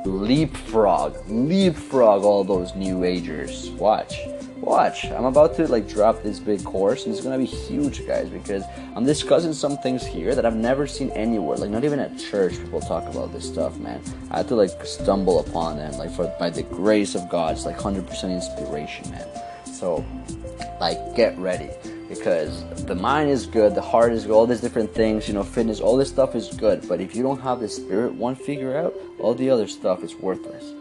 leapfrog, 0.05 1.17
leapfrog 1.27 2.23
all 2.23 2.43
those 2.43 2.75
new 2.75 3.03
agers. 3.03 3.69
Watch, 3.71 4.19
watch. 4.57 5.05
I'm 5.05 5.25
about 5.25 5.55
to 5.55 5.67
like 5.67 5.87
drop 5.87 6.23
this 6.23 6.39
big 6.39 6.63
course, 6.63 7.05
and 7.05 7.13
it's 7.13 7.23
gonna 7.23 7.37
be 7.37 7.45
huge, 7.45 8.05
guys, 8.05 8.29
because 8.29 8.63
I'm 8.95 9.05
discussing 9.05 9.53
some 9.53 9.77
things 9.77 10.05
here 10.05 10.35
that 10.35 10.45
I've 10.45 10.55
never 10.55 10.87
seen 10.87 11.09
anywhere. 11.11 11.57
Like 11.57 11.69
not 11.69 11.83
even 11.83 11.99
at 11.99 12.17
church, 12.17 12.57
people 12.57 12.81
talk 12.81 13.03
about 13.09 13.33
this 13.33 13.47
stuff, 13.47 13.77
man. 13.77 14.01
I 14.31 14.37
had 14.37 14.47
to 14.49 14.55
like 14.55 14.71
stumble 14.85 15.39
upon 15.39 15.77
them, 15.77 15.93
like 15.97 16.11
for 16.11 16.33
by 16.39 16.49
the 16.49 16.63
grace 16.63 17.15
of 17.15 17.29
God. 17.29 17.55
It's 17.55 17.65
like 17.65 17.77
100% 17.77 18.31
inspiration, 18.31 19.09
man. 19.11 19.27
So, 19.65 20.05
like, 20.79 21.15
get 21.15 21.37
ready 21.37 21.69
because 22.17 22.63
the 22.85 22.95
mind 22.95 23.29
is 23.29 23.45
good, 23.45 23.75
the 23.75 23.81
heart 23.81 24.13
is 24.13 24.25
good, 24.25 24.33
all 24.33 24.47
these 24.47 24.61
different 24.61 24.93
things, 24.93 25.27
you 25.27 25.33
know, 25.33 25.43
fitness, 25.43 25.79
all 25.79 25.97
this 25.97 26.09
stuff 26.09 26.35
is 26.35 26.49
good. 26.49 26.87
But 26.87 27.01
if 27.01 27.15
you 27.15 27.23
don't 27.23 27.41
have 27.41 27.59
the 27.59 27.67
spirit 27.67 28.13
one 28.13 28.35
figure 28.35 28.77
out, 28.77 28.93
all 29.19 29.33
the 29.33 29.49
other 29.49 29.67
stuff 29.67 30.03
is 30.03 30.15
worthless. 30.15 30.73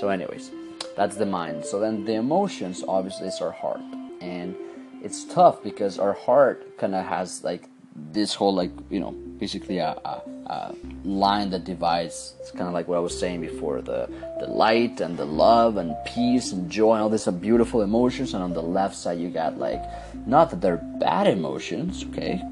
So, 0.00 0.08
anyways, 0.08 0.50
that's 0.96 1.16
the 1.16 1.26
mind. 1.26 1.64
So 1.64 1.78
then 1.78 2.04
the 2.04 2.14
emotions, 2.14 2.82
obviously, 2.86 3.28
is 3.28 3.40
our 3.40 3.52
heart, 3.52 3.80
and 4.20 4.56
it's 5.02 5.24
tough 5.24 5.62
because 5.62 5.98
our 5.98 6.12
heart 6.12 6.78
kind 6.78 6.94
of 6.94 7.04
has 7.04 7.44
like 7.44 7.68
this 8.12 8.34
whole 8.34 8.54
like 8.54 8.70
you 8.90 9.00
know 9.00 9.12
basically 9.38 9.78
a, 9.78 9.90
a, 10.04 10.22
a 10.46 10.74
line 11.04 11.50
that 11.50 11.64
divides. 11.64 12.34
It's 12.40 12.50
kind 12.50 12.68
of 12.68 12.72
like 12.72 12.88
what 12.88 12.96
i 12.96 13.00
was 13.00 13.18
saying 13.18 13.40
before 13.40 13.80
the 13.82 14.08
the 14.40 14.46
light 14.46 15.00
and 15.00 15.16
the 15.16 15.24
love 15.24 15.76
and 15.76 15.94
peace 16.06 16.52
and 16.52 16.70
joy 16.70 16.94
and 16.94 17.02
all 17.02 17.08
these 17.08 17.26
are 17.26 17.32
beautiful 17.32 17.82
emotions 17.82 18.34
and 18.34 18.42
on 18.42 18.52
the 18.52 18.62
left 18.62 18.94
side 18.94 19.18
you 19.18 19.28
got 19.28 19.58
like 19.58 19.82
not 20.26 20.50
that 20.50 20.60
they're 20.60 20.76
bad 20.76 21.26
emotions 21.26 22.04
okay? 22.10 22.42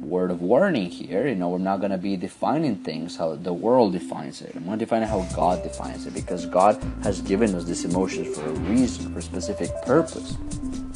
Word 0.00 0.30
of 0.30 0.40
warning 0.40 0.88
here 0.90 1.28
you 1.28 1.34
know 1.34 1.50
we're 1.50 1.58
not 1.58 1.80
going 1.80 1.90
to 1.90 1.98
be 1.98 2.16
defining 2.16 2.76
things 2.76 3.16
how 3.16 3.34
the 3.36 3.52
world 3.52 3.92
defines 3.92 4.40
it. 4.40 4.52
I'm 4.56 4.64
going 4.64 4.78
to 4.78 4.84
define 4.84 5.02
how 5.02 5.20
god 5.36 5.62
defines 5.62 6.06
it 6.06 6.14
because 6.14 6.46
god 6.46 6.82
has 7.02 7.20
given 7.20 7.54
us 7.54 7.64
these 7.64 7.84
emotions 7.84 8.34
for 8.36 8.46
a 8.46 8.52
reason 8.72 9.12
for 9.12 9.18
a 9.18 9.22
specific 9.22 9.70
purpose 9.82 10.36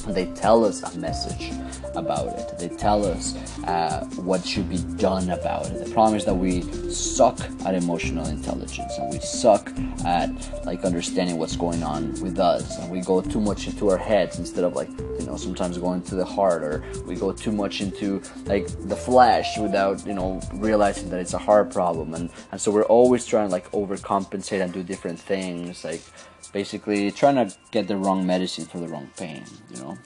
they 0.09 0.27
tell 0.35 0.65
us 0.65 0.83
a 0.83 0.99
message 0.99 1.53
about 1.95 2.29
it. 2.39 2.59
They 2.59 2.69
tell 2.69 3.05
us 3.07 3.37
uh, 3.65 4.05
what 4.17 4.45
should 4.45 4.69
be 4.69 4.79
done 4.97 5.31
about 5.31 5.67
it. 5.67 5.85
The 5.85 5.91
problem 5.93 6.17
is 6.17 6.25
that 6.25 6.35
we 6.35 6.63
suck 6.91 7.39
at 7.65 7.75
emotional 7.75 8.27
intelligence 8.27 8.93
and 8.99 9.13
we 9.13 9.21
suck 9.21 9.71
at 10.05 10.31
like 10.65 10.85
understanding 10.85 11.39
what's 11.39 11.57
going 11.57 11.83
on 11.83 12.21
with 12.21 12.39
us, 12.39 12.79
and 12.79 12.91
we 12.91 13.01
go 13.01 13.21
too 13.21 13.41
much 13.41 13.67
into 13.67 13.91
our 13.91 13.99
heads 13.99 14.39
instead 14.39 14.65
of 14.65 14.75
like 14.75 14.89
you 14.89 15.27
know 15.27 15.37
sometimes 15.37 15.79
going 15.79 16.03
to 16.03 16.15
the 16.15 16.25
heart, 16.25 16.63
or 16.63 16.85
we 17.07 17.15
go 17.15 17.33
too 17.33 17.53
much 17.53 17.81
into 17.81 18.23
like 18.47 18.67
the 18.89 18.97
flesh 18.97 19.59
without 19.59 20.05
you 20.07 20.15
know 20.15 20.41
realizing 20.55 21.09
that 21.11 21.21
it's 21.21 21.35
a 21.35 21.39
heart 21.39 21.73
problem, 21.73 22.15
and 22.15 22.31
and 22.51 22.61
so 22.61 22.71
we're 22.71 22.85
always 22.85 23.27
trying 23.27 23.49
to 23.49 23.53
like 23.53 23.71
overcompensate 23.73 24.63
and 24.63 24.73
do 24.73 24.83
different 24.83 25.19
things 25.19 25.85
like 25.85 26.03
basically 26.49 27.11
trying 27.11 27.37
to 27.37 27.55
get 27.71 27.89
the 27.89 27.97
wrong 27.97 28.27
medicine 28.27 28.67
for 28.67 28.79
the 28.79 28.89
wrong 28.89 29.11
pain, 29.17 29.45
you 29.71 29.81
know. 29.81 29.99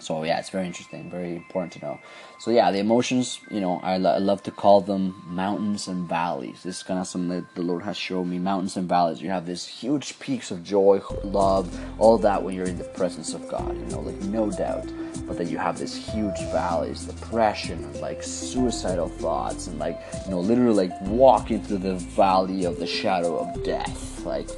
So 0.00 0.24
yeah, 0.24 0.38
it's 0.38 0.48
very 0.48 0.66
interesting, 0.66 1.10
very 1.10 1.36
important 1.36 1.74
to 1.74 1.80
know. 1.80 2.00
So 2.38 2.50
yeah, 2.50 2.70
the 2.70 2.78
emotions, 2.78 3.38
you 3.50 3.60
know, 3.60 3.80
I, 3.82 3.98
lo- 3.98 4.14
I 4.14 4.18
love 4.18 4.42
to 4.44 4.50
call 4.50 4.80
them 4.80 5.22
mountains 5.26 5.88
and 5.88 6.08
valleys. 6.08 6.62
This 6.62 6.78
is 6.78 6.82
kind 6.82 6.98
of 6.98 7.06
something 7.06 7.28
that 7.28 7.54
the 7.54 7.62
Lord 7.62 7.82
has 7.82 7.98
shown 7.98 8.30
me. 8.30 8.38
Mountains 8.38 8.78
and 8.78 8.88
valleys. 8.88 9.20
You 9.20 9.28
have 9.28 9.44
these 9.44 9.66
huge 9.66 10.18
peaks 10.18 10.50
of 10.50 10.64
joy, 10.64 11.02
love, 11.22 11.78
all 12.00 12.16
that 12.18 12.42
when 12.42 12.54
you're 12.54 12.66
in 12.66 12.78
the 12.78 12.84
presence 12.84 13.34
of 13.34 13.46
God. 13.48 13.76
You 13.76 13.84
know, 13.86 14.00
like 14.00 14.18
no 14.22 14.50
doubt. 14.50 14.90
But 15.26 15.36
then 15.36 15.50
you 15.50 15.58
have 15.58 15.78
these 15.78 15.94
huge 15.94 16.38
valleys, 16.50 17.04
depression, 17.04 18.00
like 18.00 18.22
suicidal 18.22 19.10
thoughts, 19.10 19.66
and 19.66 19.78
like 19.78 20.00
you 20.24 20.30
know, 20.30 20.40
literally 20.40 20.88
like 20.88 21.00
walking 21.02 21.62
through 21.62 21.78
the 21.78 21.96
valley 21.96 22.64
of 22.64 22.78
the 22.78 22.86
shadow 22.86 23.38
of 23.38 23.64
death, 23.64 24.24
like 24.24 24.48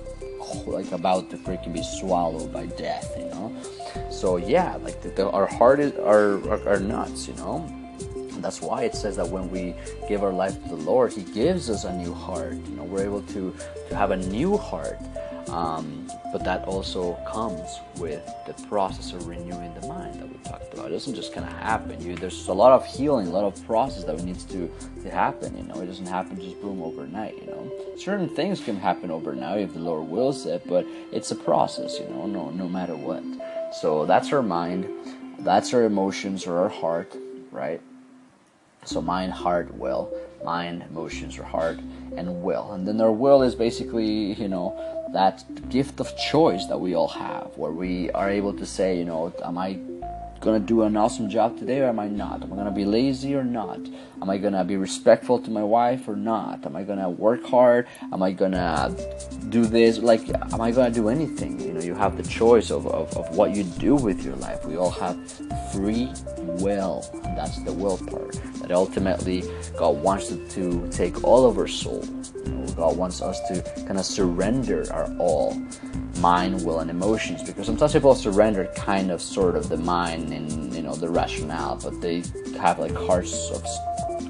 like 0.67 0.93
about 0.93 1.31
to 1.31 1.37
freaking 1.37 1.73
be 1.73 1.83
swallowed 1.83 2.53
by 2.53 2.67
death, 2.67 3.15
you 3.19 3.27
know. 3.27 3.55
So 4.11 4.37
yeah, 4.37 4.77
like 4.77 5.01
the, 5.03 5.11
the, 5.11 5.31
our 5.31 5.47
heart 5.47 5.81
is 5.81 5.93
are, 5.99 6.39
are, 6.49 6.69
are 6.69 6.81
nuts, 6.81 7.29
you 7.29 7.35
know. 7.35 7.69
That's 8.39 8.61
why 8.61 8.83
it 8.83 8.95
says 8.95 9.17
that 9.17 9.29
when 9.29 9.51
we 9.51 9.75
give 10.09 10.25
our 10.25 10.33
life 10.33 10.61
to 10.65 10.69
the 10.71 10.77
Lord, 10.77 11.13
He 11.13 11.23
gives 11.23 11.71
us 11.71 11.85
a 11.85 11.93
new 11.97 12.13
heart. 12.13 12.55
You 12.55 12.77
know, 12.77 12.85
we're 12.85 13.05
able 13.05 13.23
to 13.23 13.55
to 13.89 13.97
have 13.97 14.11
a 14.11 14.17
new 14.17 14.57
heart. 14.57 14.99
Um, 15.53 16.11
but 16.33 16.45
that 16.45 16.65
also 16.65 17.13
comes 17.31 17.79
with 17.99 18.25
the 18.47 18.55
process 18.69 19.13
of 19.13 19.27
renewing 19.27 19.75
the 19.79 19.87
mind 19.87 20.15
that 20.15 20.27
we 20.27 20.39
talked 20.45 20.73
about. 20.73 20.87
It 20.87 20.95
doesn't 20.95 21.15
just 21.15 21.35
kind 21.35 21.47
of 21.47 21.53
happen. 21.59 22.01
You, 22.01 22.17
there's 22.17 22.49
a 22.49 22.55
lot 22.55 22.73
of 22.73 22.87
healing, 22.87 23.27
a 23.27 23.31
lot 23.31 23.45
of 23.45 23.63
process 23.67 24.05
that 24.05 24.23
needs 24.25 24.45
to, 24.45 24.71
to 25.03 25.11
happen. 25.11 25.55
You 25.55 25.65
know, 25.65 25.79
it 25.83 25.87
doesn't 25.87 26.07
happen 26.07 26.41
just 26.41 26.59
boom 26.63 26.83
overnight. 26.83 27.37
You 27.37 27.49
know, 27.49 27.71
certain 27.99 28.31
things 28.31 28.61
can 28.61 28.77
happen 28.77 29.11
overnight 29.11 29.61
if 29.61 29.75
the 29.75 29.81
Lord 29.81 30.09
wills 30.09 30.47
it, 30.47 30.67
but 30.67 30.87
it's 31.13 31.31
a 31.33 31.37
process. 31.37 31.99
You 31.99 32.09
know, 32.09 32.27
no 32.27 32.49
no 32.51 32.67
matter 32.67 32.97
what. 32.97 33.23
So 33.75 34.07
that's 34.07 34.33
our 34.33 34.43
mind, 34.43 34.89
that's 35.41 35.75
our 35.75 35.85
emotions 35.85 36.47
or 36.47 36.59
our 36.61 36.69
heart, 36.71 37.15
right? 37.51 37.81
So 38.85 39.01
mind, 39.01 39.33
heart, 39.33 39.73
will. 39.75 40.13
Mind, 40.45 40.83
emotions, 40.91 41.39
or 41.39 41.45
heart, 41.45 41.79
and 42.17 42.43
will. 42.43 42.73
And 42.73 42.87
then 42.87 43.01
our 43.01 43.13
will 43.13 43.43
is 43.43 43.55
basically, 43.55 44.33
you 44.33 44.49
know, 44.49 44.77
that 45.13 45.45
gift 45.69 46.01
of 46.01 46.17
choice 46.17 46.67
that 46.67 46.79
we 46.79 46.95
all 46.95 47.09
have, 47.09 47.51
where 47.57 47.73
we 47.73 48.11
are 48.11 48.31
able 48.31 48.53
to 48.55 48.67
say, 48.67 48.99
you 48.99 49.05
know, 49.05 49.33
am 49.45 49.59
I 49.59 49.79
gonna 50.43 50.59
do 50.59 50.83
an 50.83 50.97
awesome 50.97 51.31
job 51.31 51.57
today 51.57 51.81
or 51.81 51.87
am 51.87 52.01
I 52.01 52.09
not? 52.09 52.43
Am 52.43 52.53
I 52.53 52.57
gonna 52.57 52.73
be 52.73 52.85
lazy 52.85 53.35
or 53.35 53.45
not? 53.45 53.79
Am 54.21 54.29
I 54.29 54.39
gonna 54.39 54.65
be 54.65 54.77
respectful 54.77 55.39
to 55.39 55.51
my 55.51 55.63
wife 55.63 56.09
or 56.09 56.17
not? 56.17 56.67
Am 56.67 56.75
I 56.75 56.83
gonna 56.83 57.09
work 57.09 57.45
hard? 57.45 57.87
Am 58.13 58.23
I 58.23 58.33
gonna 58.33 58.95
do 59.51 59.65
this? 59.65 59.99
Like, 59.99 60.29
am 60.53 60.61
I 60.61 60.73
gonna 60.73 60.91
do 60.91 61.09
anything? 61.09 61.61
You 61.61 61.75
know, 61.75 61.81
you 61.81 61.95
have 61.95 62.17
the 62.17 62.25
choice 62.25 62.71
of, 62.71 62.87
of, 62.89 63.17
of 63.17 63.37
what 63.37 63.55
you 63.55 63.63
do 63.63 63.95
with 63.95 64.25
your 64.25 64.35
life. 64.37 64.65
We 64.65 64.77
all 64.77 64.91
have 64.91 65.17
free 65.73 66.11
will. 66.39 67.05
And 67.25 67.39
that's 67.39 67.63
the 67.63 67.73
will 67.73 67.99
part. 67.99 68.33
That 68.61 68.73
ultimately 68.73 69.45
God 69.77 70.03
wants 70.03 70.29
to, 70.29 70.49
to 70.51 70.89
take 70.91 71.23
all 71.23 71.47
of 71.49 71.57
our 71.57 71.69
soul. 71.69 72.05
God 72.77 72.97
wants 72.97 73.23
us 73.23 73.41
to 73.49 73.63
kind 73.87 73.99
of 73.99 74.05
surrender 74.05 74.87
our 74.93 75.13
all 75.19 75.61
mind, 76.19 76.65
will, 76.65 76.81
and 76.81 76.91
emotions. 76.91 77.43
Because 77.43 77.67
sometimes 77.67 77.93
people 77.93 78.15
surrender 78.15 78.67
kind 78.77 79.11
of, 79.11 79.21
sort 79.21 79.57
of, 79.57 79.69
the 79.69 79.77
mind 79.77 80.33
and 80.33 80.75
you 80.75 80.83
know 80.83 80.95
the 80.95 81.09
rationale, 81.09 81.79
but 81.83 82.01
they 82.01 82.23
have 82.59 82.79
like 82.79 82.95
hearts 82.95 83.51
of 83.51 83.65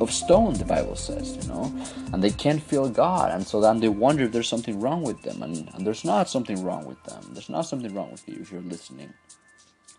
of 0.00 0.11
stone. 0.11 0.55
The 0.55 0.64
Bible 0.64 0.96
says, 0.96 1.37
you 1.37 1.48
know, 1.48 1.72
and 2.12 2.22
they 2.22 2.31
can't 2.31 2.62
feel 2.62 2.88
God, 2.88 3.33
and 3.33 3.46
so 3.46 3.61
then 3.61 3.81
they 3.81 3.88
wonder 3.88 4.24
if 4.24 4.33
there's 4.33 4.48
something 4.48 4.81
wrong 4.81 5.02
with 5.02 5.22
them, 5.22 5.42
and, 5.42 5.68
and 5.74 5.87
there's 5.87 6.05
not 6.05 6.28
something 6.28 6.62
wrong 6.64 6.85
with 6.85 7.02
them. 7.05 7.22
There's 7.33 7.50
not 7.50 7.62
something 7.62 7.94
wrong 7.94 8.11
with 8.12 8.28
you 8.28 8.38
if 8.40 8.52
you're 8.52 8.61
listening. 8.62 9.12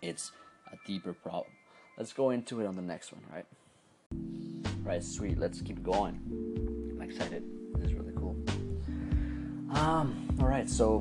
It's 0.02 0.32
a 0.72 0.76
deeper 0.86 1.12
problem. 1.12 1.52
Let's 1.96 2.12
go 2.12 2.30
into 2.30 2.60
it 2.60 2.66
on 2.66 2.76
the 2.76 2.82
next 2.82 3.12
one, 3.12 3.22
right? 3.32 3.46
Right, 4.82 5.02
sweet. 5.02 5.38
Let's 5.38 5.62
keep 5.62 5.82
going. 5.82 6.20
I'm 6.94 7.02
excited. 7.02 7.42
Um, 9.70 10.14
all 10.40 10.46
right, 10.46 10.68
so 10.68 11.00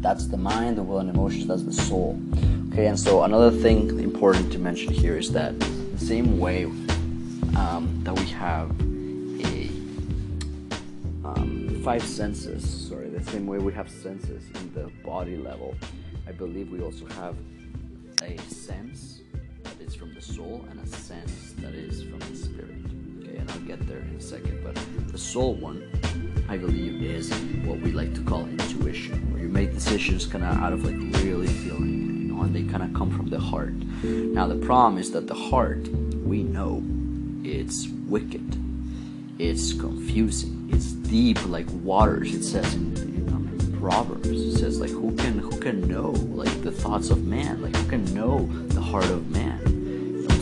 that's 0.00 0.26
the 0.26 0.36
mind, 0.36 0.78
the 0.78 0.82
will, 0.82 0.98
and 0.98 1.10
emotions. 1.10 1.46
That's 1.46 1.62
the 1.62 1.72
soul. 1.72 2.20
Okay, 2.72 2.86
and 2.86 2.98
so 2.98 3.22
another 3.22 3.50
thing 3.50 3.98
important 4.00 4.52
to 4.52 4.58
mention 4.58 4.92
here 4.92 5.16
is 5.16 5.32
that 5.32 5.58
the 5.58 5.98
same 5.98 6.38
way 6.38 6.64
um, 7.56 8.00
that 8.04 8.18
we 8.18 8.26
have 8.26 8.70
a 9.40 9.68
um, 11.24 11.80
five 11.82 12.02
senses, 12.02 12.88
sorry, 12.88 13.08
the 13.08 13.24
same 13.30 13.46
way 13.46 13.58
we 13.58 13.72
have 13.72 13.88
senses 13.88 14.44
in 14.56 14.72
the 14.74 14.90
body 15.04 15.36
level, 15.36 15.74
I 16.28 16.32
believe 16.32 16.70
we 16.70 16.82
also 16.82 17.06
have 17.06 17.36
a 18.22 18.38
sense 18.48 19.22
that 19.62 19.80
is 19.80 19.94
from 19.94 20.14
the 20.14 20.20
soul 20.20 20.66
and 20.70 20.80
a 20.80 20.86
sense 20.86 21.52
that 21.58 21.74
is 21.74 22.02
from 22.02 22.18
the 22.20 22.36
spirit. 22.36 22.85
And 23.36 23.50
I'll 23.50 23.58
get 23.60 23.86
there 23.86 23.98
in 23.98 24.16
a 24.16 24.20
second, 24.20 24.62
but 24.64 24.74
the 25.12 25.18
soul 25.18 25.54
one, 25.54 25.88
I 26.48 26.56
believe, 26.56 27.02
is 27.02 27.32
what 27.64 27.80
we 27.80 27.92
like 27.92 28.14
to 28.14 28.22
call 28.22 28.46
intuition, 28.46 29.30
where 29.32 29.42
you 29.42 29.48
make 29.48 29.72
decisions 29.74 30.26
kind 30.26 30.44
of 30.44 30.56
out 30.56 30.72
of 30.72 30.84
like 30.84 30.96
really 31.22 31.46
feeling, 31.46 32.22
you 32.22 32.32
know, 32.32 32.42
and 32.42 32.54
they 32.54 32.62
kind 32.62 32.82
of 32.82 32.94
come 32.94 33.10
from 33.16 33.28
the 33.28 33.38
heart. 33.38 33.74
Now, 34.02 34.46
the 34.46 34.56
problem 34.56 34.98
is 34.98 35.10
that 35.12 35.26
the 35.26 35.34
heart, 35.34 35.88
we 36.24 36.42
know, 36.42 36.82
it's 37.44 37.88
wicked, 38.08 38.56
it's 39.38 39.72
confusing, 39.72 40.68
it's 40.72 40.92
deep 40.92 41.44
like 41.46 41.66
waters. 41.82 42.34
It 42.34 42.42
says 42.42 42.74
in, 42.74 42.96
in 42.96 43.28
um, 43.28 43.78
Proverbs, 43.78 44.28
it 44.28 44.58
says 44.58 44.80
like 44.80 44.90
who 44.90 45.14
can 45.16 45.38
who 45.38 45.58
can 45.60 45.86
know 45.86 46.10
like 46.10 46.62
the 46.62 46.72
thoughts 46.72 47.10
of 47.10 47.24
man, 47.24 47.62
like 47.62 47.76
who 47.76 47.88
can 47.88 48.14
know 48.14 48.46
the 48.68 48.80
heart 48.80 49.10
of 49.10 49.30
man. 49.30 49.55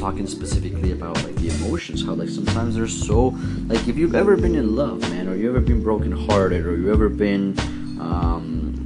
Talking 0.05 0.27
specifically 0.27 0.93
about 0.93 1.17
like 1.25 1.35
the 1.37 1.49
emotions, 1.49 2.05
how 2.05 2.13
like 2.13 2.29
sometimes 2.29 2.75
they're 2.75 2.87
so 2.87 3.29
like 3.69 3.89
if 3.89 3.97
you've 3.97 4.15
ever 4.15 4.37
been 4.37 4.55
in 4.55 4.77
love, 4.77 5.01
man, 5.01 5.29
or 5.29 5.35
you 5.35 5.49
ever 5.49 5.61
been 5.61 5.83
brokenhearted, 5.83 6.67
or 6.67 6.77
you 6.77 6.93
ever 6.93 7.09
been 7.09 7.59
um, 7.99 8.83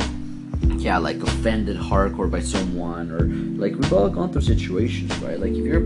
yeah, 0.79 0.97
like 0.97 1.17
offended 1.17 1.77
hardcore 1.77 2.31
by 2.31 2.39
someone, 2.39 3.11
or 3.11 3.23
like 3.61 3.73
we've 3.73 3.93
all 3.93 4.09
gone 4.09 4.33
through 4.33 4.43
situations, 4.43 5.13
right? 5.19 5.41
Like 5.41 5.51
if 5.51 5.65
you're, 5.65 5.85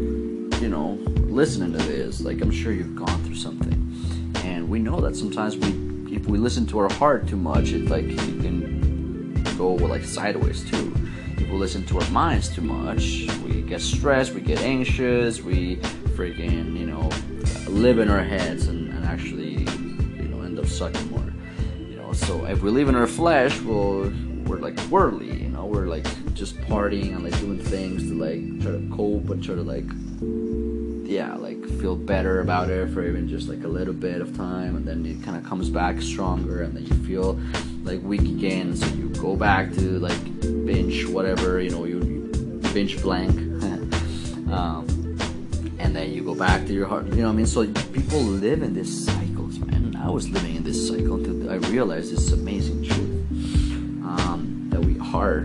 you 0.61 0.68
know, 0.68 0.99
listening 1.31 1.73
to 1.73 1.79
this, 1.79 2.21
like 2.21 2.42
I'm 2.42 2.51
sure 2.51 2.71
you've 2.71 2.95
gone 2.95 3.25
through 3.25 3.37
something, 3.37 3.73
and 4.45 4.68
we 4.68 4.81
know 4.81 5.01
that 5.01 5.16
sometimes 5.16 5.57
we, 5.57 6.14
if 6.14 6.27
we 6.27 6.37
listen 6.37 6.66
to 6.66 6.79
our 6.79 6.92
heart 6.92 7.27
too 7.27 7.38
much, 7.38 7.73
it 7.73 7.88
like 7.88 8.05
it 8.05 8.18
can 8.18 9.42
go 9.57 9.73
like 9.77 10.05
sideways 10.05 10.62
too. 10.71 10.95
If 11.38 11.49
we 11.49 11.57
listen 11.57 11.87
to 11.87 12.01
our 12.01 12.11
minds 12.11 12.55
too 12.55 12.61
much, 12.61 13.27
we 13.42 13.52
get 13.72 13.80
stressed, 13.80 14.35
we 14.35 14.42
get 14.42 14.61
anxious, 14.61 15.40
we 15.40 15.76
freaking 16.16 16.78
you 16.78 16.85
know 16.85 17.08
live 17.70 17.98
in 17.98 18.11
our 18.11 18.22
heads 18.22 18.66
and, 18.66 18.92
and 18.92 19.02
actually 19.06 19.61
you 20.22 20.28
know 20.28 20.42
end 20.42 20.58
up 20.58 20.66
sucking 20.66 21.11
more. 21.11 21.32
You 21.88 21.96
know, 21.96 22.12
so 22.12 22.44
if 22.44 22.61
we 22.61 22.70
live 22.70 22.90
in 22.90 22.94
our 22.94 23.06
flesh, 23.06 23.58
we'll 23.61 24.12
we're 24.44 24.58
like 24.58 24.78
worldly, 24.90 25.44
you 25.44 25.48
know, 25.48 25.64
we're 25.64 25.87
like 25.87 26.04
just 26.35 26.58
partying 26.72 27.14
and 27.14 27.24
like 27.24 27.38
doing 27.40 27.58
things 27.58 28.02
to 28.08 28.14
like 28.14 28.42
try 28.61 28.72
to 28.72 28.87
cope 28.94 29.30
and 29.30 29.42
try 29.42 29.54
to 29.54 29.62
like 29.62 29.88
yeah, 31.11 31.35
like 31.37 31.64
feel 31.80 31.96
better 31.96 32.42
about 32.42 32.68
it 32.68 32.90
for 32.90 33.02
even 33.06 33.26
just 33.26 33.48
like 33.48 33.64
a 33.64 33.68
little 33.68 33.94
bit 33.94 34.20
of 34.20 34.37
time, 34.37 34.76
and 34.76 34.87
then 34.87 35.06
it 35.06 35.22
kind 35.22 35.38
of 35.38 35.44
comes 35.44 35.70
back 35.70 36.02
stronger, 36.02 36.61
and 36.61 36.76
then 36.76 36.85
you 36.85 36.94
feel 37.06 37.40
like 37.85 38.02
weak 38.02 38.20
again, 38.20 38.76
so 38.76 38.87
you 38.96 39.08
go 39.20 39.35
back 39.35 39.72
to 39.72 39.98
like 39.98 40.40
binge 40.66 41.06
whatever, 41.06 41.58
you 41.58 41.70
know, 41.70 41.85
you, 41.85 42.00
you 42.00 42.61
binge 42.74 43.00
blank, 43.02 43.52
um, 44.53 44.87
and 45.79 45.97
then 45.97 46.12
you 46.12 46.23
go 46.23 46.35
back 46.35 46.67
to 46.67 46.73
your 46.73 46.87
heart, 46.87 47.07
you 47.07 47.17
know 47.17 47.29
what 47.29 47.33
I 47.33 47.37
mean? 47.37 47.47
So 47.47 47.67
people 47.67 48.21
live 48.21 48.62
in 48.62 48.75
this 48.75 49.07
cycles, 49.07 49.59
man. 49.59 49.97
I 49.97 50.11
was 50.11 50.29
living 50.29 50.57
in 50.57 50.62
this 50.62 50.88
cycle 50.88 51.15
until 51.15 51.51
I 51.51 51.57
realized 51.71 52.12
this 52.12 52.33
amazing 52.33 52.85
truth 52.85 53.31
um, 54.05 54.67
that 54.71 54.81
we 54.81 54.99
are 55.15 55.41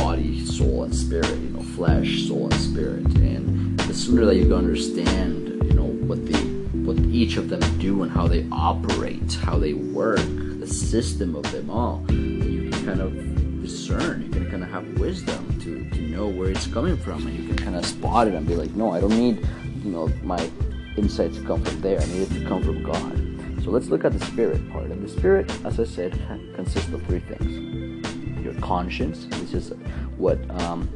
body, 0.00 0.44
soul, 0.44 0.84
and 0.84 0.94
spirit, 0.94 1.30
you 1.30 1.50
know, 1.50 1.62
flesh, 1.62 2.28
soul, 2.28 2.44
and 2.44 2.54
spirit, 2.54 3.04
and 3.16 3.78
the 3.80 3.94
sooner 3.94 4.24
that 4.26 4.36
you 4.36 4.54
understand, 4.54 5.48
you 5.64 5.72
know, 5.72 5.84
what 5.84 6.24
the 6.26 6.54
what 6.84 6.98
each 7.06 7.36
of 7.36 7.48
them 7.48 7.60
do 7.78 8.02
and 8.02 8.12
how 8.12 8.28
they 8.28 8.46
operate, 8.52 9.32
how 9.34 9.58
they 9.58 9.72
work, 9.72 10.18
the 10.18 10.66
system 10.66 11.34
of 11.34 11.50
them 11.50 11.70
all, 11.70 12.04
you 12.10 12.70
can 12.70 12.84
kind 12.84 13.00
of 13.00 13.33
discern. 13.64 14.22
You 14.22 14.30
can 14.30 14.50
kind 14.50 14.62
of 14.62 14.70
have 14.70 14.86
wisdom 14.98 15.58
to 15.60 15.88
to 15.90 16.00
know 16.02 16.28
where 16.28 16.50
it's 16.50 16.66
coming 16.66 16.96
from, 16.96 17.26
and 17.26 17.34
you 17.36 17.48
can 17.48 17.56
kind 17.56 17.76
of 17.76 17.84
spot 17.86 18.28
it 18.28 18.34
and 18.34 18.46
be 18.46 18.54
like, 18.54 18.70
no, 18.72 18.92
I 18.92 19.00
don't 19.00 19.18
need, 19.18 19.38
you 19.82 19.90
know, 19.90 20.08
my 20.22 20.50
insights 20.96 21.38
to 21.38 21.44
come 21.44 21.64
from 21.64 21.80
there. 21.80 22.00
I 22.00 22.06
need 22.06 22.22
it 22.22 22.30
to 22.38 22.44
come 22.46 22.62
from 22.62 22.82
God. 22.82 23.64
So 23.64 23.70
let's 23.70 23.88
look 23.88 24.04
at 24.04 24.12
the 24.12 24.24
spirit 24.26 24.60
part. 24.70 24.90
And 24.90 25.02
the 25.02 25.08
spirit, 25.08 25.50
as 25.64 25.80
I 25.80 25.84
said, 25.84 26.12
consists 26.54 26.92
of 26.92 27.02
three 27.06 27.20
things: 27.20 28.44
your 28.44 28.54
conscience, 28.60 29.24
This 29.30 29.54
is 29.54 29.72
what 30.18 30.38
um, 30.60 30.88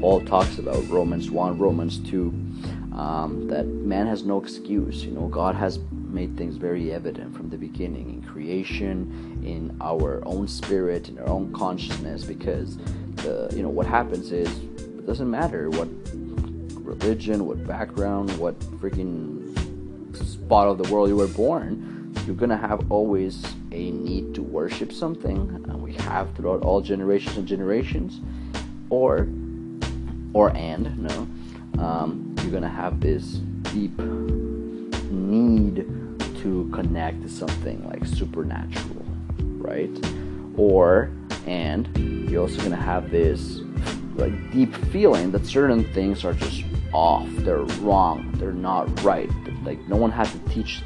Paul 0.00 0.20
talks 0.22 0.58
about 0.58 0.86
Romans 0.88 1.30
1, 1.30 1.56
Romans 1.56 1.98
2, 1.98 2.34
um, 2.96 3.46
that 3.48 3.66
man 3.66 4.08
has 4.08 4.24
no 4.24 4.42
excuse. 4.42 5.04
You 5.04 5.12
know, 5.12 5.28
God 5.28 5.54
has 5.54 5.78
made 6.18 6.36
things 6.36 6.56
very 6.56 6.92
evident 6.92 7.32
from 7.36 7.48
the 7.48 7.56
beginning 7.56 8.10
in 8.12 8.20
creation, 8.22 9.40
in 9.44 9.76
our 9.80 10.20
own 10.26 10.48
spirit, 10.48 11.08
in 11.08 11.16
our 11.20 11.28
own 11.28 11.52
consciousness, 11.52 12.24
because 12.24 12.76
the 13.22 13.48
you 13.54 13.62
know 13.62 13.68
what 13.68 13.86
happens 13.86 14.32
is 14.32 14.48
it 14.98 15.06
doesn't 15.06 15.30
matter 15.30 15.70
what 15.70 15.88
religion, 16.92 17.46
what 17.46 17.64
background, 17.64 18.36
what 18.36 18.58
freaking 18.80 19.14
spot 20.16 20.66
of 20.66 20.76
the 20.78 20.92
world 20.92 21.08
you 21.08 21.14
were 21.14 21.28
born, 21.28 22.12
you're 22.26 22.34
gonna 22.34 22.56
have 22.56 22.90
always 22.90 23.34
a 23.70 23.92
need 23.92 24.34
to 24.34 24.42
worship 24.42 24.92
something, 24.92 25.38
and 25.68 25.80
we 25.80 25.92
have 25.92 26.34
throughout 26.34 26.62
all 26.62 26.80
generations 26.80 27.36
and 27.36 27.46
generations, 27.46 28.20
or 28.90 29.28
or 30.32 30.50
and 30.56 30.98
no, 30.98 31.16
um, 31.80 32.34
you're 32.42 32.50
gonna 32.50 32.76
have 32.82 32.98
this 32.98 33.24
deep 33.70 33.96
need 35.12 35.86
to 36.42 36.68
connect 36.72 37.22
to 37.22 37.28
something 37.28 37.86
like 37.88 38.04
supernatural, 38.06 39.04
right? 39.58 39.90
Or 40.56 41.10
and 41.46 41.88
you're 42.30 42.42
also 42.42 42.60
gonna 42.62 42.76
have 42.76 43.10
this 43.10 43.60
like 44.16 44.50
deep 44.50 44.74
feeling 44.86 45.30
that 45.32 45.46
certain 45.46 45.84
things 45.94 46.24
are 46.24 46.34
just 46.34 46.64
off, 46.92 47.28
they're 47.36 47.64
wrong, 47.80 48.30
they're 48.34 48.52
not 48.52 49.02
right. 49.02 49.30
Like 49.62 49.80
no 49.88 49.96
one 49.96 50.10
had 50.10 50.26
to 50.26 50.38
teach 50.50 50.82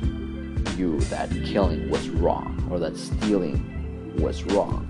you 0.77 1.01
that 1.01 1.31
killing 1.45 1.88
was 1.91 2.09
wrong 2.09 2.67
or 2.71 2.79
that 2.79 2.97
stealing 2.97 4.15
was 4.19 4.43
wrong. 4.45 4.88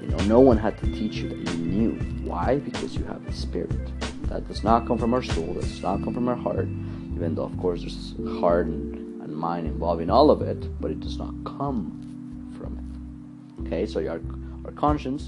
You 0.00 0.08
know, 0.08 0.18
no 0.24 0.40
one 0.40 0.58
had 0.58 0.78
to 0.78 0.86
teach 0.86 1.16
you 1.16 1.28
that 1.28 1.54
you 1.54 1.64
knew. 1.64 1.92
Why? 2.28 2.56
Because 2.58 2.96
you 2.96 3.04
have 3.04 3.24
the 3.24 3.32
spirit. 3.32 3.70
That 4.28 4.46
does 4.48 4.64
not 4.64 4.86
come 4.86 4.98
from 4.98 5.14
our 5.14 5.22
soul, 5.22 5.54
that 5.54 5.62
does 5.62 5.82
not 5.82 6.02
come 6.02 6.14
from 6.14 6.28
our 6.28 6.36
heart, 6.36 6.68
even 7.14 7.34
though, 7.34 7.44
of 7.44 7.56
course, 7.58 7.80
there's 7.80 8.14
heart 8.40 8.66
and, 8.66 8.93
mind 9.44 9.66
involved 9.66 10.00
in 10.00 10.08
all 10.08 10.30
of 10.30 10.40
it, 10.40 10.60
but 10.80 10.90
it 10.90 11.00
does 11.00 11.18
not 11.18 11.34
come 11.44 11.78
from 12.56 12.72
it. 12.80 13.66
Okay, 13.66 13.84
so 13.84 14.00
our, 14.08 14.20
our 14.64 14.72
conscience, 14.72 15.22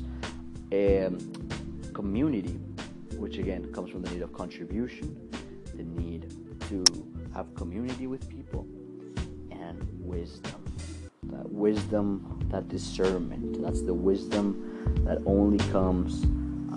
um, 0.72 1.18
community, 1.92 2.58
which 3.18 3.36
again 3.36 3.70
comes 3.74 3.90
from 3.90 4.00
the 4.00 4.10
need 4.10 4.22
of 4.22 4.32
contribution, 4.32 5.06
the 5.74 5.82
need 5.82 6.22
to 6.70 6.82
have 7.34 7.54
community 7.54 8.06
with 8.06 8.26
people, 8.30 8.66
and 9.50 9.86
wisdom. 10.00 10.60
That 11.24 11.46
wisdom, 11.52 12.38
that 12.50 12.68
discernment, 12.68 13.62
that's 13.62 13.82
the 13.82 13.92
wisdom 13.92 14.46
that 15.04 15.18
only 15.26 15.58
comes, 15.70 16.24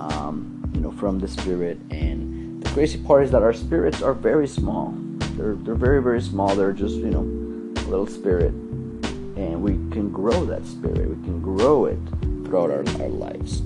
um, 0.06 0.70
you 0.74 0.82
know, 0.82 0.92
from 0.92 1.20
the 1.20 1.28
spirit. 1.28 1.78
And 1.90 2.62
the 2.62 2.70
crazy 2.72 2.98
part 2.98 3.24
is 3.24 3.32
that 3.32 3.44
our 3.44 3.54
spirits 3.54 4.02
are 4.02 4.14
very 4.14 4.48
small. 4.48 4.94
They're 5.40 5.56
they're 5.56 5.76
very 5.76 6.04
very 6.04 6.22
small. 6.22 6.54
They're 6.54 6.74
just 6.74 6.96
you 6.96 7.12
know, 7.12 7.22
a 7.22 7.88
little 7.88 8.08
spirit, 8.08 8.52
and 8.52 9.64
we 9.64 9.72
can 9.90 10.12
grow 10.12 10.44
that 10.44 10.66
spirit. 10.66 11.08
We 11.08 11.24
can 11.24 11.42
grow 11.42 11.86
it 11.86 11.98
throughout 12.44 12.70
our, 12.70 12.84
our 13.02 13.08
lives. 13.08 13.62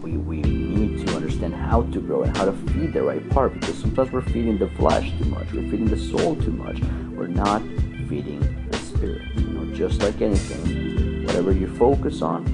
We, 0.00 0.12
we 0.12 0.40
need 0.40 1.06
to 1.06 1.14
understand 1.14 1.54
how 1.54 1.82
to 1.82 2.00
grow 2.00 2.22
and 2.22 2.34
how 2.34 2.46
to 2.46 2.52
feed 2.52 2.94
the 2.94 3.02
right 3.02 3.28
part 3.30 3.52
because 3.52 3.76
sometimes 3.76 4.12
we're 4.12 4.22
feeding 4.22 4.56
the 4.56 4.68
flesh 4.70 5.12
too 5.18 5.26
much, 5.26 5.52
we're 5.52 5.68
feeding 5.70 5.86
the 5.86 5.98
soul 5.98 6.36
too 6.36 6.52
much, 6.52 6.80
we're 7.14 7.26
not 7.26 7.60
feeding 8.08 8.40
the 8.70 8.78
spirit. 8.78 9.22
You 9.34 9.48
know, 9.48 9.74
just 9.74 10.02
like 10.02 10.22
anything, 10.22 11.26
whatever 11.26 11.52
you 11.52 11.68
focus 11.76 12.22
on 12.22 12.46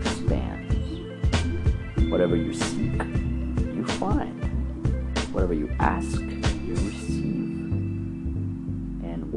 expands. 0.00 0.76
Whatever 2.08 2.36
you 2.36 2.54
seek, 2.54 3.02
you 3.74 3.84
find. 3.98 4.44
Whatever 5.32 5.54
you 5.54 5.74
ask, 5.80 6.22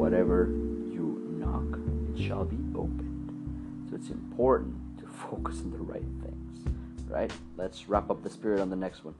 whatever 0.00 0.46
you 0.90 1.20
knock, 1.38 1.78
it 2.16 2.26
shall 2.26 2.46
be 2.46 2.56
opened. 2.74 3.86
So 3.90 3.96
it's 3.96 4.08
important 4.08 4.74
to 4.98 5.06
focus 5.30 5.60
on 5.60 5.72
the 5.72 5.76
right 5.76 6.00
things. 6.22 6.66
Right? 7.06 7.30
Let's 7.58 7.86
wrap 7.86 8.10
up 8.10 8.22
the 8.22 8.30
spirit 8.30 8.60
on 8.60 8.70
the 8.70 8.76
next 8.76 9.04
one. 9.04 9.14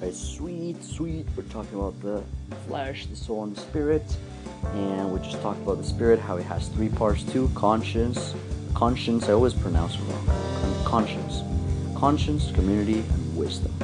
Right? 0.00 0.14
Sweet, 0.14 0.80
sweet. 0.84 1.26
We're 1.36 1.42
talking 1.44 1.76
about 1.76 2.00
the 2.02 2.22
flesh, 2.68 3.06
the 3.06 3.16
soul, 3.16 3.42
and 3.42 3.56
the 3.56 3.60
spirit. 3.60 4.04
And 4.74 5.12
we 5.12 5.18
just 5.18 5.42
talked 5.42 5.60
about 5.60 5.78
the 5.78 5.84
spirit, 5.84 6.20
how 6.20 6.36
it 6.36 6.44
has 6.44 6.68
three 6.68 6.88
parts 6.88 7.24
too 7.24 7.50
conscience, 7.56 8.32
conscience, 8.74 9.28
I 9.28 9.32
always 9.32 9.54
pronounce 9.54 9.96
it 9.96 10.02
wrong. 10.02 10.84
Conscience. 10.84 11.42
Conscience, 11.96 12.52
community, 12.52 13.00
and 13.00 13.36
wisdom. 13.36 13.74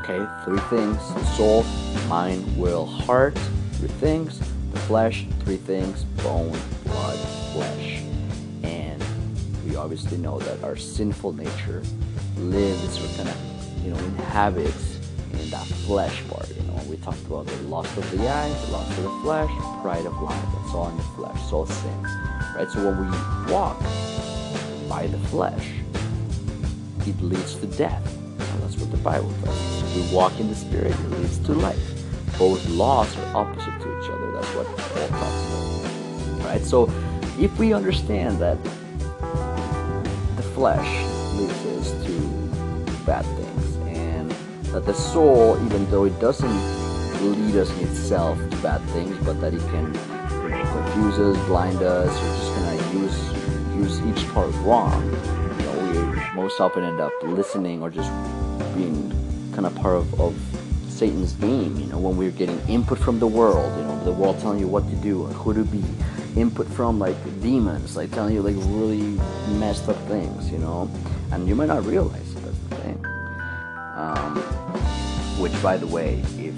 Okay, 0.00 0.26
three 0.44 0.58
things 0.70 0.98
soul, 1.36 1.62
mind, 2.08 2.58
will, 2.58 2.86
heart. 2.86 3.38
Three 3.78 3.88
things 3.88 4.40
the 4.72 4.78
flesh, 4.80 5.24
three 5.44 5.56
things 5.56 6.02
bone, 6.24 6.58
blood, 6.84 7.18
flesh. 7.52 8.02
And 8.64 9.02
we 9.64 9.76
obviously 9.76 10.18
know 10.18 10.40
that 10.40 10.64
our 10.64 10.76
sinful 10.76 11.34
nature 11.34 11.84
lives 12.38 12.98
or 12.98 13.16
kind 13.16 13.28
of, 13.28 13.84
you 13.84 13.92
know, 13.92 13.98
inhabits 13.98 14.98
in 15.32 15.50
that 15.50 15.64
flesh 15.86 16.26
part. 16.28 16.48
You 16.56 16.62
know, 16.62 16.82
we 16.88 16.96
talked 16.96 17.24
about 17.26 17.46
the 17.46 17.56
lust 17.68 17.96
of 17.96 18.10
the 18.10 18.28
eyes, 18.28 18.66
the 18.66 18.72
lust 18.72 18.98
of 18.98 19.04
the 19.04 19.20
flesh, 19.22 19.50
pride 19.80 20.06
of 20.06 20.20
life. 20.22 20.44
That's 20.56 20.74
all 20.74 20.88
in 20.88 20.96
the 20.96 21.02
flesh. 21.02 21.52
All 21.52 21.66
sin. 21.66 22.02
Right? 22.56 22.68
So 22.72 22.90
when 22.90 22.98
we 22.98 23.52
walk 23.52 23.78
by 24.88 25.06
the 25.06 25.18
flesh, 25.28 25.70
it 27.06 27.20
leads 27.22 27.54
to 27.56 27.66
death. 27.66 28.04
Well, 28.38 28.58
that's 28.58 28.76
what 28.76 28.90
the 28.90 28.96
Bible 28.98 29.30
does. 29.44 29.82
If 29.82 30.10
we 30.10 30.16
walk 30.16 30.38
in 30.40 30.48
the 30.48 30.56
Spirit, 30.56 30.90
it 30.90 31.10
leads 31.10 31.38
to 31.38 31.52
life. 31.52 31.97
Both 32.38 32.68
laws 32.68 33.16
are 33.18 33.36
opposite 33.36 33.80
to 33.80 33.98
each 33.98 34.10
other. 34.10 34.30
That's 34.30 34.48
what 34.54 34.66
Paul 34.66 35.08
talks 35.08 35.42
about. 35.48 36.44
Right? 36.44 36.64
So 36.64 36.88
if 37.38 37.56
we 37.58 37.72
understand 37.72 38.38
that 38.38 38.62
the 40.36 40.42
flesh 40.54 40.88
leads 41.34 41.66
us 41.66 41.90
to 42.06 42.20
bad 43.04 43.24
things 43.36 43.76
and 43.96 44.30
that 44.72 44.86
the 44.86 44.94
soul, 44.94 45.56
even 45.64 45.90
though 45.90 46.04
it 46.04 46.18
doesn't 46.20 46.48
lead 47.22 47.56
us 47.56 47.70
in 47.70 47.88
itself 47.88 48.38
to 48.50 48.56
bad 48.58 48.80
things, 48.90 49.16
but 49.24 49.40
that 49.40 49.54
it 49.54 49.60
can 49.70 49.92
confuse 50.72 51.18
us, 51.18 51.46
blind 51.46 51.82
us, 51.82 52.08
or 52.08 52.28
just 52.38 52.54
gonna 52.54 53.00
use 53.00 53.38
use 53.76 54.00
each 54.02 54.28
part 54.32 54.52
wrong. 54.56 55.04
You 55.04 55.64
know, 55.66 56.12
we 56.14 56.34
most 56.34 56.60
often 56.60 56.84
end 56.84 57.00
up 57.00 57.12
listening 57.22 57.82
or 57.82 57.90
just 57.90 58.10
being 58.74 59.12
kind 59.52 59.66
of 59.66 59.74
part 59.76 59.96
of, 59.96 60.20
of 60.20 60.57
Satan's 60.98 61.32
game. 61.34 61.78
You 61.78 61.86
know, 61.86 61.98
when 61.98 62.16
we're 62.16 62.32
getting 62.32 62.58
input 62.68 62.98
from 62.98 63.20
the 63.20 63.26
world, 63.26 63.76
you 63.78 63.84
know, 63.84 64.04
the 64.04 64.10
world 64.10 64.40
telling 64.40 64.58
you 64.58 64.66
what 64.66 64.88
to 64.90 64.96
do 64.96 65.24
or 65.24 65.28
who 65.28 65.54
to 65.54 65.64
be. 65.64 65.84
Input 66.36 66.66
from 66.66 66.98
like 66.98 67.16
demons, 67.40 67.96
like 67.96 68.10
telling 68.10 68.34
you 68.34 68.42
like 68.42 68.56
really 68.66 69.18
messed 69.58 69.88
up 69.88 69.96
things, 70.08 70.50
you 70.50 70.58
know, 70.58 70.90
and 71.30 71.48
you 71.48 71.54
might 71.54 71.68
not 71.68 71.84
realize 71.84 72.30
it. 72.32 72.42
That's 72.42 72.58
the 72.58 72.76
thing. 72.76 73.06
Um, 73.94 74.36
which, 75.40 75.54
by 75.62 75.76
the 75.76 75.86
way, 75.86 76.20
if 76.22 76.38
you 76.38 76.52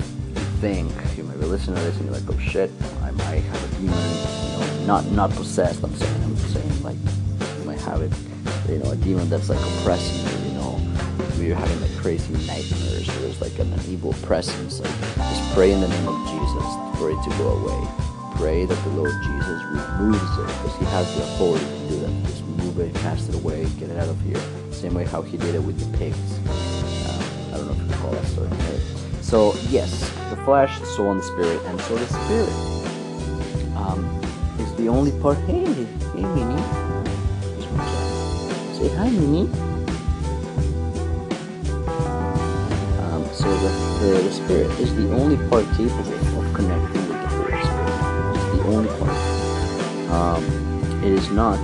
think 0.61 0.91
you 1.17 1.25
might 1.25 1.39
be 1.39 1.47
listening 1.47 1.77
to 1.77 1.83
this 1.83 1.97
and 1.97 2.07
you're 2.07 2.15
like, 2.19 2.29
oh 2.29 2.39
shit, 2.39 2.71
I 3.03 3.11
might 3.11 3.41
have 3.41 3.73
a 3.73 3.77
demon, 3.77 3.95
you 3.95 4.59
know, 4.59 4.87
not 4.87 5.05
not 5.13 5.31
possessed. 5.33 5.83
I'm 5.85 5.95
saying, 5.95 6.23
I'm 6.25 6.37
saying 6.37 6.83
like 6.83 6.97
you 7.59 7.65
might 7.65 7.81
have 7.81 8.01
it, 8.01 8.13
you 8.71 8.79
know, 8.79 8.91
a 8.91 8.97
demon 8.97 9.29
that's 9.29 9.51
like 9.51 9.61
oppressing 9.61 10.21
you, 10.27 10.49
you 10.49 10.55
know, 10.59 10.81
you're 11.37 11.57
having 11.57 11.81
like 11.81 11.97
crazy 12.03 12.33
nightmares 12.47 12.90
like 13.51 13.67
an, 13.67 13.81
evil 13.89 14.13
presence. 14.23 14.81
Like 14.81 15.17
just 15.17 15.55
pray 15.55 15.73
in 15.73 15.81
the 15.81 15.89
name 15.89 16.09
of 16.09 16.19
Jesus 16.29 16.99
for 16.99 17.11
it 17.11 17.23
to 17.23 17.31
go 17.39 17.49
away. 17.49 17.89
Pray 18.37 18.65
that 18.65 18.83
the 18.85 18.91
Lord 18.91 19.13
Jesus 19.23 19.63
removes 19.65 20.39
it 20.39 20.47
because 20.47 20.77
He 20.79 20.85
has 20.87 21.15
the 21.17 21.23
authority 21.23 21.65
to 21.65 21.89
do 21.89 22.01
that. 22.01 22.27
Just 22.27 22.45
move 22.45 22.79
it, 22.79 22.95
cast 22.95 23.29
it 23.29 23.35
away, 23.35 23.65
get 23.79 23.91
it 23.91 23.99
out 23.99 24.09
of 24.09 24.21
here. 24.23 24.41
Same 24.71 24.95
way 24.95 25.05
how 25.05 25.23
He 25.23 25.37
did 25.37 25.55
it 25.55 25.63
with 25.63 25.79
the 25.79 25.99
pigs. 25.99 26.39
Um, 27.09 27.55
I 27.55 27.57
don't 27.57 27.67
know 27.67 27.73
if 27.73 27.79
you 27.79 27.87
recall 27.89 28.11
that 28.13 28.27
story. 28.27 28.49
Right? 28.49 28.81
So 29.23 29.55
yes, 29.69 30.11
the 30.31 30.37
flesh, 30.45 30.79
the 30.79 30.87
soul, 30.87 31.11
and 31.11 31.21
the 31.21 31.25
spirit, 31.25 31.61
and 31.67 31.81
so 31.83 31.97
the 31.97 32.07
spirit 32.07 32.49
um, 33.77 34.05
is 34.59 34.75
the 34.77 34.89
only 34.89 35.13
part. 35.21 35.39
Hey, 35.39 35.65
hey, 35.65 36.23
Minnie. 36.23 36.63
Say 38.79 38.89
hi, 38.97 39.11
Minnie. 39.11 39.70
So 43.51 43.57
the, 44.23 44.31
spirit 44.31 44.71
is 44.79 44.95
the 44.95 45.11
only 45.11 45.37
part 45.49 45.65
capable 45.77 46.41
of 46.41 46.55
connecting 46.55 47.09
with 47.09 47.21
the 47.21 47.31
Spirit. 47.31 47.65
It's 48.37 48.57
the 48.57 48.63
only 48.69 48.89
part. 49.01 49.11
Um, 50.13 51.03
it 51.03 51.11
is 51.11 51.29
not, 51.33 51.59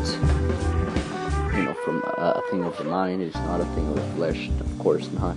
you 1.54 1.62
know, 1.62 1.74
from 1.84 2.02
a, 2.02 2.42
a 2.44 2.50
thing 2.50 2.64
of 2.64 2.76
the 2.76 2.82
mind. 2.82 3.22
It 3.22 3.26
is 3.26 3.34
not 3.36 3.60
a 3.60 3.64
thing 3.66 3.86
of 3.86 3.94
the 3.94 4.14
flesh. 4.16 4.48
Of 4.48 4.78
course 4.80 5.08
not. 5.12 5.36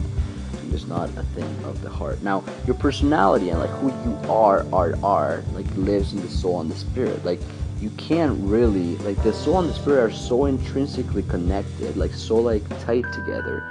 It 0.68 0.74
is 0.74 0.88
not 0.88 1.10
a 1.18 1.24
thing 1.36 1.46
of 1.66 1.80
the 1.84 1.90
heart. 1.92 2.24
Now, 2.24 2.44
your 2.66 2.76
personality 2.76 3.52
and 3.52 3.60
like 3.60 3.70
who 3.70 3.90
you 4.10 4.18
are, 4.28 4.66
are, 4.74 4.96
are, 5.04 5.44
like 5.54 5.68
lives 5.76 6.14
in 6.14 6.22
the 6.22 6.30
soul 6.30 6.62
and 6.62 6.72
the 6.72 6.76
spirit. 6.76 7.24
Like 7.24 7.42
you 7.80 7.92
can't 7.92 8.36
really 8.42 8.98
like 8.98 9.22
the 9.22 9.34
soul 9.34 9.60
and 9.60 9.70
the 9.70 9.74
spirit 9.74 10.02
are 10.02 10.12
so 10.12 10.46
intrinsically 10.46 11.22
connected, 11.24 11.96
like 11.96 12.14
so 12.14 12.38
like 12.38 12.68
tight 12.86 13.06
together, 13.14 13.64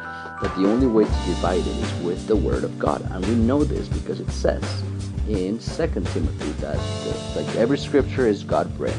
that 0.43 0.55
the 0.57 0.67
only 0.67 0.87
way 0.87 1.05
to 1.05 1.11
divide 1.11 1.61
it 1.61 1.67
is 1.67 2.03
with 2.03 2.27
the 2.27 2.37
word 2.37 2.65
of 2.65 2.79
God. 2.79 3.03
And 3.11 3.25
we 3.27 3.35
know 3.35 3.65
this 3.65 3.89
because 3.89 4.21
it 4.21 4.31
says 4.31 4.83
in 5.29 5.61
Second 5.61 6.07
Timothy 6.09 6.51
that 6.63 6.77
the, 6.77 7.43
like 7.43 7.57
every 7.57 7.79
scripture 7.79 8.27
is 8.27 8.43
God 8.45 8.75
breathed 8.77 8.97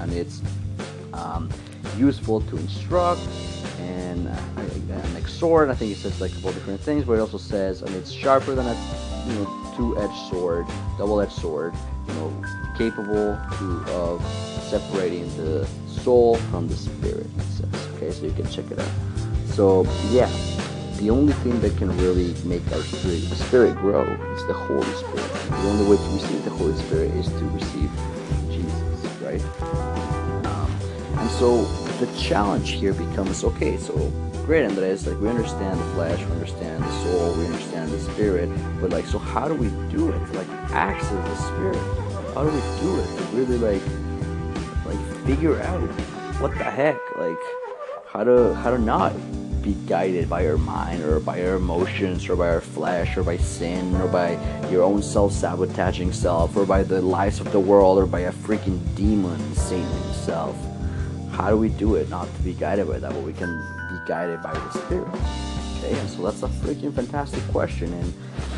and 0.00 0.12
it's 0.12 0.42
um, 1.12 1.48
useful 1.96 2.40
to 2.42 2.56
instruct 2.56 3.20
and, 3.78 4.28
uh, 4.28 4.40
and 4.56 5.16
exhort. 5.16 5.68
I 5.70 5.74
think 5.74 5.92
it 5.92 5.96
says 5.96 6.20
like 6.20 6.32
a 6.32 6.34
couple 6.34 6.52
different 6.52 6.80
things, 6.80 7.04
but 7.04 7.14
it 7.14 7.20
also 7.20 7.38
says, 7.38 7.82
and 7.82 7.94
it's 7.94 8.10
sharper 8.10 8.54
than 8.54 8.66
a 8.66 8.74
you 9.26 9.34
know 9.34 9.72
two-edged 9.76 10.30
sword, 10.30 10.66
double-edged 10.98 11.32
sword, 11.32 11.74
you 12.08 12.14
know, 12.14 12.42
capable 12.76 13.38
to, 13.58 13.84
of 13.92 14.24
separating 14.68 15.24
the 15.36 15.66
soul 15.86 16.36
from 16.36 16.68
the 16.68 16.76
spirit. 16.76 17.26
It 17.38 17.42
says, 17.42 17.88
okay, 17.94 18.10
so 18.10 18.26
you 18.26 18.32
can 18.32 18.50
check 18.50 18.70
it 18.70 18.78
out. 18.78 18.90
So 19.46 19.84
yeah, 20.10 20.28
the 21.00 21.08
only 21.08 21.32
thing 21.32 21.58
that 21.60 21.74
can 21.78 21.96
really 21.96 22.34
make 22.44 22.60
our 22.72 22.82
spirit, 22.82 23.22
spirit 23.22 23.76
grow 23.76 24.04
is 24.04 24.46
the 24.46 24.52
Holy 24.52 24.84
Spirit. 24.92 25.32
The 25.48 25.68
only 25.68 25.90
way 25.90 25.96
to 25.96 26.10
receive 26.12 26.44
the 26.44 26.50
Holy 26.50 26.74
Spirit 26.74 27.10
is 27.12 27.26
to 27.26 27.44
receive 27.48 27.90
Jesus, 28.50 29.06
right? 29.22 29.42
Um, 30.44 30.70
and 31.18 31.30
so 31.30 31.64
the 32.04 32.06
challenge 32.18 32.72
here 32.72 32.92
becomes 32.92 33.42
okay, 33.44 33.78
so 33.78 33.94
great, 34.44 34.66
Andres, 34.66 35.06
like 35.06 35.18
we 35.20 35.28
understand 35.30 35.80
the 35.80 35.84
flesh, 35.94 36.18
we 36.18 36.32
understand 36.32 36.84
the 36.84 36.92
soul, 37.02 37.34
we 37.34 37.46
understand 37.46 37.90
the 37.90 38.00
spirit, 38.12 38.50
but 38.82 38.90
like, 38.90 39.06
so 39.06 39.18
how 39.18 39.48
do 39.48 39.54
we 39.54 39.68
do 39.90 40.10
it? 40.10 40.34
Like, 40.34 40.48
access 40.70 41.10
the 41.10 41.36
spirit. 41.36 41.78
How 42.34 42.44
do 42.44 42.50
we 42.50 42.60
do 42.82 43.00
it 43.00 43.06
to 43.16 43.22
really 43.32 43.56
like, 43.56 43.82
like 44.84 45.26
figure 45.26 45.62
out 45.62 45.80
what 46.40 46.50
the 46.58 46.64
heck, 46.64 47.00
like, 47.16 47.38
how 48.06 48.22
to 48.22 48.54
how 48.56 48.70
to 48.70 48.78
not 48.78 49.12
be 49.62 49.74
guided 49.86 50.28
by 50.28 50.46
our 50.46 50.58
mind 50.58 51.02
or 51.02 51.20
by 51.20 51.44
our 51.44 51.56
emotions 51.56 52.28
or 52.28 52.36
by 52.36 52.48
our 52.48 52.60
flesh 52.60 53.16
or 53.16 53.22
by 53.22 53.36
sin 53.36 53.94
or 54.00 54.08
by 54.08 54.32
your 54.70 54.82
own 54.82 55.02
self-sabotaging 55.02 56.12
self 56.12 56.56
or 56.56 56.64
by 56.64 56.82
the 56.82 57.00
lies 57.00 57.40
of 57.40 57.50
the 57.52 57.60
world 57.60 57.98
or 57.98 58.06
by 58.06 58.20
a 58.20 58.32
freaking 58.32 58.80
demon, 58.96 59.38
Satan 59.54 59.86
himself. 60.02 60.56
How 61.32 61.50
do 61.50 61.56
we 61.56 61.68
do 61.68 61.94
it 61.94 62.08
not 62.08 62.32
to 62.36 62.42
be 62.42 62.54
guided 62.54 62.88
by 62.88 62.98
that, 62.98 63.12
but 63.12 63.22
we 63.22 63.32
can 63.32 63.58
be 63.90 63.98
guided 64.06 64.42
by 64.42 64.52
the 64.52 64.70
Spirit? 64.72 65.08
Okay, 65.78 65.98
and 65.98 66.08
so 66.10 66.22
that's 66.22 66.42
a 66.42 66.48
freaking 66.48 66.94
fantastic 66.94 67.42
question. 67.48 67.92
And, 67.92 68.14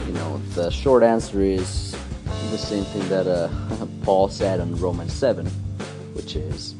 you 0.07 0.13
know, 0.15 0.39
the 0.55 0.71
short 0.71 1.03
answer 1.03 1.41
is 1.41 1.97
the 2.51 2.59
same 2.59 2.85
thing 2.85 3.09
that 3.09 3.27
uh, 3.27 3.49
Paul 4.03 4.29
said 4.29 4.61
in 4.61 4.77
Romans 4.77 5.13
7, 5.13 5.47
which 6.15 6.37
is, 6.37 6.75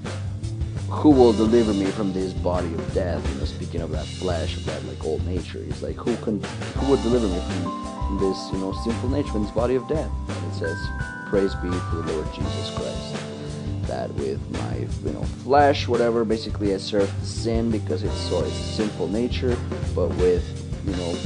who 0.93 1.11
will 1.11 1.33
deliver 1.33 1.73
me 1.73 1.87
from 1.87 2.13
this 2.13 2.33
body 2.33 2.73
of 2.75 2.95
death? 2.95 3.27
You 3.33 3.41
know, 3.41 3.45
speaking 3.47 3.81
of 3.81 3.91
that 3.93 4.05
flesh, 4.05 4.57
of 4.57 4.65
that 4.67 4.85
like 4.85 5.03
old 5.05 5.27
nature, 5.27 5.63
he's 5.63 5.83
like, 5.83 5.97
who 5.97 6.15
can, 6.19 6.41
who 6.43 6.91
will 6.91 7.03
deliver 7.03 7.27
me 7.27 7.41
from, 7.41 8.19
this, 8.19 8.51
you 8.53 8.59
know, 8.59 8.73
sinful 8.85 9.09
nature, 9.09 9.33
from 9.33 9.43
this 9.43 9.53
body 9.53 9.75
of 9.75 9.89
death? 9.89 10.11
And 10.29 10.53
it 10.53 10.55
says, 10.55 10.79
praise 11.29 11.55
be 11.57 11.71
to 11.71 12.03
the 12.03 12.13
Lord 12.13 12.33
Jesus 12.35 12.77
Christ 12.77 13.17
that 13.87 14.13
with 14.15 14.41
my 14.53 14.77
you 15.05 15.13
know 15.13 15.23
flesh 15.43 15.89
whatever 15.89 16.25
basically 16.25 16.73
i 16.73 16.77
serve 16.77 17.13
the 17.21 17.27
sin 17.27 17.71
because 17.71 18.05
it's 18.05 18.17
so 18.29 18.39
it's 18.45 18.55
sinful 18.55 19.09
nature 19.09 19.57
but 19.95 20.09
with 20.11 20.45
you 20.87 20.95
know 20.97 21.19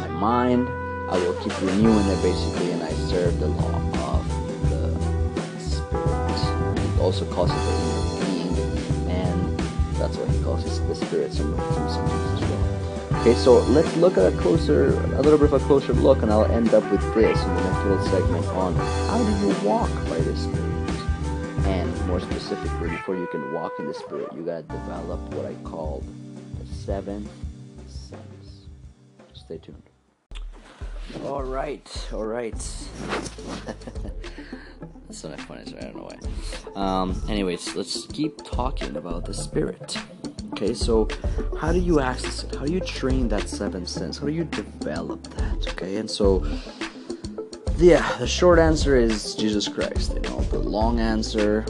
my 0.00 0.08
mind 0.08 0.68
i 1.08 1.16
will 1.16 1.34
keep 1.34 1.58
renewing 1.62 2.06
it 2.08 2.20
basically 2.20 2.72
and 2.72 2.82
i 2.82 2.90
serve 3.08 3.38
the 3.38 3.46
law 3.46 4.18
of 4.18 4.28
the 4.70 5.60
spirit 5.60 6.78
It 6.78 7.00
also 7.00 7.24
calls 7.32 7.50
it 7.50 7.54
the 7.54 7.60
inner 7.60 8.03
that's 10.04 10.16
what 10.18 10.28
he 10.28 10.42
calls 10.42 10.64
it 10.64 10.88
the 10.88 10.94
spirit 10.94 11.32
some 11.32 11.56
sometimes 11.56 12.42
as 12.42 12.48
well 12.50 13.20
okay 13.20 13.34
so 13.34 13.58
let's 13.70 13.96
look 13.96 14.18
at 14.18 14.32
a 14.32 14.36
closer 14.38 14.88
a 15.14 15.22
little 15.22 15.38
bit 15.38 15.52
of 15.52 15.54
a 15.54 15.66
closer 15.66 15.92
look 15.94 16.22
and 16.22 16.30
i'll 16.30 16.44
end 16.46 16.74
up 16.74 16.84
with 16.90 17.00
this 17.14 17.42
in 17.42 17.54
the 17.54 17.62
next 17.62 17.84
little 17.84 18.06
segment 18.06 18.46
on 18.48 18.74
how 19.08 19.18
do 19.18 19.46
you 19.46 19.68
walk 19.68 19.90
by 20.08 20.18
the 20.18 20.36
spirit 20.36 20.74
and 21.66 22.06
more 22.06 22.20
specifically, 22.20 22.90
before 22.90 23.16
you 23.16 23.26
can 23.28 23.52
walk 23.52 23.72
in 23.78 23.86
the 23.86 23.94
Spirit, 23.94 24.28
you 24.34 24.42
gotta 24.42 24.64
develop 24.64 25.18
what 25.32 25.46
I 25.46 25.54
call 25.64 26.02
the 26.58 26.66
seventh 26.66 27.30
sense. 27.86 28.66
Stay 29.32 29.56
tuned. 29.58 29.82
All 31.24 31.42
right, 31.42 32.08
all 32.12 32.26
right. 32.26 32.54
That's 35.22 35.38
not 35.38 35.40
funny, 35.42 35.64
so 35.64 35.76
I 35.76 35.80
don't 35.82 35.96
know 35.96 36.10
why. 36.10 36.80
Um, 36.80 37.22
anyways, 37.28 37.76
let's 37.76 38.06
keep 38.06 38.42
talking 38.42 38.96
about 38.96 39.24
the 39.24 39.32
spirit. 39.32 39.96
Okay, 40.52 40.74
so 40.74 41.08
how 41.60 41.72
do 41.72 41.78
you 41.78 42.00
access 42.00 42.42
it? 42.42 42.54
How 42.56 42.64
do 42.66 42.72
you 42.72 42.80
train 42.80 43.28
that 43.28 43.48
seventh 43.48 43.88
sense? 43.88 44.18
How 44.18 44.26
do 44.26 44.32
you 44.32 44.44
develop 44.44 45.22
that? 45.34 45.68
Okay, 45.72 45.98
and 45.98 46.10
so 46.10 46.44
yeah, 47.76 48.16
the 48.18 48.26
short 48.26 48.58
answer 48.58 48.96
is 48.96 49.36
Jesus 49.36 49.68
Christ. 49.68 50.14
You 50.14 50.20
know, 50.22 50.40
the 50.42 50.58
long 50.58 50.98
answer, 50.98 51.64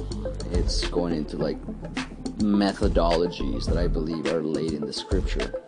it's 0.53 0.87
going 0.89 1.15
into 1.15 1.37
like 1.37 1.61
methodologies 2.39 3.67
that 3.67 3.77
I 3.77 3.89
believe 3.89 4.27
are 4.27 4.43
laid 4.43 4.73
in 4.73 4.87
the 4.87 4.93
scripture. 4.93 5.63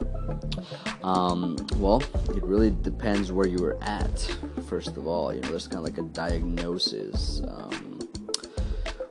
Um, 1.03 1.59
well, 1.77 2.03
it 2.31 2.43
really 2.43 2.71
depends 2.71 3.33
where 3.33 3.47
you 3.47 3.59
were 3.59 3.77
at. 3.83 4.35
First 4.67 4.97
of 4.97 5.07
all, 5.07 5.33
you 5.33 5.41
know, 5.41 5.49
there's 5.51 5.69
kind 5.69 5.79
of 5.79 5.85
like 5.85 5.99
a 5.99 6.09
diagnosis. 6.11 7.41
Um, 7.47 8.01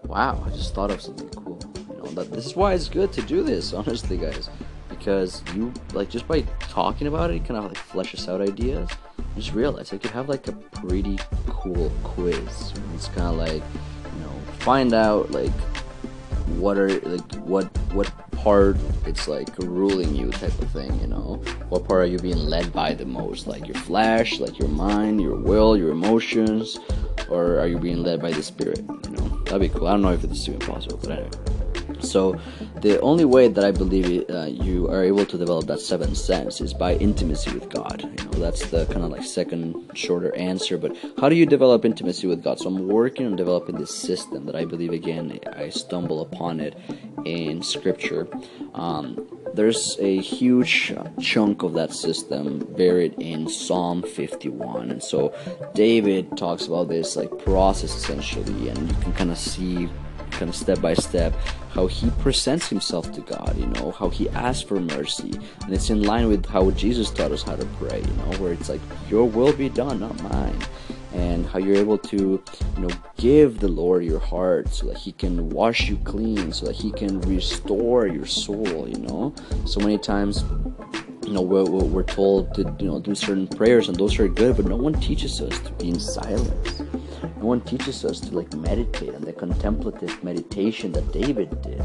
wow, 0.04 0.44
I 0.46 0.50
just 0.50 0.74
thought 0.74 0.92
of 0.92 1.02
something 1.02 1.30
cool. 1.30 1.60
You 1.90 1.98
know, 1.98 2.06
that 2.10 2.32
this 2.32 2.46
is 2.46 2.56
why 2.56 2.74
it's 2.74 2.90
good 2.90 3.14
to 3.14 3.22
do 3.22 3.42
this, 3.42 3.72
honestly, 3.74 4.18
guys, 4.18 4.50
because 4.90 5.42
you 5.56 5.74
like 5.94 6.10
just 6.10 6.28
by 6.28 6.42
talking 6.60 7.08
about 7.08 7.32
it, 7.32 7.38
it 7.38 7.46
kind 7.46 7.58
of 7.58 7.66
like 7.66 7.78
fleshes 7.78 8.28
out 8.28 8.42
ideas. 8.42 8.90
Just 9.36 9.54
realize 9.54 9.92
like 9.92 10.04
you 10.04 10.10
have 10.10 10.28
like 10.28 10.48
a 10.48 10.52
pretty 10.52 11.20
cool 11.48 11.92
quiz. 12.04 12.74
It's 12.94 13.08
kind 13.10 13.28
of 13.28 13.36
like 13.36 13.64
you 14.14 14.22
know, 14.22 14.32
find 14.60 14.94
out 14.94 15.32
like 15.32 15.52
what 16.58 16.78
are 16.78 16.90
like 17.00 17.36
what 17.36 17.66
what 17.94 18.12
part 18.38 18.78
it's 19.06 19.28
like 19.28 19.50
ruling 19.60 20.16
you 20.16 20.32
type 20.32 20.58
of 20.62 20.70
thing 20.72 21.00
you 21.00 21.08
know? 21.08 21.42
What 21.70 21.88
part 21.88 22.04
are 22.04 22.06
you 22.06 22.20
being 22.20 22.38
led 22.38 22.72
by 22.74 22.94
the 22.94 23.06
most? 23.06 23.48
Like 23.48 23.68
your 23.68 23.78
flesh 23.78 24.40
like 24.40 24.60
your 24.60 24.70
mind 24.70 25.22
your 25.22 25.36
will 25.36 25.78
your 25.78 25.92
emotions? 25.92 26.80
Or 27.30 27.60
are 27.60 27.68
you 27.68 27.80
being 27.80 28.04
led 28.04 28.22
by 28.22 28.32
the 28.32 28.44
spirit 28.44 28.80
you 28.80 29.12
know? 29.12 29.44
That'd 29.46 29.62
be 29.62 29.70
cool. 29.70 29.88
I 29.88 29.92
don't 29.92 30.02
know 30.02 30.14
if 30.14 30.24
it's 30.24 30.48
even 30.48 30.60
possible 30.60 31.00
but 31.02 31.12
anyway 31.12 31.55
so, 32.06 32.40
the 32.82 33.00
only 33.02 33.26
way 33.26 33.48
that 33.48 33.64
I 33.64 33.72
believe 33.72 34.30
uh, 34.30 34.46
you 34.46 34.88
are 34.90 35.04
able 35.04 35.26
to 35.26 35.38
develop 35.38 35.66
that 35.68 35.80
seventh 35.80 36.18
sense 36.18 36.62
is 36.62 36.74
by 36.74 36.96
intimacy 36.96 37.52
with 37.52 37.70
God. 37.70 38.02
You 38.02 38.26
know, 38.26 38.40
that's 38.40 38.70
the 38.70 38.86
kind 38.86 39.04
of 39.04 39.12
like 39.12 39.24
second 39.24 39.92
shorter 39.94 40.36
answer. 40.36 40.78
But 40.78 40.96
how 41.20 41.30
do 41.30 41.36
you 41.36 41.46
develop 41.46 41.86
intimacy 41.86 42.28
with 42.28 42.44
God? 42.44 42.60
So, 42.60 42.70
I'm 42.70 42.88
working 42.88 43.26
on 43.26 43.36
developing 43.36 43.76
this 43.76 43.96
system 43.96 44.46
that 44.46 44.56
I 44.56 44.66
believe 44.66 44.92
again 44.92 45.40
I 45.56 45.70
stumble 45.70 46.22
upon 46.22 46.60
it 46.60 46.78
in 47.26 47.62
Scripture. 47.62 48.28
Um, 48.74 49.28
there's 49.56 49.98
a 50.00 50.20
huge 50.20 50.94
chunk 51.22 51.64
of 51.64 51.74
that 51.74 51.94
system 51.94 52.60
buried 52.78 53.16
in 53.20 53.48
Psalm 53.48 54.04
51. 54.04 54.92
And 54.92 55.02
so 55.02 55.34
David 55.74 56.38
talks 56.38 56.68
about 56.68 56.90
this 56.90 57.16
like 57.16 57.32
process 57.40 57.96
essentially, 57.96 58.70
and 58.70 58.90
you 58.90 58.96
can 58.98 59.14
kind 59.14 59.32
of 59.32 59.38
see 59.38 59.90
kind 60.32 60.50
of 60.50 60.56
step 60.56 60.82
by 60.82 60.94
step 60.94 61.34
how 61.76 61.88
he 61.88 62.10
presents 62.22 62.70
himself 62.70 63.12
to 63.12 63.22
God, 63.22 63.58
you 63.58 63.66
know, 63.68 63.92
how 63.92 64.10
he 64.10 64.30
asks 64.30 64.64
for 64.64 64.80
mercy. 64.80 65.34
And 65.64 65.74
it's 65.74 65.90
in 65.90 66.04
line 66.04 66.30
with 66.30 66.46
how 66.46 66.72
Jesus 66.72 67.12
taught 67.12 67.32
us 67.32 67.44
how 67.44 67.58
to 67.58 67.66
pray, 67.78 68.00
you 68.00 68.14
know, 68.14 68.38
where 68.40 68.54
it's 68.54 68.70
like, 68.70 68.80
Your 69.10 69.26
will 69.26 69.52
be 69.52 69.68
done, 69.68 70.00
not 70.00 70.22
mine. 70.24 70.58
And 71.14 71.46
how 71.46 71.60
you're 71.60 71.76
able 71.76 71.98
to, 71.98 72.18
you 72.18 72.82
know, 72.82 72.90
give 73.18 73.60
the 73.60 73.68
Lord 73.68 74.04
your 74.04 74.20
heart 74.20 74.74
so 74.74 74.88
that 74.88 74.98
He 74.98 75.12
can 75.12 75.50
wash 75.50 75.90
you 75.90 75.98
clean, 75.98 76.54
so 76.54 76.66
that 76.66 76.76
He 76.76 76.92
can 76.92 77.20
restore 77.22 78.08
your 78.08 78.26
soul, 78.26 78.88
you 78.88 79.00
know. 79.00 79.36
So 79.66 79.80
many 79.82 79.98
times 79.98 80.44
you 81.26 81.34
know 81.34 81.42
we're, 81.42 81.64
we're 81.64 82.04
told 82.04 82.54
to 82.54 82.62
you 82.80 82.88
know 82.88 83.00
do 83.00 83.16
certain 83.16 83.48
prayers 83.48 83.90
and 83.90 83.98
those 83.98 84.20
are 84.20 84.28
good 84.28 84.56
but 84.56 84.66
no 84.66 84.76
one 84.76 84.94
teaches 84.94 85.42
us 85.42 85.58
to 85.60 85.72
be 85.74 85.90
in 85.90 86.00
silence 86.00 86.82
no 87.38 87.48
one 87.48 87.62
teaches 87.62 88.06
us 88.06 88.20
to 88.22 88.36
like 88.36 88.54
meditate 88.54 89.14
and 89.14 89.24
the 89.24 89.34
contemplative 89.34 90.24
meditation 90.24 90.92
that 90.94 91.12
David 91.12 91.50
did. 91.62 91.84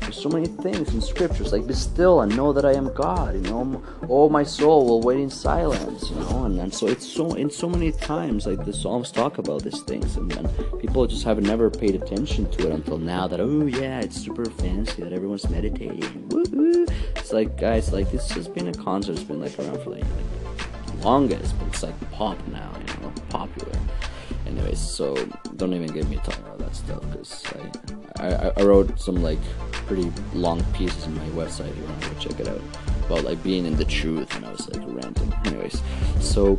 There's 0.00 0.20
so 0.20 0.28
many 0.28 0.46
things 0.46 0.92
in 0.92 1.00
scriptures 1.00 1.52
like 1.52 1.66
be 1.66 1.72
still 1.72 2.20
and 2.20 2.36
know 2.36 2.52
that 2.52 2.66
I 2.66 2.74
am 2.74 2.92
God. 2.92 3.34
You 3.34 3.40
know, 3.40 3.82
all 4.08 4.28
my 4.28 4.42
soul 4.42 4.86
will 4.86 5.00
wait 5.00 5.18
in 5.18 5.30
silence. 5.30 6.10
You 6.10 6.16
know, 6.16 6.44
and, 6.44 6.58
and 6.60 6.72
so 6.72 6.86
it's 6.86 7.06
so 7.06 7.32
in 7.34 7.50
so 7.50 7.68
many 7.68 7.92
times 7.92 8.46
like 8.46 8.64
the 8.64 8.72
Psalms 8.72 9.10
talk 9.10 9.38
about 9.38 9.62
these 9.62 9.80
things, 9.82 10.16
and, 10.16 10.30
and 10.36 10.48
people 10.80 11.06
just 11.06 11.24
have 11.24 11.40
never 11.40 11.70
paid 11.70 11.94
attention 11.94 12.50
to 12.50 12.68
it 12.68 12.72
until 12.72 12.98
now. 12.98 13.26
That 13.26 13.40
oh 13.40 13.66
yeah, 13.66 14.00
it's 14.00 14.16
super 14.16 14.44
fancy 14.44 15.02
that 15.02 15.12
everyone's 15.12 15.48
meditating. 15.48 16.28
Woo-hoo. 16.28 16.86
It's 17.16 17.32
like 17.32 17.58
guys, 17.58 17.92
like 17.92 18.10
this 18.12 18.30
has 18.32 18.48
been 18.48 18.68
a 18.68 18.74
concept 18.74 19.18
It's 19.18 19.26
been 19.26 19.40
like 19.40 19.58
around 19.58 19.82
for 19.82 19.90
like, 19.90 20.04
like 20.04 21.04
longest, 21.04 21.58
but 21.58 21.68
it's 21.68 21.82
like 21.82 21.98
pop 22.10 22.36
now. 22.48 22.70
You 22.78 23.02
know, 23.02 23.12
popular 23.30 23.72
anyways 24.50 24.78
so 24.78 25.14
don't 25.56 25.74
even 25.74 25.88
get 25.88 26.08
me 26.08 26.16
talking 26.16 26.44
about 26.44 26.58
that 26.58 26.74
stuff 26.74 27.00
because 27.10 27.44
I, 28.18 28.28
I, 28.28 28.52
I 28.56 28.62
wrote 28.62 28.98
some 28.98 29.22
like 29.22 29.38
pretty 29.72 30.12
long 30.34 30.62
pieces 30.72 31.06
in 31.06 31.14
my 31.16 31.28
website 31.30 31.70
if 31.70 31.76
you 31.76 31.84
want 31.84 32.02
to 32.02 32.10
go 32.10 32.18
check 32.18 32.40
it 32.40 32.48
out 32.48 32.60
about 33.06 33.24
like 33.24 33.42
being 33.42 33.66
in 33.66 33.76
the 33.76 33.84
truth 33.84 34.34
and 34.36 34.46
i 34.46 34.52
was 34.52 34.68
like 34.68 34.82
ranting 34.86 35.32
anyways 35.44 35.82
so 36.20 36.56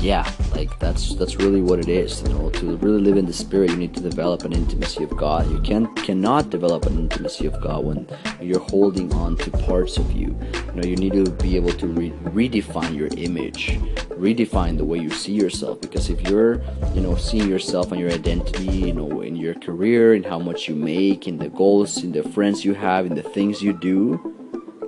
yeah, 0.00 0.28
like 0.52 0.76
that's 0.78 1.14
that's 1.14 1.36
really 1.36 1.60
what 1.60 1.78
it 1.78 1.88
is. 1.88 2.22
You 2.22 2.30
know, 2.30 2.50
to 2.50 2.76
really 2.78 3.00
live 3.00 3.16
in 3.16 3.26
the 3.26 3.32
spirit, 3.32 3.70
you 3.70 3.76
need 3.76 3.94
to 3.94 4.00
develop 4.00 4.44
an 4.44 4.52
intimacy 4.52 5.04
of 5.04 5.16
God. 5.16 5.50
You 5.50 5.60
can 5.60 5.94
cannot 5.94 6.50
develop 6.50 6.86
an 6.86 6.98
intimacy 6.98 7.46
of 7.46 7.60
God 7.60 7.84
when 7.84 8.08
you're 8.40 8.60
holding 8.60 9.12
on 9.14 9.36
to 9.38 9.50
parts 9.50 9.98
of 9.98 10.10
you. 10.12 10.36
You 10.54 10.72
know, 10.72 10.82
you 10.82 10.96
need 10.96 11.12
to 11.12 11.30
be 11.30 11.56
able 11.56 11.72
to 11.74 11.86
re- 11.86 12.10
redefine 12.24 12.96
your 12.96 13.08
image, 13.16 13.78
redefine 14.22 14.76
the 14.78 14.84
way 14.84 14.98
you 14.98 15.10
see 15.10 15.32
yourself. 15.32 15.80
Because 15.80 16.08
if 16.08 16.20
you're, 16.28 16.62
you 16.94 17.00
know, 17.00 17.16
seeing 17.16 17.48
yourself 17.48 17.90
and 17.90 18.00
your 18.00 18.10
identity, 18.10 18.64
you 18.64 18.92
know, 18.92 19.20
in 19.20 19.34
your 19.34 19.54
career, 19.54 20.14
in 20.14 20.22
how 20.22 20.38
much 20.38 20.68
you 20.68 20.76
make, 20.76 21.26
in 21.26 21.38
the 21.38 21.48
goals, 21.48 22.04
in 22.04 22.12
the 22.12 22.22
friends 22.22 22.64
you 22.64 22.74
have, 22.74 23.04
in 23.04 23.14
the 23.14 23.22
things 23.22 23.60
you 23.60 23.72
do, 23.72 24.32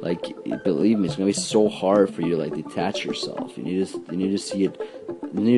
like 0.05 0.22
believe 0.64 0.99
me 0.99 1.09
it's 1.09 1.16
gonna 1.16 1.26
be 1.26 1.32
so 1.32 1.66
hard 1.66 2.14
for 2.14 2.20
you 2.20 2.30
to 2.30 2.37
like 2.37 2.55
detach 2.55 3.07
yourself 3.07 3.57
you 3.57 3.64
need 3.64 3.87
to 3.87 4.05
you 4.11 4.16
need 4.18 4.30
to 4.30 4.39
see 4.39 4.64
it 4.64 4.78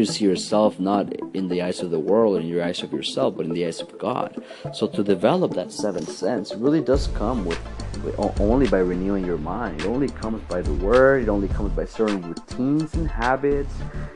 see 0.05 0.25
yourself 0.25 0.79
not 0.79 1.12
in 1.35 1.49
the 1.49 1.62
eyes 1.62 1.81
of 1.81 1.91
the 1.91 1.99
world 1.99 2.41
in 2.41 2.47
your 2.47 2.62
eyes 2.62 2.83
of 2.83 2.93
yourself 2.93 3.37
but 3.37 3.47
in 3.47 3.53
the 3.53 3.67
eyes 3.67 3.81
of 3.81 3.99
god. 3.99 4.43
So 4.73 4.87
to 4.87 5.03
develop 5.03 5.55
that 5.55 5.73
seventh 5.73 6.11
sense 6.11 6.55
really 6.55 6.81
does 6.81 7.09
come 7.09 7.45
with, 7.45 7.59
with 8.05 8.41
only 8.41 8.67
by 8.69 8.79
renewing 8.79 9.25
your 9.25 9.39
mind. 9.39 9.81
It 9.81 9.87
only 9.87 10.09
comes 10.09 10.43
by 10.43 10.62
the 10.62 10.73
word. 10.75 11.25
It 11.25 11.29
only 11.29 11.49
comes 11.49 11.73
by 11.73 11.85
certain 11.85 12.23
routines 12.23 12.95
and 12.95 13.09
habits. 13.09 13.75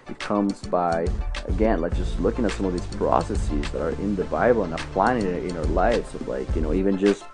It 0.09 0.19
comes 0.19 0.61
by 0.63 1.07
again 1.47 1.81
like 1.81 1.97
just 1.97 2.19
looking 2.21 2.45
at 2.45 2.53
some 2.53 2.67
of 2.67 2.73
these 2.73 2.87
processes 2.97 3.71
that 3.71 3.83
are 3.83 3.91
in 4.03 4.17
the 4.17 4.25
bible 4.25 4.65
and 4.65 4.75
applying 4.75 5.25
it 5.25 5.45
in 5.45 5.57
our 5.57 5.65
lives 5.65 6.15
of 6.15 6.27
like 6.29 6.55
you 6.55 6.63
know 6.63 6.73
even 6.73 6.99
just 6.99 7.25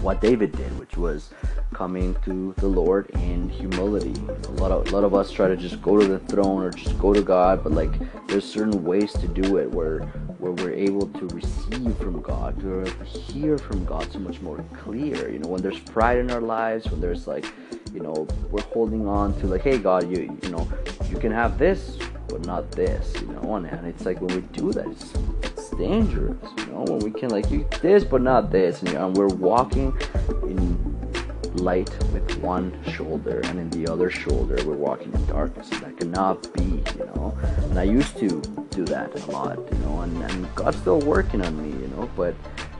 what 0.00 0.20
david 0.20 0.52
did 0.52 0.78
which 0.78 0.96
was 0.96 1.30
coming 1.74 2.16
to 2.24 2.54
the 2.58 2.66
Lord 2.66 3.10
in 3.14 3.48
humility. 3.48 4.14
A 4.48 4.52
lot 4.52 4.70
of 4.70 4.86
a 4.86 4.90
lot 4.90 5.04
of 5.04 5.14
us 5.14 5.30
try 5.30 5.48
to 5.48 5.56
just 5.56 5.82
go 5.82 5.98
to 5.98 6.06
the 6.06 6.20
throne 6.20 6.62
or 6.62 6.70
just 6.70 6.98
go 6.98 7.12
to 7.12 7.20
God, 7.20 7.62
but 7.62 7.72
like 7.72 7.92
there's 8.28 8.44
certain 8.44 8.84
ways 8.84 9.12
to 9.14 9.28
do 9.28 9.58
it 9.58 9.70
where 9.70 10.00
where 10.38 10.52
we're 10.52 10.72
able 10.72 11.06
to 11.08 11.26
receive 11.28 11.96
from 11.98 12.22
God, 12.22 12.58
to 12.60 12.84
hear 13.04 13.58
from 13.58 13.84
God 13.84 14.10
so 14.12 14.20
much 14.20 14.40
more 14.40 14.64
clear. 14.72 15.30
You 15.30 15.40
know, 15.40 15.48
when 15.48 15.62
there's 15.62 15.80
pride 15.80 16.18
in 16.18 16.30
our 16.30 16.40
lives, 16.40 16.86
when 16.90 17.00
there's 17.00 17.26
like, 17.26 17.46
you 17.92 18.00
know, 18.00 18.26
we're 18.50 18.62
holding 18.62 19.06
on 19.08 19.38
to 19.40 19.46
like, 19.46 19.62
hey 19.62 19.78
God, 19.78 20.08
you 20.08 20.38
you 20.42 20.50
know, 20.50 20.68
you 21.08 21.18
can 21.18 21.32
have 21.32 21.58
this, 21.58 21.98
but 22.28 22.46
not 22.46 22.70
this. 22.70 23.14
You 23.20 23.28
know, 23.28 23.56
and, 23.56 23.66
it's 23.86 24.06
like 24.06 24.20
when 24.20 24.34
we 24.34 24.42
do 24.52 24.72
that, 24.72 25.53
dangerous. 25.78 26.36
You 26.58 26.66
know, 26.66 26.84
when 26.88 26.98
we 27.00 27.10
can 27.10 27.30
like 27.30 27.50
you 27.50 27.66
this, 27.82 28.04
but 28.04 28.22
not 28.22 28.50
this, 28.50 28.82
and, 28.82 28.90
and 28.90 29.16
we're 29.16 29.28
walking 29.28 29.96
in 30.42 30.94
light 31.56 31.90
with 32.12 32.36
one 32.38 32.76
shoulder 32.90 33.40
and 33.44 33.60
in 33.60 33.70
the 33.70 33.90
other 33.90 34.10
shoulder 34.10 34.56
we're 34.66 34.74
walking 34.74 35.12
in 35.12 35.26
darkness 35.26 35.68
that 35.70 35.96
cannot 35.96 36.52
be 36.52 36.64
you 36.64 37.04
know 37.14 37.36
and 37.70 37.78
i 37.78 37.84
used 37.84 38.16
to 38.16 38.28
do 38.70 38.84
that 38.84 39.14
a 39.14 39.30
lot 39.30 39.56
you 39.56 39.78
know 39.78 40.00
and, 40.00 40.20
and 40.22 40.54
god's 40.56 40.76
still 40.78 41.00
working 41.00 41.40
on 41.42 41.56
me 41.62 41.68
you 41.80 41.88
know 41.88 42.10
but 42.16 42.34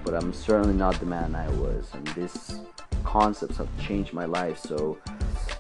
but 0.05 0.15
i'm 0.15 0.33
certainly 0.33 0.75
not 0.75 0.99
the 0.99 1.07
man 1.07 1.37
i 1.37 1.49
was 1.51 1.89
and 1.95 2.07
these 2.09 2.59
concepts 3.05 3.57
have 3.59 3.69
changed 3.79 4.13
my 4.13 4.25
life 4.25 4.59
so 4.59 4.99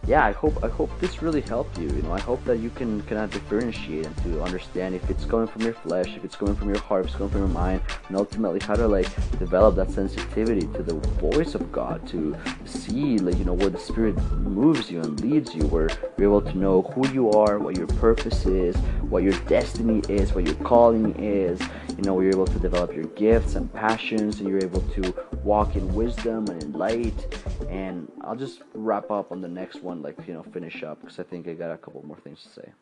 yeah, 0.07 0.25
I 0.25 0.33
hope 0.33 0.63
I 0.63 0.69
hope 0.69 0.91
this 1.01 1.23
really 1.23 1.41
helped 1.41 1.79
you. 1.79 1.89
You 1.89 2.03
know, 2.03 2.13
I 2.13 2.21
hope 2.21 2.45
that 2.45 2.59
you 2.59 2.69
can 2.71 3.01
kind 3.03 3.23
of 3.23 3.31
differentiate 3.31 4.07
and 4.07 4.17
to 4.19 4.43
understand 4.43 4.95
if 4.95 5.09
it's 5.09 5.25
coming 5.25 5.47
from 5.47 5.63
your 5.63 5.73
flesh, 5.73 6.09
if 6.15 6.25
it's 6.25 6.37
coming 6.37 6.55
from 6.55 6.69
your 6.69 6.81
heart, 6.81 7.05
if 7.05 7.11
it's 7.11 7.17
coming 7.17 7.33
from 7.33 7.41
your 7.41 7.49
mind, 7.49 7.81
and 8.09 8.17
ultimately 8.17 8.61
how 8.61 8.75
to 8.75 8.87
like 8.87 9.09
develop 9.39 9.77
that 9.77 9.91
sensitivity 9.91 10.67
to 10.75 10.83
the 10.83 10.95
voice 11.21 11.55
of 11.55 11.73
God, 11.73 12.07
to 12.09 12.37
see 12.67 13.19
like 13.19 13.39
you 13.39 13.45
know 13.45 13.55
where 13.55 13.71
the 13.71 13.79
Spirit 13.79 14.17
moves 14.33 14.91
you 14.91 15.01
and 15.01 15.21
leads 15.21 15.55
you, 15.55 15.63
where 15.67 15.89
you're 16.19 16.29
able 16.29 16.43
to 16.43 16.59
know 16.59 16.83
who 16.83 17.09
you 17.09 17.31
are, 17.31 17.59
what 17.59 17.77
your 17.77 17.87
purpose 17.87 18.45
is, 18.45 18.77
what 19.09 19.23
your 19.23 19.39
destiny 19.47 20.03
is, 20.11 20.35
what 20.35 20.45
your 20.45 20.57
calling 20.57 21.15
is. 21.17 21.61
You 21.97 22.03
know, 22.03 22.21
you're 22.21 22.33
able 22.33 22.47
to 22.47 22.59
develop 22.59 22.95
your 22.95 23.05
gifts 23.05 23.55
and 23.55 23.73
passions, 23.73 24.41
and 24.41 24.49
you're 24.49 24.63
able 24.63 24.81
to 24.95 25.15
walk 25.45 25.77
in 25.77 25.95
wisdom 25.95 26.47
and 26.49 26.63
in 26.63 26.73
light. 26.73 27.15
And 27.69 28.11
I'll 28.23 28.37
just 28.37 28.63
wrap 28.75 29.11
up 29.11 29.31
on 29.31 29.41
the 29.41 29.49
next 29.49 29.83
one, 29.83 30.03
like, 30.03 30.17
you 30.27 30.35
know, 30.35 30.43
finish 30.43 30.83
up 30.83 31.01
because 31.01 31.19
I 31.21 31.23
think 31.23 31.47
I 31.47 31.55
got 31.55 31.71
a 31.71 31.79
couple 31.79 32.05
more 32.05 32.19
things 32.19 32.43
to 32.43 32.49
say. 32.49 32.73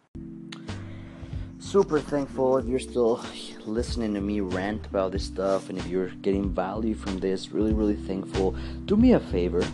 super 1.73 2.01
thankful 2.01 2.59
if 2.59 2.67
you're 2.67 2.79
still 2.79 3.25
listening 3.65 4.13
to 4.13 4.21
me 4.21 4.41
rant 4.41 4.85
about 4.87 5.13
this 5.13 5.25
stuff 5.25 5.71
and 5.71 5.79
if 5.79 5.87
you're 5.87 6.09
getting 6.21 6.51
value 6.51 6.95
from 6.95 7.19
this. 7.19 7.51
Really, 7.51 7.73
really 7.73 7.97
thankful. 7.97 8.57
Do 8.85 8.97
me 8.97 9.13
a 9.13 9.21
favor. 9.21 9.65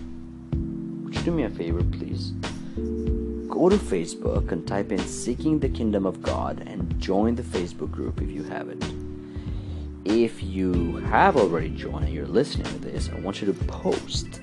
Would 1.04 1.14
you 1.14 1.22
do 1.22 1.30
me 1.32 1.44
a 1.44 1.50
favor, 1.50 1.82
please? 1.82 2.30
Go 3.48 3.68
to 3.68 3.76
Facebook 3.76 4.52
and 4.52 4.66
type 4.66 4.92
in 4.92 4.98
Seeking 4.98 5.58
the 5.58 5.68
Kingdom 5.68 6.06
of 6.06 6.22
God 6.22 6.62
and 6.66 6.98
join 7.00 7.34
the 7.34 7.42
Facebook 7.42 7.90
group 7.90 8.20
if 8.20 8.30
you 8.30 8.44
haven't. 8.44 8.97
If 10.08 10.42
you 10.42 10.96
have 11.10 11.36
already 11.36 11.68
joined 11.68 12.06
and 12.06 12.14
you're 12.14 12.26
listening 12.26 12.64
to 12.64 12.78
this, 12.78 13.10
I 13.10 13.20
want 13.20 13.42
you 13.42 13.52
to 13.52 13.64
post 13.66 14.40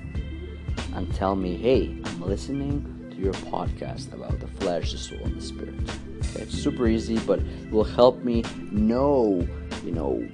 and 0.94 1.12
tell 1.12 1.34
me, 1.34 1.56
hey, 1.56 2.00
I'm 2.04 2.22
listening 2.22 3.10
to 3.10 3.16
your 3.16 3.32
podcast 3.32 4.12
about 4.12 4.38
the 4.38 4.46
flesh, 4.46 4.92
the 4.92 4.98
soul, 4.98 5.18
and 5.24 5.36
the 5.36 5.42
spirit. 5.42 5.74
Okay, 6.18 6.42
it's 6.42 6.56
super 6.56 6.86
easy, 6.86 7.18
but 7.18 7.40
it 7.40 7.72
will 7.72 7.82
help 7.82 8.22
me 8.22 8.44
know, 8.70 9.44
you 9.84 9.90
know, 9.90 10.24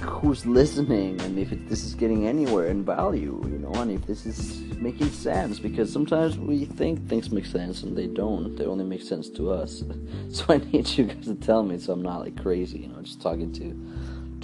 who's 0.00 0.44
listening 0.44 1.20
and 1.20 1.38
if 1.38 1.52
it, 1.52 1.68
this 1.68 1.84
is 1.84 1.94
getting 1.94 2.26
anywhere 2.26 2.66
in 2.66 2.84
value, 2.84 3.40
you 3.44 3.58
know, 3.58 3.70
and 3.80 3.92
if 3.92 4.04
this 4.06 4.26
is 4.26 4.60
making 4.78 5.10
sense. 5.10 5.60
Because 5.60 5.92
sometimes 5.92 6.36
we 6.36 6.64
think 6.64 7.08
things 7.08 7.30
make 7.30 7.46
sense 7.46 7.84
and 7.84 7.96
they 7.96 8.08
don't. 8.08 8.56
They 8.56 8.64
only 8.64 8.84
make 8.84 9.02
sense 9.02 9.28
to 9.30 9.52
us. 9.52 9.84
So 10.30 10.44
I 10.50 10.58
need 10.58 10.86
you 10.90 11.04
guys 11.04 11.24
to 11.24 11.34
tell 11.36 11.62
me 11.62 11.78
so 11.78 11.94
I'm 11.94 12.02
not 12.02 12.20
like 12.20 12.40
crazy, 12.42 12.80
you 12.80 12.88
know, 12.88 13.00
just 13.00 13.22
talking 13.22 13.50
to 13.54 13.74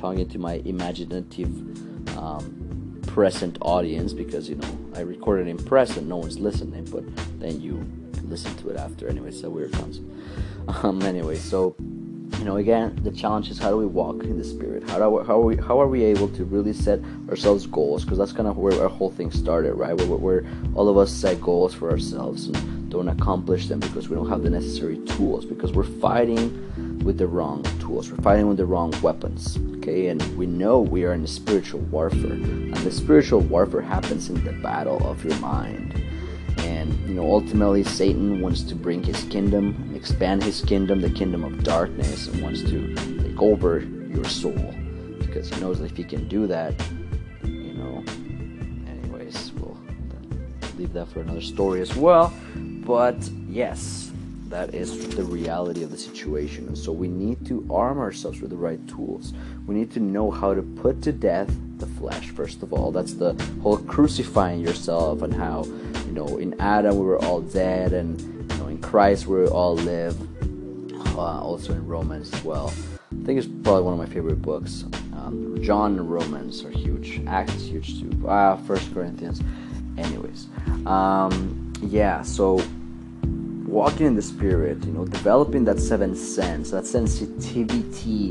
talking 0.05 0.29
to 0.29 0.39
my 0.39 0.61
imaginative 0.67 1.49
um, 2.19 3.01
present 3.07 3.57
audience 3.63 4.13
because 4.13 4.51
you 4.51 4.57
know 4.57 4.79
I 4.95 5.01
recorded 5.01 5.49
in 5.49 5.57
present, 5.57 6.07
no 6.07 6.19
one's 6.19 6.39
listening, 6.39 6.85
but 6.85 7.05
then 7.41 7.59
you 7.59 7.83
listen 8.25 8.55
to 8.57 8.69
it 8.69 8.77
after 8.77 9.09
anyway. 9.09 9.31
So 9.31 9.49
weird 9.49 9.73
concept. 9.73 10.07
Um, 10.69 11.01
anyway, 11.01 11.37
so 11.37 11.75
you 12.39 12.45
know, 12.45 12.59
again, 12.59 12.99
the 13.03 13.13
challenge 13.13 13.51
is 13.51 13.59
how 13.59 13.71
do 13.71 13.79
we 13.79 13.87
walk 13.87 14.25
in 14.25 14.37
the 14.37 14.45
spirit? 14.45 14.87
How 14.91 14.99
do 14.99 15.09
we, 15.09 15.25
how 15.25 15.41
are 15.41 15.47
we 15.51 15.57
how 15.57 15.81
are 15.81 15.89
we 15.89 16.05
able 16.05 16.29
to 16.29 16.45
really 16.45 16.75
set 16.75 17.01
ourselves 17.31 17.67
goals? 17.67 18.05
Because 18.05 18.19
that's 18.19 18.33
kind 18.33 18.47
of 18.47 18.59
where 18.59 18.79
our 18.83 18.91
whole 18.91 19.11
thing 19.11 19.31
started, 19.31 19.73
right? 19.73 19.97
Where, 19.97 20.19
where 20.27 20.45
all 20.75 20.91
of 20.91 20.99
us 20.99 21.11
set 21.11 21.41
goals 21.41 21.73
for 21.73 21.91
ourselves 21.91 22.49
and 22.49 22.91
don't 22.91 23.09
accomplish 23.09 23.69
them 23.69 23.81
because 23.81 24.11
we 24.11 24.17
don't 24.17 24.29
have 24.29 24.43
the 24.43 24.51
necessary 24.51 24.99
tools 25.07 25.47
because 25.47 25.73
we're 25.73 25.93
fighting 26.09 26.84
with 27.05 27.19
the 27.19 27.27
wrong 27.27 27.63
tools. 27.81 28.11
We're 28.11 28.23
fighting 28.23 28.49
with 28.49 28.57
the 28.57 28.67
wrong 28.67 28.93
weapons. 29.03 29.59
Okay, 29.77 30.09
and 30.09 30.23
we 30.37 30.47
know 30.47 30.81
we 30.81 31.05
are 31.05 31.13
in 31.13 31.23
a 31.23 31.29
spiritual 31.29 31.81
warfare, 31.81 32.33
and 32.33 32.75
the 32.79 32.91
spiritual 32.91 33.41
warfare 33.41 33.83
happens 33.83 34.31
in 34.31 34.43
the 34.43 34.53
battle 34.53 35.07
of 35.07 35.23
your 35.23 35.37
mind. 35.37 36.03
And 36.59 36.99
you 37.07 37.15
know, 37.15 37.31
ultimately, 37.31 37.85
Satan 37.85 38.41
wants 38.41 38.63
to 38.63 38.75
bring 38.75 39.03
his 39.03 39.23
kingdom, 39.25 39.93
expand 39.95 40.43
his 40.43 40.63
kingdom, 40.63 41.01
the 41.01 41.11
kingdom 41.11 41.45
of 41.45 41.63
darkness, 41.63 42.29
and 42.29 42.43
wants 42.43 42.63
to 42.63 42.95
take 42.95 43.41
over 43.41 43.81
your 44.09 44.25
soul 44.25 44.75
because 45.19 45.51
he 45.51 45.61
knows 45.61 45.81
that 45.81 45.91
if 45.91 45.97
he 45.97 46.05
can 46.05 46.27
do 46.29 46.47
that, 46.47 46.75
you 47.45 47.75
know. 47.75 48.03
Anyways, 48.89 49.53
we'll 49.59 49.77
leave 50.79 50.95
that 50.95 51.09
for 51.09 51.21
another 51.21 51.43
story 51.43 51.83
as 51.83 51.95
well. 51.95 52.33
But 52.55 53.23
yes, 53.49 54.04
that 54.55 54.73
is 54.73 55.09
the 55.17 55.25
reality 55.25 55.83
of 55.83 55.91
the 55.91 55.99
situation. 55.99 56.69
And 56.69 56.79
so 56.79 56.93
we 56.93 57.09
need 57.09 57.45
to 57.47 57.67
arm 57.69 57.99
ourselves 57.99 58.41
with 58.41 58.51
the 58.51 58.57
right 58.57 58.79
tools. 58.87 59.33
We 59.67 59.75
need 59.75 59.91
to 59.95 60.01
know 60.01 60.31
how 60.31 60.55
to 60.55 60.63
put 60.63 61.03
to 61.03 61.13
death 61.13 61.53
the 61.79 61.87
flesh, 61.87 62.31
first 62.31 62.63
of 62.63 62.73
all. 62.73 62.93
That's 62.93 63.15
the 63.15 63.35
whole 63.63 63.79
crucifying 63.79 64.61
yourself 64.61 65.23
and 65.23 65.35
how, 65.35 65.65
you 66.07 66.13
know, 66.13 66.39
in 66.39 66.55
Adam 66.61 66.97
we 66.97 67.05
were 67.05 67.19
all 67.25 67.41
dead 67.41 67.93
and, 67.93 68.21
you 68.21 68.59
know, 68.59 68.69
in 68.69 68.81
Christ 68.81 69.27
we 69.27 69.45
all 69.47 69.75
live. 69.75 70.17
Uh, 71.17 71.41
also 71.41 71.73
in 71.73 71.85
Romans 71.85 72.33
as 72.33 72.45
well. 72.45 72.73
I 73.11 73.27
think 73.27 73.39
it's 73.41 73.49
probably 73.65 73.83
one 73.83 73.95
of 73.95 73.99
my 73.99 74.07
favorite 74.07 74.41
books. 74.41 74.85
Um, 75.15 75.59
John 75.63 75.99
and 75.99 76.09
Romans 76.09 76.65
are 76.65 76.71
huge. 76.71 77.21
Acts 77.27 77.55
is 77.55 77.67
huge 77.67 78.01
too. 78.01 78.25
Ah, 78.29 78.55
First 78.55 78.95
Corinthians. 78.95 79.41
Anyways, 79.99 80.47
um, 80.87 81.73
yeah. 81.83 82.23
So 82.23 82.63
walking 83.75 84.07
in 84.07 84.15
the 84.15 84.23
spirit, 84.23 84.85
you 84.85 84.93
know, 84.93 85.05
developing 85.05 85.65
that 85.65 85.81
seventh 85.81 86.17
sense, 86.17 86.71
that 86.71 86.87
sensitivity 86.87 88.31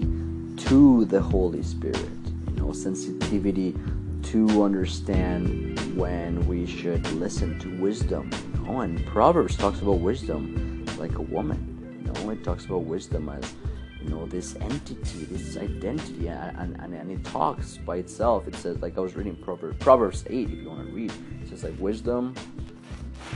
to 0.55 1.03
the 1.03 1.19
Holy 1.19 1.61
Spirit, 1.61 2.09
you 2.47 2.55
know, 2.55 2.71
sensitivity 2.71 3.75
to 4.21 4.63
understand 4.63 5.77
when 5.97 6.47
we 6.47 6.65
should 6.65 7.05
listen 7.11 7.59
to 7.59 7.69
wisdom. 7.81 8.31
You 8.55 8.61
know, 8.61 8.79
and 8.79 9.05
Proverbs 9.05 9.57
talks 9.57 9.81
about 9.81 9.99
wisdom 9.99 10.85
like 10.97 11.17
a 11.17 11.21
woman. 11.21 11.59
You 12.05 12.13
know, 12.13 12.29
it 12.29 12.41
talks 12.45 12.63
about 12.63 12.85
wisdom 12.85 13.27
as 13.27 13.53
you 14.01 14.09
know 14.11 14.25
this 14.25 14.55
entity, 14.55 15.25
this 15.25 15.57
identity, 15.57 16.29
and, 16.29 16.77
and, 16.79 16.93
and 16.93 17.11
it 17.11 17.21
talks 17.25 17.75
by 17.75 17.97
itself. 17.97 18.47
It 18.47 18.55
says 18.55 18.81
like 18.81 18.97
I 18.97 19.01
was 19.01 19.17
reading 19.17 19.35
Proverbs, 19.35 19.75
Proverbs 19.79 20.23
eight. 20.27 20.49
If 20.49 20.59
you 20.59 20.69
want 20.69 20.87
to 20.87 20.93
read, 20.93 21.11
it 21.41 21.49
says 21.49 21.65
like 21.65 21.77
wisdom. 21.79 22.33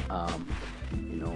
Um, 0.10 0.48
you 0.94 1.18
know, 1.18 1.36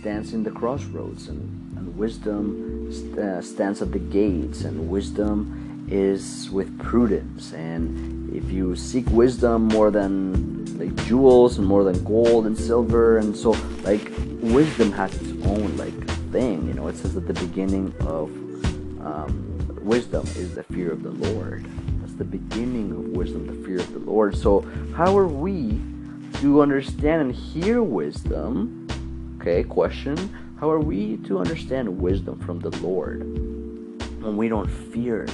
stands 0.00 0.32
in 0.32 0.42
the 0.42 0.50
crossroads, 0.50 1.28
and, 1.28 1.40
and 1.76 1.94
wisdom 1.94 2.90
st- 2.90 3.18
uh, 3.18 3.42
stands 3.42 3.82
at 3.82 3.92
the 3.92 3.98
gates, 3.98 4.62
and 4.62 4.88
wisdom 4.88 5.86
is 5.90 6.48
with 6.50 6.78
prudence. 6.78 7.52
And 7.52 8.34
if 8.34 8.50
you 8.50 8.74
seek 8.76 9.06
wisdom 9.10 9.68
more 9.68 9.90
than 9.90 10.78
like 10.78 10.94
jewels 11.06 11.58
and 11.58 11.66
more 11.66 11.84
than 11.84 12.02
gold 12.02 12.46
and 12.46 12.56
silver, 12.56 13.18
and 13.18 13.36
so 13.36 13.50
like 13.82 14.10
wisdom 14.40 14.90
has 14.92 15.14
its 15.20 15.32
own 15.44 15.76
like 15.76 16.06
thing. 16.32 16.66
You 16.66 16.72
know, 16.72 16.88
it 16.88 16.96
says 16.96 17.14
at 17.14 17.26
the 17.26 17.34
beginning 17.34 17.92
of 18.00 18.30
um, 19.04 19.76
wisdom 19.82 20.26
is 20.28 20.54
the 20.54 20.62
fear 20.62 20.92
of 20.92 21.02
the 21.02 21.10
Lord. 21.10 21.66
That's 22.00 22.14
the 22.14 22.24
beginning 22.24 22.90
of 22.92 23.00
wisdom, 23.18 23.46
the 23.46 23.66
fear 23.66 23.80
of 23.80 23.92
the 23.92 23.98
Lord. 23.98 24.34
So 24.34 24.60
how 24.96 25.18
are 25.18 25.28
we 25.28 25.78
to 26.40 26.62
understand 26.62 27.20
and 27.20 27.34
hear 27.34 27.82
wisdom? 27.82 28.89
Okay, 29.40 29.64
question 29.64 30.18
How 30.60 30.70
are 30.70 30.80
we 30.80 31.16
to 31.24 31.38
understand 31.38 31.98
wisdom 31.98 32.38
from 32.40 32.60
the 32.60 32.68
Lord 32.82 33.22
when 34.22 34.36
we 34.36 34.50
don't 34.50 34.68
fear 34.68 35.26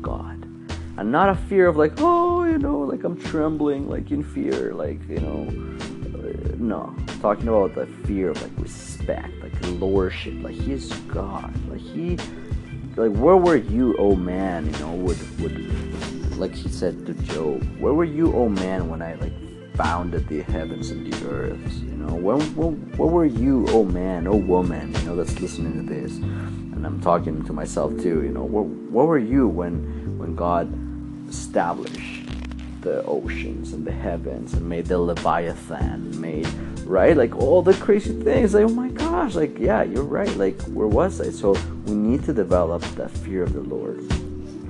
God? 0.00 0.42
And 0.96 1.12
not 1.12 1.28
a 1.28 1.36
fear 1.36 1.68
of 1.68 1.76
like, 1.76 1.92
oh, 1.98 2.42
you 2.42 2.58
know, 2.58 2.80
like 2.80 3.04
I'm 3.04 3.16
trembling, 3.16 3.88
like 3.88 4.10
in 4.10 4.24
fear, 4.24 4.74
like, 4.74 5.08
you 5.08 5.20
know. 5.20 5.46
Uh, 6.18 6.56
no, 6.58 6.96
I'm 6.98 7.20
talking 7.20 7.46
about 7.46 7.76
the 7.76 7.86
fear 8.08 8.30
of 8.30 8.42
like 8.42 8.50
respect, 8.58 9.32
like 9.40 9.52
lordship, 9.80 10.34
like 10.42 10.56
He 10.56 10.72
is 10.72 10.92
God, 11.06 11.54
like 11.70 11.80
He, 11.80 12.16
like 12.96 13.12
where 13.12 13.36
were 13.36 13.54
you, 13.54 13.94
oh 14.00 14.16
man, 14.16 14.66
you 14.66 14.78
know, 14.80 14.94
would 14.94 15.40
would, 15.40 16.36
like 16.38 16.56
He 16.56 16.68
said 16.68 17.06
to 17.06 17.14
Job, 17.14 17.62
where 17.78 17.94
were 17.94 18.04
you, 18.04 18.34
oh 18.34 18.48
man, 18.48 18.88
when 18.88 19.00
I 19.00 19.14
like 19.14 19.32
founded 19.74 20.28
the 20.28 20.42
heavens 20.42 20.90
and 20.90 21.12
the 21.12 21.28
earth. 21.28 21.74
You 21.82 21.92
know, 21.92 22.14
where 22.14 23.08
were 23.08 23.24
you, 23.24 23.66
oh 23.70 23.84
man, 23.84 24.26
oh 24.26 24.36
woman, 24.36 24.94
you 24.94 25.02
know, 25.02 25.16
that's 25.16 25.38
listening 25.40 25.86
to 25.86 25.94
this? 25.94 26.12
And 26.16 26.86
I'm 26.86 27.00
talking 27.00 27.44
to 27.44 27.52
myself 27.52 27.92
too, 28.00 28.22
you 28.22 28.30
know, 28.30 28.44
where 28.44 29.06
were 29.06 29.18
you 29.18 29.48
when, 29.48 30.18
when 30.18 30.34
God 30.34 30.72
established 31.28 32.22
the 32.82 33.02
oceans 33.04 33.72
and 33.72 33.86
the 33.86 33.92
heavens 33.92 34.54
and 34.54 34.68
made 34.68 34.86
the 34.86 34.98
Leviathan, 34.98 36.20
made, 36.20 36.46
right? 36.84 37.16
Like 37.16 37.34
all 37.34 37.62
the 37.62 37.74
crazy 37.74 38.12
things. 38.22 38.54
Like, 38.54 38.64
oh 38.64 38.68
my 38.68 38.88
gosh, 38.88 39.34
like, 39.34 39.58
yeah, 39.58 39.82
you're 39.82 40.04
right. 40.04 40.34
Like, 40.36 40.60
where 40.64 40.86
was 40.86 41.20
I? 41.20 41.30
So 41.30 41.52
we 41.86 41.94
need 41.94 42.24
to 42.24 42.32
develop 42.32 42.82
that 42.96 43.10
fear 43.10 43.42
of 43.42 43.54
the 43.54 43.60
Lord 43.60 44.00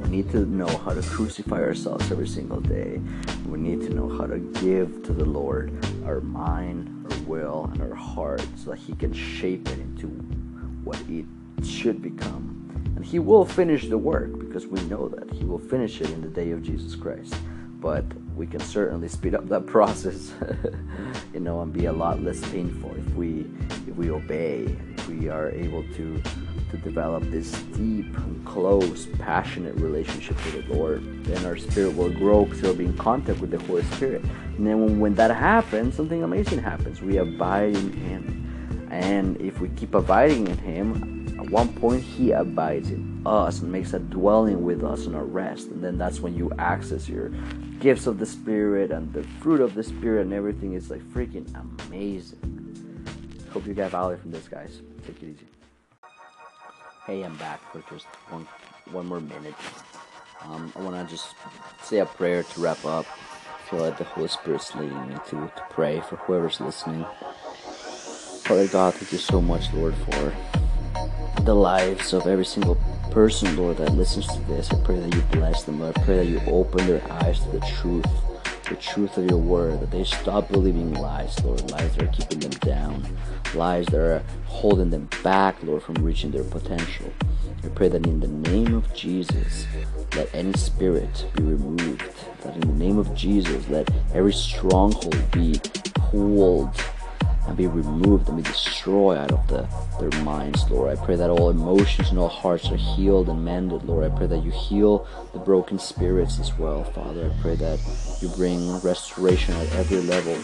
we 0.04 0.10
need 0.10 0.30
to 0.32 0.44
know 0.44 0.66
how 0.66 0.92
to 0.92 1.02
crucify 1.02 1.62
ourselves 1.62 2.12
every 2.12 2.28
single 2.28 2.60
day. 2.60 3.00
We 3.46 3.58
need 3.58 3.80
to 3.82 3.94
know 3.94 4.08
how 4.18 4.26
to 4.26 4.38
give 4.38 5.02
to 5.04 5.14
the 5.14 5.24
Lord 5.24 5.72
our 6.04 6.20
mind, 6.20 7.06
our 7.10 7.18
will, 7.20 7.70
and 7.72 7.80
our 7.80 7.94
heart 7.94 8.46
so 8.56 8.70
that 8.70 8.78
He 8.78 8.94
can 8.94 9.14
shape 9.14 9.66
it 9.66 9.78
into 9.78 10.08
what 10.84 11.00
it 11.08 11.24
should 11.64 12.02
become. 12.02 12.70
And 12.96 13.04
He 13.04 13.18
will 13.18 13.46
finish 13.46 13.88
the 13.88 13.96
work 13.96 14.38
because 14.38 14.66
we 14.66 14.78
know 14.82 15.08
that 15.08 15.30
He 15.32 15.44
will 15.44 15.58
finish 15.58 16.02
it 16.02 16.10
in 16.10 16.20
the 16.20 16.28
day 16.28 16.50
of 16.50 16.62
Jesus 16.62 16.94
Christ. 16.94 17.34
But 17.80 18.04
we 18.36 18.46
can 18.46 18.60
certainly 18.60 19.08
speed 19.08 19.34
up 19.34 19.48
that 19.48 19.64
process, 19.74 20.32
you 21.32 21.40
know, 21.40 21.62
and 21.62 21.72
be 21.72 21.86
a 21.86 21.92
lot 21.92 22.22
less 22.22 22.46
painful 22.50 22.94
if 22.94 23.14
we 23.14 23.46
if 23.88 23.96
we 23.96 24.10
obey, 24.10 24.76
if 24.96 25.08
we 25.08 25.30
are 25.30 25.50
able 25.50 25.82
to 25.94 26.22
to 26.74 26.82
develop 26.82 27.22
this 27.30 27.52
deep, 27.76 28.16
and 28.16 28.44
close, 28.44 29.06
passionate 29.18 29.74
relationship 29.76 30.36
with 30.44 30.66
the 30.66 30.74
Lord. 30.74 31.24
Then 31.24 31.44
our 31.46 31.56
spirit 31.56 31.96
will 31.96 32.10
grow 32.10 32.44
because 32.44 32.62
we'll 32.62 32.74
be 32.74 32.86
in 32.86 32.96
contact 32.96 33.40
with 33.40 33.50
the 33.50 33.58
Holy 33.60 33.82
Spirit. 33.84 34.22
And 34.56 34.66
then 34.66 35.00
when, 35.00 35.14
that 35.14 35.30
happens, 35.30 35.94
something 35.94 36.22
amazing 36.22 36.58
happens. 36.58 37.00
We 37.00 37.18
abide 37.18 37.76
in 37.76 37.92
Him. 37.92 38.88
And 38.90 39.40
if 39.40 39.60
we 39.60 39.68
keep 39.70 39.94
abiding 39.94 40.46
in 40.46 40.58
Him, 40.58 41.38
at 41.38 41.50
one 41.50 41.72
point 41.74 42.02
He 42.02 42.32
abides 42.32 42.90
in 42.90 43.22
us 43.26 43.60
and 43.60 43.70
makes 43.70 43.92
a 43.92 43.98
dwelling 43.98 44.64
with 44.64 44.84
us 44.84 45.06
and 45.06 45.16
our 45.16 45.24
rest. 45.24 45.68
And 45.68 45.82
then 45.82 45.98
that's 45.98 46.20
when 46.20 46.36
you 46.36 46.50
access 46.58 47.08
your 47.08 47.30
gifts 47.80 48.06
of 48.06 48.18
the 48.18 48.26
Spirit 48.26 48.90
and 48.90 49.12
the 49.12 49.22
fruit 49.40 49.60
of 49.60 49.74
the 49.74 49.82
Spirit 49.82 50.22
and 50.22 50.32
everything 50.32 50.74
is 50.74 50.90
like 50.90 51.02
freaking 51.10 51.46
amazing. 51.86 52.50
Hope 53.52 53.66
you 53.66 53.74
got 53.74 53.92
value 53.92 54.16
from 54.16 54.32
this, 54.32 54.48
guys. 54.48 54.80
Take 55.06 55.22
it 55.22 55.26
easy. 55.26 55.53
Hey, 57.06 57.20
I'm 57.20 57.36
back 57.36 57.60
for 57.70 57.82
just 57.92 58.06
one 58.30 58.48
one 58.90 59.06
more 59.06 59.20
minute. 59.20 59.54
Um, 60.40 60.72
I 60.74 60.80
want 60.80 60.96
to 60.96 61.14
just 61.14 61.34
say 61.82 61.98
a 61.98 62.06
prayer 62.06 62.42
to 62.42 62.60
wrap 62.60 62.82
up. 62.86 63.04
I 63.46 63.68
feel 63.68 63.80
like 63.80 63.98
the 63.98 64.04
Holy 64.04 64.28
Spirit's 64.28 64.74
leading 64.74 65.08
me 65.08 65.16
to, 65.28 65.36
to 65.36 65.62
pray 65.68 66.00
for 66.00 66.16
whoever's 66.16 66.62
listening. 66.62 67.04
Father 68.44 68.68
God, 68.68 68.94
thank 68.94 69.12
you 69.12 69.18
so 69.18 69.42
much, 69.42 69.70
Lord, 69.74 69.94
for 69.94 70.32
the 71.42 71.54
lives 71.54 72.14
of 72.14 72.26
every 72.26 72.46
single 72.46 72.76
person, 73.10 73.54
Lord, 73.54 73.76
that 73.76 73.92
listens 73.92 74.26
to 74.28 74.40
this. 74.44 74.70
I 74.70 74.76
pray 74.82 74.98
that 74.98 75.14
you 75.14 75.20
bless 75.30 75.64
them. 75.64 75.80
Lord. 75.80 75.98
I 75.98 76.04
pray 76.04 76.16
that 76.16 76.26
you 76.26 76.40
open 76.46 76.86
their 76.86 77.02
eyes 77.12 77.40
to 77.40 77.50
the 77.50 77.60
truth, 77.60 78.06
the 78.64 78.76
truth 78.76 79.16
of 79.18 79.28
your 79.28 79.38
word, 79.38 79.80
that 79.80 79.90
they 79.90 80.04
stop 80.04 80.48
believing 80.48 80.94
lies, 80.94 81.42
Lord, 81.44 81.70
lies 81.70 81.94
that 81.96 82.02
are 82.02 82.12
keeping 82.12 82.40
them 82.40 82.50
down, 82.60 83.16
lies 83.54 83.86
that 83.86 84.00
are 84.00 84.22
holding 84.46 84.90
them 84.90 85.08
back, 85.22 85.62
Lord, 85.62 85.82
from 85.82 85.96
reaching 85.96 86.30
their 86.30 86.44
potential. 86.44 87.12
I 87.62 87.68
pray 87.68 87.88
that 87.88 88.06
in 88.06 88.20
the 88.20 88.28
name 88.50 88.74
of 88.74 88.92
Jesus, 88.94 89.66
let 90.14 90.34
any 90.34 90.52
spirit 90.54 91.26
be 91.34 91.42
removed. 91.42 92.04
That 92.42 92.54
in 92.54 92.60
the 92.60 92.84
name 92.84 92.98
of 92.98 93.14
Jesus, 93.14 93.68
let 93.68 93.90
every 94.14 94.32
stronghold 94.32 95.30
be 95.30 95.60
pulled 95.94 96.74
and 97.46 97.56
be 97.56 97.66
removed 97.66 98.28
and 98.28 98.38
be 98.38 98.42
destroyed 98.42 99.18
out 99.18 99.32
of 99.32 99.46
the, 99.48 99.68
their 100.00 100.22
minds, 100.22 100.68
Lord. 100.70 100.96
I 100.96 101.04
pray 101.04 101.16
that 101.16 101.30
all 101.30 101.50
emotions 101.50 102.10
and 102.10 102.18
all 102.18 102.28
hearts 102.28 102.70
are 102.70 102.76
healed 102.76 103.28
and 103.28 103.44
mended, 103.44 103.84
Lord. 103.84 104.10
I 104.10 104.16
pray 104.16 104.26
that 104.28 104.42
you 104.42 104.50
heal 104.50 105.06
the 105.32 105.38
broken 105.38 105.78
spirits 105.78 106.38
as 106.38 106.56
well, 106.58 106.84
Father. 106.84 107.30
I 107.30 107.42
pray 107.42 107.56
that 107.56 107.80
you 108.20 108.28
bring 108.28 108.80
restoration 108.80 109.54
at 109.56 109.72
every 109.74 110.00
level, 110.00 110.36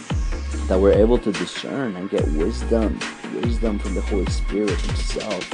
that 0.67 0.79
we're 0.79 0.93
able 0.93 1.19
to 1.19 1.33
discern 1.33 1.97
and 1.97 2.11
get 2.11 2.25
wisdom, 2.33 2.99
wisdom 3.35 3.79
from 3.79 3.95
the 3.95 4.03
Holy 4.03 4.27
Spirit 4.27 4.79
Himself, 4.81 5.49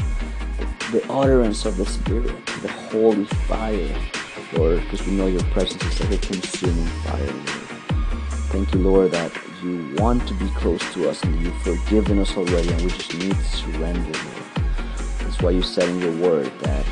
the, 0.59 0.99
the 0.99 1.13
utterance 1.13 1.65
of 1.65 1.77
the 1.77 1.87
Spirit, 1.87 2.45
the 2.63 2.69
holy 2.91 3.25
fire, 3.25 3.95
Lord, 4.55 4.83
because 4.83 5.07
we 5.07 5.13
know 5.13 5.27
your 5.27 5.45
presence 5.45 5.83
is 5.85 6.01
like 6.01 6.13
a 6.13 6.27
consuming 6.27 6.87
fire, 6.87 7.27
Lord. 7.27 7.66
Thank 8.49 8.73
you, 8.73 8.81
Lord, 8.81 9.11
that 9.11 9.33
you 9.63 9.95
want 9.99 10.27
to 10.29 10.35
be 10.35 10.49
close 10.51 10.81
to 10.95 11.11
us 11.11 11.23
and 11.25 11.41
you've 11.41 11.63
forgiven 11.63 12.19
us 12.19 12.37
already 12.37 12.69
and 12.71 12.83
we 12.83 12.89
just 12.89 13.15
need 13.15 13.35
to 13.35 13.45
surrender. 13.45 14.19
That's 15.19 15.43
why 15.43 15.51
you 15.51 15.63
said 15.63 15.89
in 15.89 16.01
your 16.01 16.17
word 16.17 16.53
that 16.61 16.85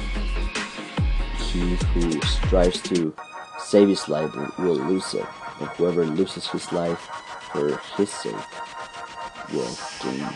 he 1.39 1.77
who 1.77 2.21
strives 2.23 2.83
to 2.83 3.15
save 3.59 3.89
his 3.89 4.09
life 4.09 4.35
will 4.59 4.77
lose 4.77 5.15
it, 5.15 5.27
but 5.61 5.69
whoever 5.77 6.05
loses 6.05 6.47
his 6.49 6.71
life 6.73 6.99
for 7.53 7.77
his 7.97 8.11
sake 8.11 8.35
will 9.53 9.75
gain 10.03 10.21
it. 10.21 10.35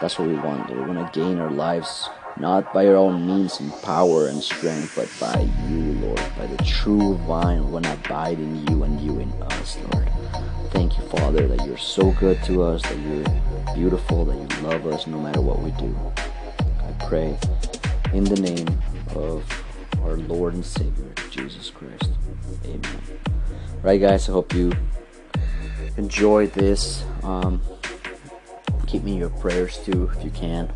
That's 0.00 0.18
what 0.18 0.28
we 0.28 0.34
want. 0.34 0.70
We 0.70 0.80
want 0.80 1.12
to 1.12 1.18
gain 1.18 1.38
our 1.38 1.50
lives 1.50 2.08
not 2.38 2.72
by 2.72 2.86
our 2.86 2.96
own 2.96 3.26
means 3.26 3.60
and 3.60 3.72
power 3.82 4.26
and 4.26 4.42
strength, 4.42 4.94
but 4.96 5.08
by 5.20 5.40
you, 5.68 5.92
Lord, 6.00 6.20
by 6.36 6.46
the 6.46 6.62
true 6.64 7.14
vine. 7.26 7.54
To 7.84 7.92
abide 7.92 8.38
in 8.38 8.66
you 8.68 8.84
and 8.84 9.00
you 9.00 9.18
in 9.20 9.30
us, 9.42 9.76
Lord. 9.92 10.08
Thank 10.70 10.96
you, 10.96 11.04
Father, 11.04 11.46
that 11.48 11.66
you're 11.66 11.76
so 11.76 12.12
good 12.12 12.42
to 12.44 12.62
us, 12.62 12.82
that 12.82 12.98
you're 12.98 13.74
beautiful, 13.74 14.24
that 14.24 14.36
you 14.36 14.66
love 14.66 14.86
us 14.86 15.06
no 15.06 15.20
matter 15.20 15.40
what 15.40 15.60
we 15.60 15.70
do. 15.72 15.94
I 16.16 17.06
pray 17.06 17.36
in 18.12 18.24
the 18.24 18.40
name 18.40 18.68
of 19.14 19.44
our 20.02 20.16
Lord 20.16 20.54
and 20.54 20.64
Savior, 20.64 21.12
Jesus 21.30 21.70
Christ. 21.70 22.10
Amen. 22.64 23.00
Right, 23.82 24.00
guys, 24.00 24.28
I 24.28 24.32
hope 24.32 24.54
you 24.54 24.72
enjoyed 25.96 26.52
this. 26.52 27.04
Um, 27.22 27.60
keep 28.86 29.02
me 29.02 29.12
in 29.12 29.18
your 29.18 29.30
prayers 29.30 29.78
too, 29.78 30.10
if 30.16 30.24
you 30.24 30.30
can 30.30 30.70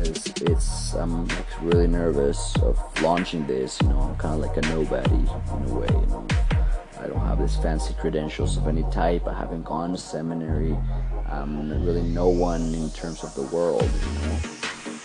because 0.00 0.26
it's 0.42 0.94
I'm 0.94 1.26
like 1.28 1.62
really 1.62 1.86
nervous 1.86 2.56
of 2.62 2.78
launching 3.02 3.46
this. 3.46 3.80
You 3.82 3.88
know, 3.88 4.00
I'm 4.00 4.16
kind 4.16 4.34
of 4.34 4.40
like 4.40 4.56
a 4.56 4.62
nobody 4.68 5.14
in 5.14 5.70
a 5.70 5.74
way. 5.74 5.88
You 5.88 6.06
know, 6.06 6.26
I 6.98 7.06
don't 7.06 7.20
have 7.20 7.38
this 7.38 7.56
fancy 7.56 7.94
credentials 7.94 8.56
of 8.56 8.66
any 8.66 8.82
type. 8.90 9.26
I 9.26 9.34
haven't 9.34 9.64
gone 9.64 9.92
to 9.92 9.98
seminary. 9.98 10.72
Um, 11.28 11.60
I'm 11.60 11.84
really 11.84 12.02
no 12.02 12.28
one 12.28 12.74
in 12.74 12.90
terms 12.90 13.22
of 13.22 13.34
the 13.34 13.42
world. 13.54 13.82
You 13.82 14.28
know, 14.28 14.38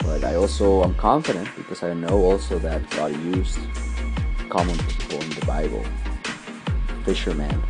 but 0.03 0.23
I 0.23 0.35
also 0.35 0.83
I'm 0.83 0.95
confident 0.95 1.49
because 1.57 1.83
I 1.83 1.93
know 1.93 2.23
also 2.23 2.59
that 2.59 2.89
God 2.91 3.11
used 3.11 3.59
common 4.49 4.77
people 4.77 5.21
in 5.21 5.29
the 5.31 5.45
Bible, 5.45 5.83
fishermen, 7.03 7.61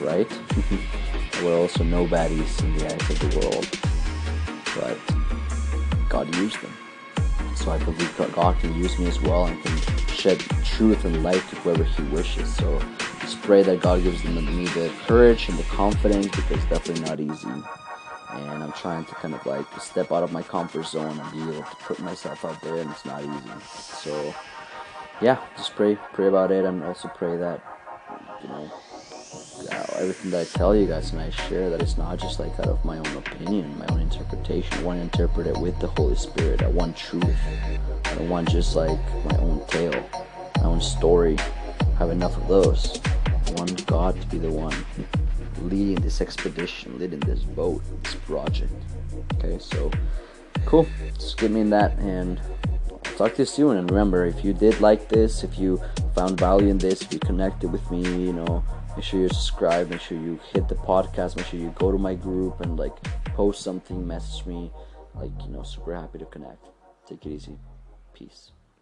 right? 0.00 0.30
We're 1.42 1.58
also 1.58 1.84
nobodies 1.84 2.60
in 2.60 2.76
the 2.76 2.86
eyes 2.86 3.10
of 3.10 3.18
the 3.20 3.38
world, 3.38 3.68
but 4.76 5.09
God 6.10 6.34
used 6.36 6.60
them. 6.60 6.74
So 7.56 7.70
I 7.70 7.78
believe 7.78 8.14
God 8.34 8.58
can 8.60 8.74
use 8.74 8.98
me 8.98 9.06
as 9.06 9.18
well 9.20 9.46
and 9.46 9.62
can 9.62 9.76
shed 10.08 10.38
truth 10.64 11.06
and 11.06 11.22
light 11.22 11.42
to 11.48 11.56
whoever 11.56 11.84
He 11.84 12.02
wishes. 12.04 12.54
So 12.54 12.78
just 13.20 13.40
pray 13.40 13.62
that 13.62 13.80
God 13.80 14.02
gives 14.02 14.22
me 14.24 14.66
the 14.66 14.92
courage 15.06 15.48
and 15.48 15.58
the 15.58 15.62
confidence 15.64 16.26
because 16.26 16.50
it's 16.50 16.64
definitely 16.66 17.04
not 17.04 17.20
easy. 17.20 17.48
And 18.32 18.62
I'm 18.62 18.72
trying 18.72 19.04
to 19.06 19.14
kind 19.14 19.34
of 19.34 19.44
like 19.46 19.66
step 19.80 20.12
out 20.12 20.22
of 20.22 20.32
my 20.32 20.42
comfort 20.42 20.86
zone 20.86 21.18
and 21.18 21.32
be 21.32 21.42
able 21.42 21.62
to 21.62 21.76
put 21.76 22.00
myself 22.00 22.44
out 22.44 22.60
there, 22.62 22.76
and 22.76 22.90
it's 22.90 23.04
not 23.04 23.22
easy. 23.22 23.60
So 23.70 24.34
yeah, 25.20 25.38
just 25.56 25.74
pray, 25.74 25.96
pray 26.12 26.28
about 26.28 26.50
it, 26.52 26.64
and 26.64 26.82
also 26.82 27.08
pray 27.08 27.36
that 27.36 27.62
you 28.42 28.48
know 28.48 28.70
everything 29.68 30.30
that 30.30 30.40
I 30.40 30.58
tell 30.58 30.74
you 30.74 30.86
guys 30.86 31.12
and 31.12 31.20
I 31.20 31.30
share 31.30 31.70
that 31.70 31.82
it's 31.82 31.98
not 31.98 32.18
just 32.18 32.40
like 32.40 32.58
out 32.60 32.68
of 32.68 32.84
my 32.84 32.98
own 32.98 33.16
opinion, 33.16 33.78
my 33.78 33.86
own 33.86 34.00
interpretation. 34.00 34.72
I 34.78 34.82
want 34.82 34.98
to 34.98 35.02
interpret 35.02 35.46
it 35.46 35.56
with 35.56 35.78
the 35.78 35.88
Holy 35.88 36.16
Spirit. 36.16 36.62
I 36.62 36.68
want 36.68 36.96
truth. 36.96 37.36
I 38.04 38.14
don't 38.14 38.28
want 38.28 38.48
just 38.48 38.76
like 38.76 38.98
my 39.24 39.36
own 39.38 39.64
tale, 39.66 40.08
my 40.56 40.64
own 40.64 40.80
story. 40.80 41.36
I 41.38 41.98
have 41.98 42.10
enough 42.10 42.36
of 42.36 42.48
those. 42.48 43.00
I 43.26 43.52
want 43.52 43.86
God 43.86 44.20
to 44.20 44.26
be 44.28 44.38
the 44.38 44.50
one 44.50 44.74
leading 45.62 45.96
this 45.96 46.20
expedition, 46.20 46.98
leading 46.98 47.20
this 47.20 47.40
boat, 47.40 47.82
this 48.02 48.14
project. 48.14 48.72
Okay, 49.34 49.58
so 49.58 49.90
cool. 50.64 50.86
Just 51.14 51.36
give 51.36 51.50
me 51.50 51.62
that 51.64 51.98
and 51.98 52.40
I'll 52.90 53.12
talk 53.12 53.34
to 53.34 53.42
you 53.42 53.46
soon. 53.46 53.76
And 53.76 53.90
remember, 53.90 54.24
if 54.24 54.44
you 54.44 54.52
did 54.52 54.80
like 54.80 55.08
this, 55.08 55.44
if 55.44 55.58
you 55.58 55.82
found 56.14 56.38
value 56.38 56.68
in 56.68 56.78
this, 56.78 57.02
if 57.02 57.12
you 57.12 57.18
connected 57.18 57.70
with 57.70 57.88
me, 57.90 58.02
you 58.02 58.32
know, 58.32 58.64
make 59.00 59.06
sure 59.06 59.20
you 59.20 59.28
subscribe 59.30 59.88
make 59.88 59.98
sure 59.98 60.18
you 60.18 60.38
hit 60.52 60.68
the 60.68 60.74
podcast 60.74 61.34
make 61.34 61.46
sure 61.46 61.58
you 61.58 61.72
go 61.78 61.90
to 61.90 61.96
my 61.96 62.14
group 62.14 62.60
and 62.60 62.78
like 62.78 63.02
post 63.32 63.62
something 63.62 64.06
message 64.06 64.44
me. 64.44 64.70
Like 65.14 65.32
you 65.42 65.50
know 65.50 65.62
super 65.62 65.94
happy 65.94 66.18
to 66.18 66.26
connect. 66.26 66.66
Take 67.06 67.24
it 67.24 67.32
easy. 67.32 67.58
Peace 68.12 68.52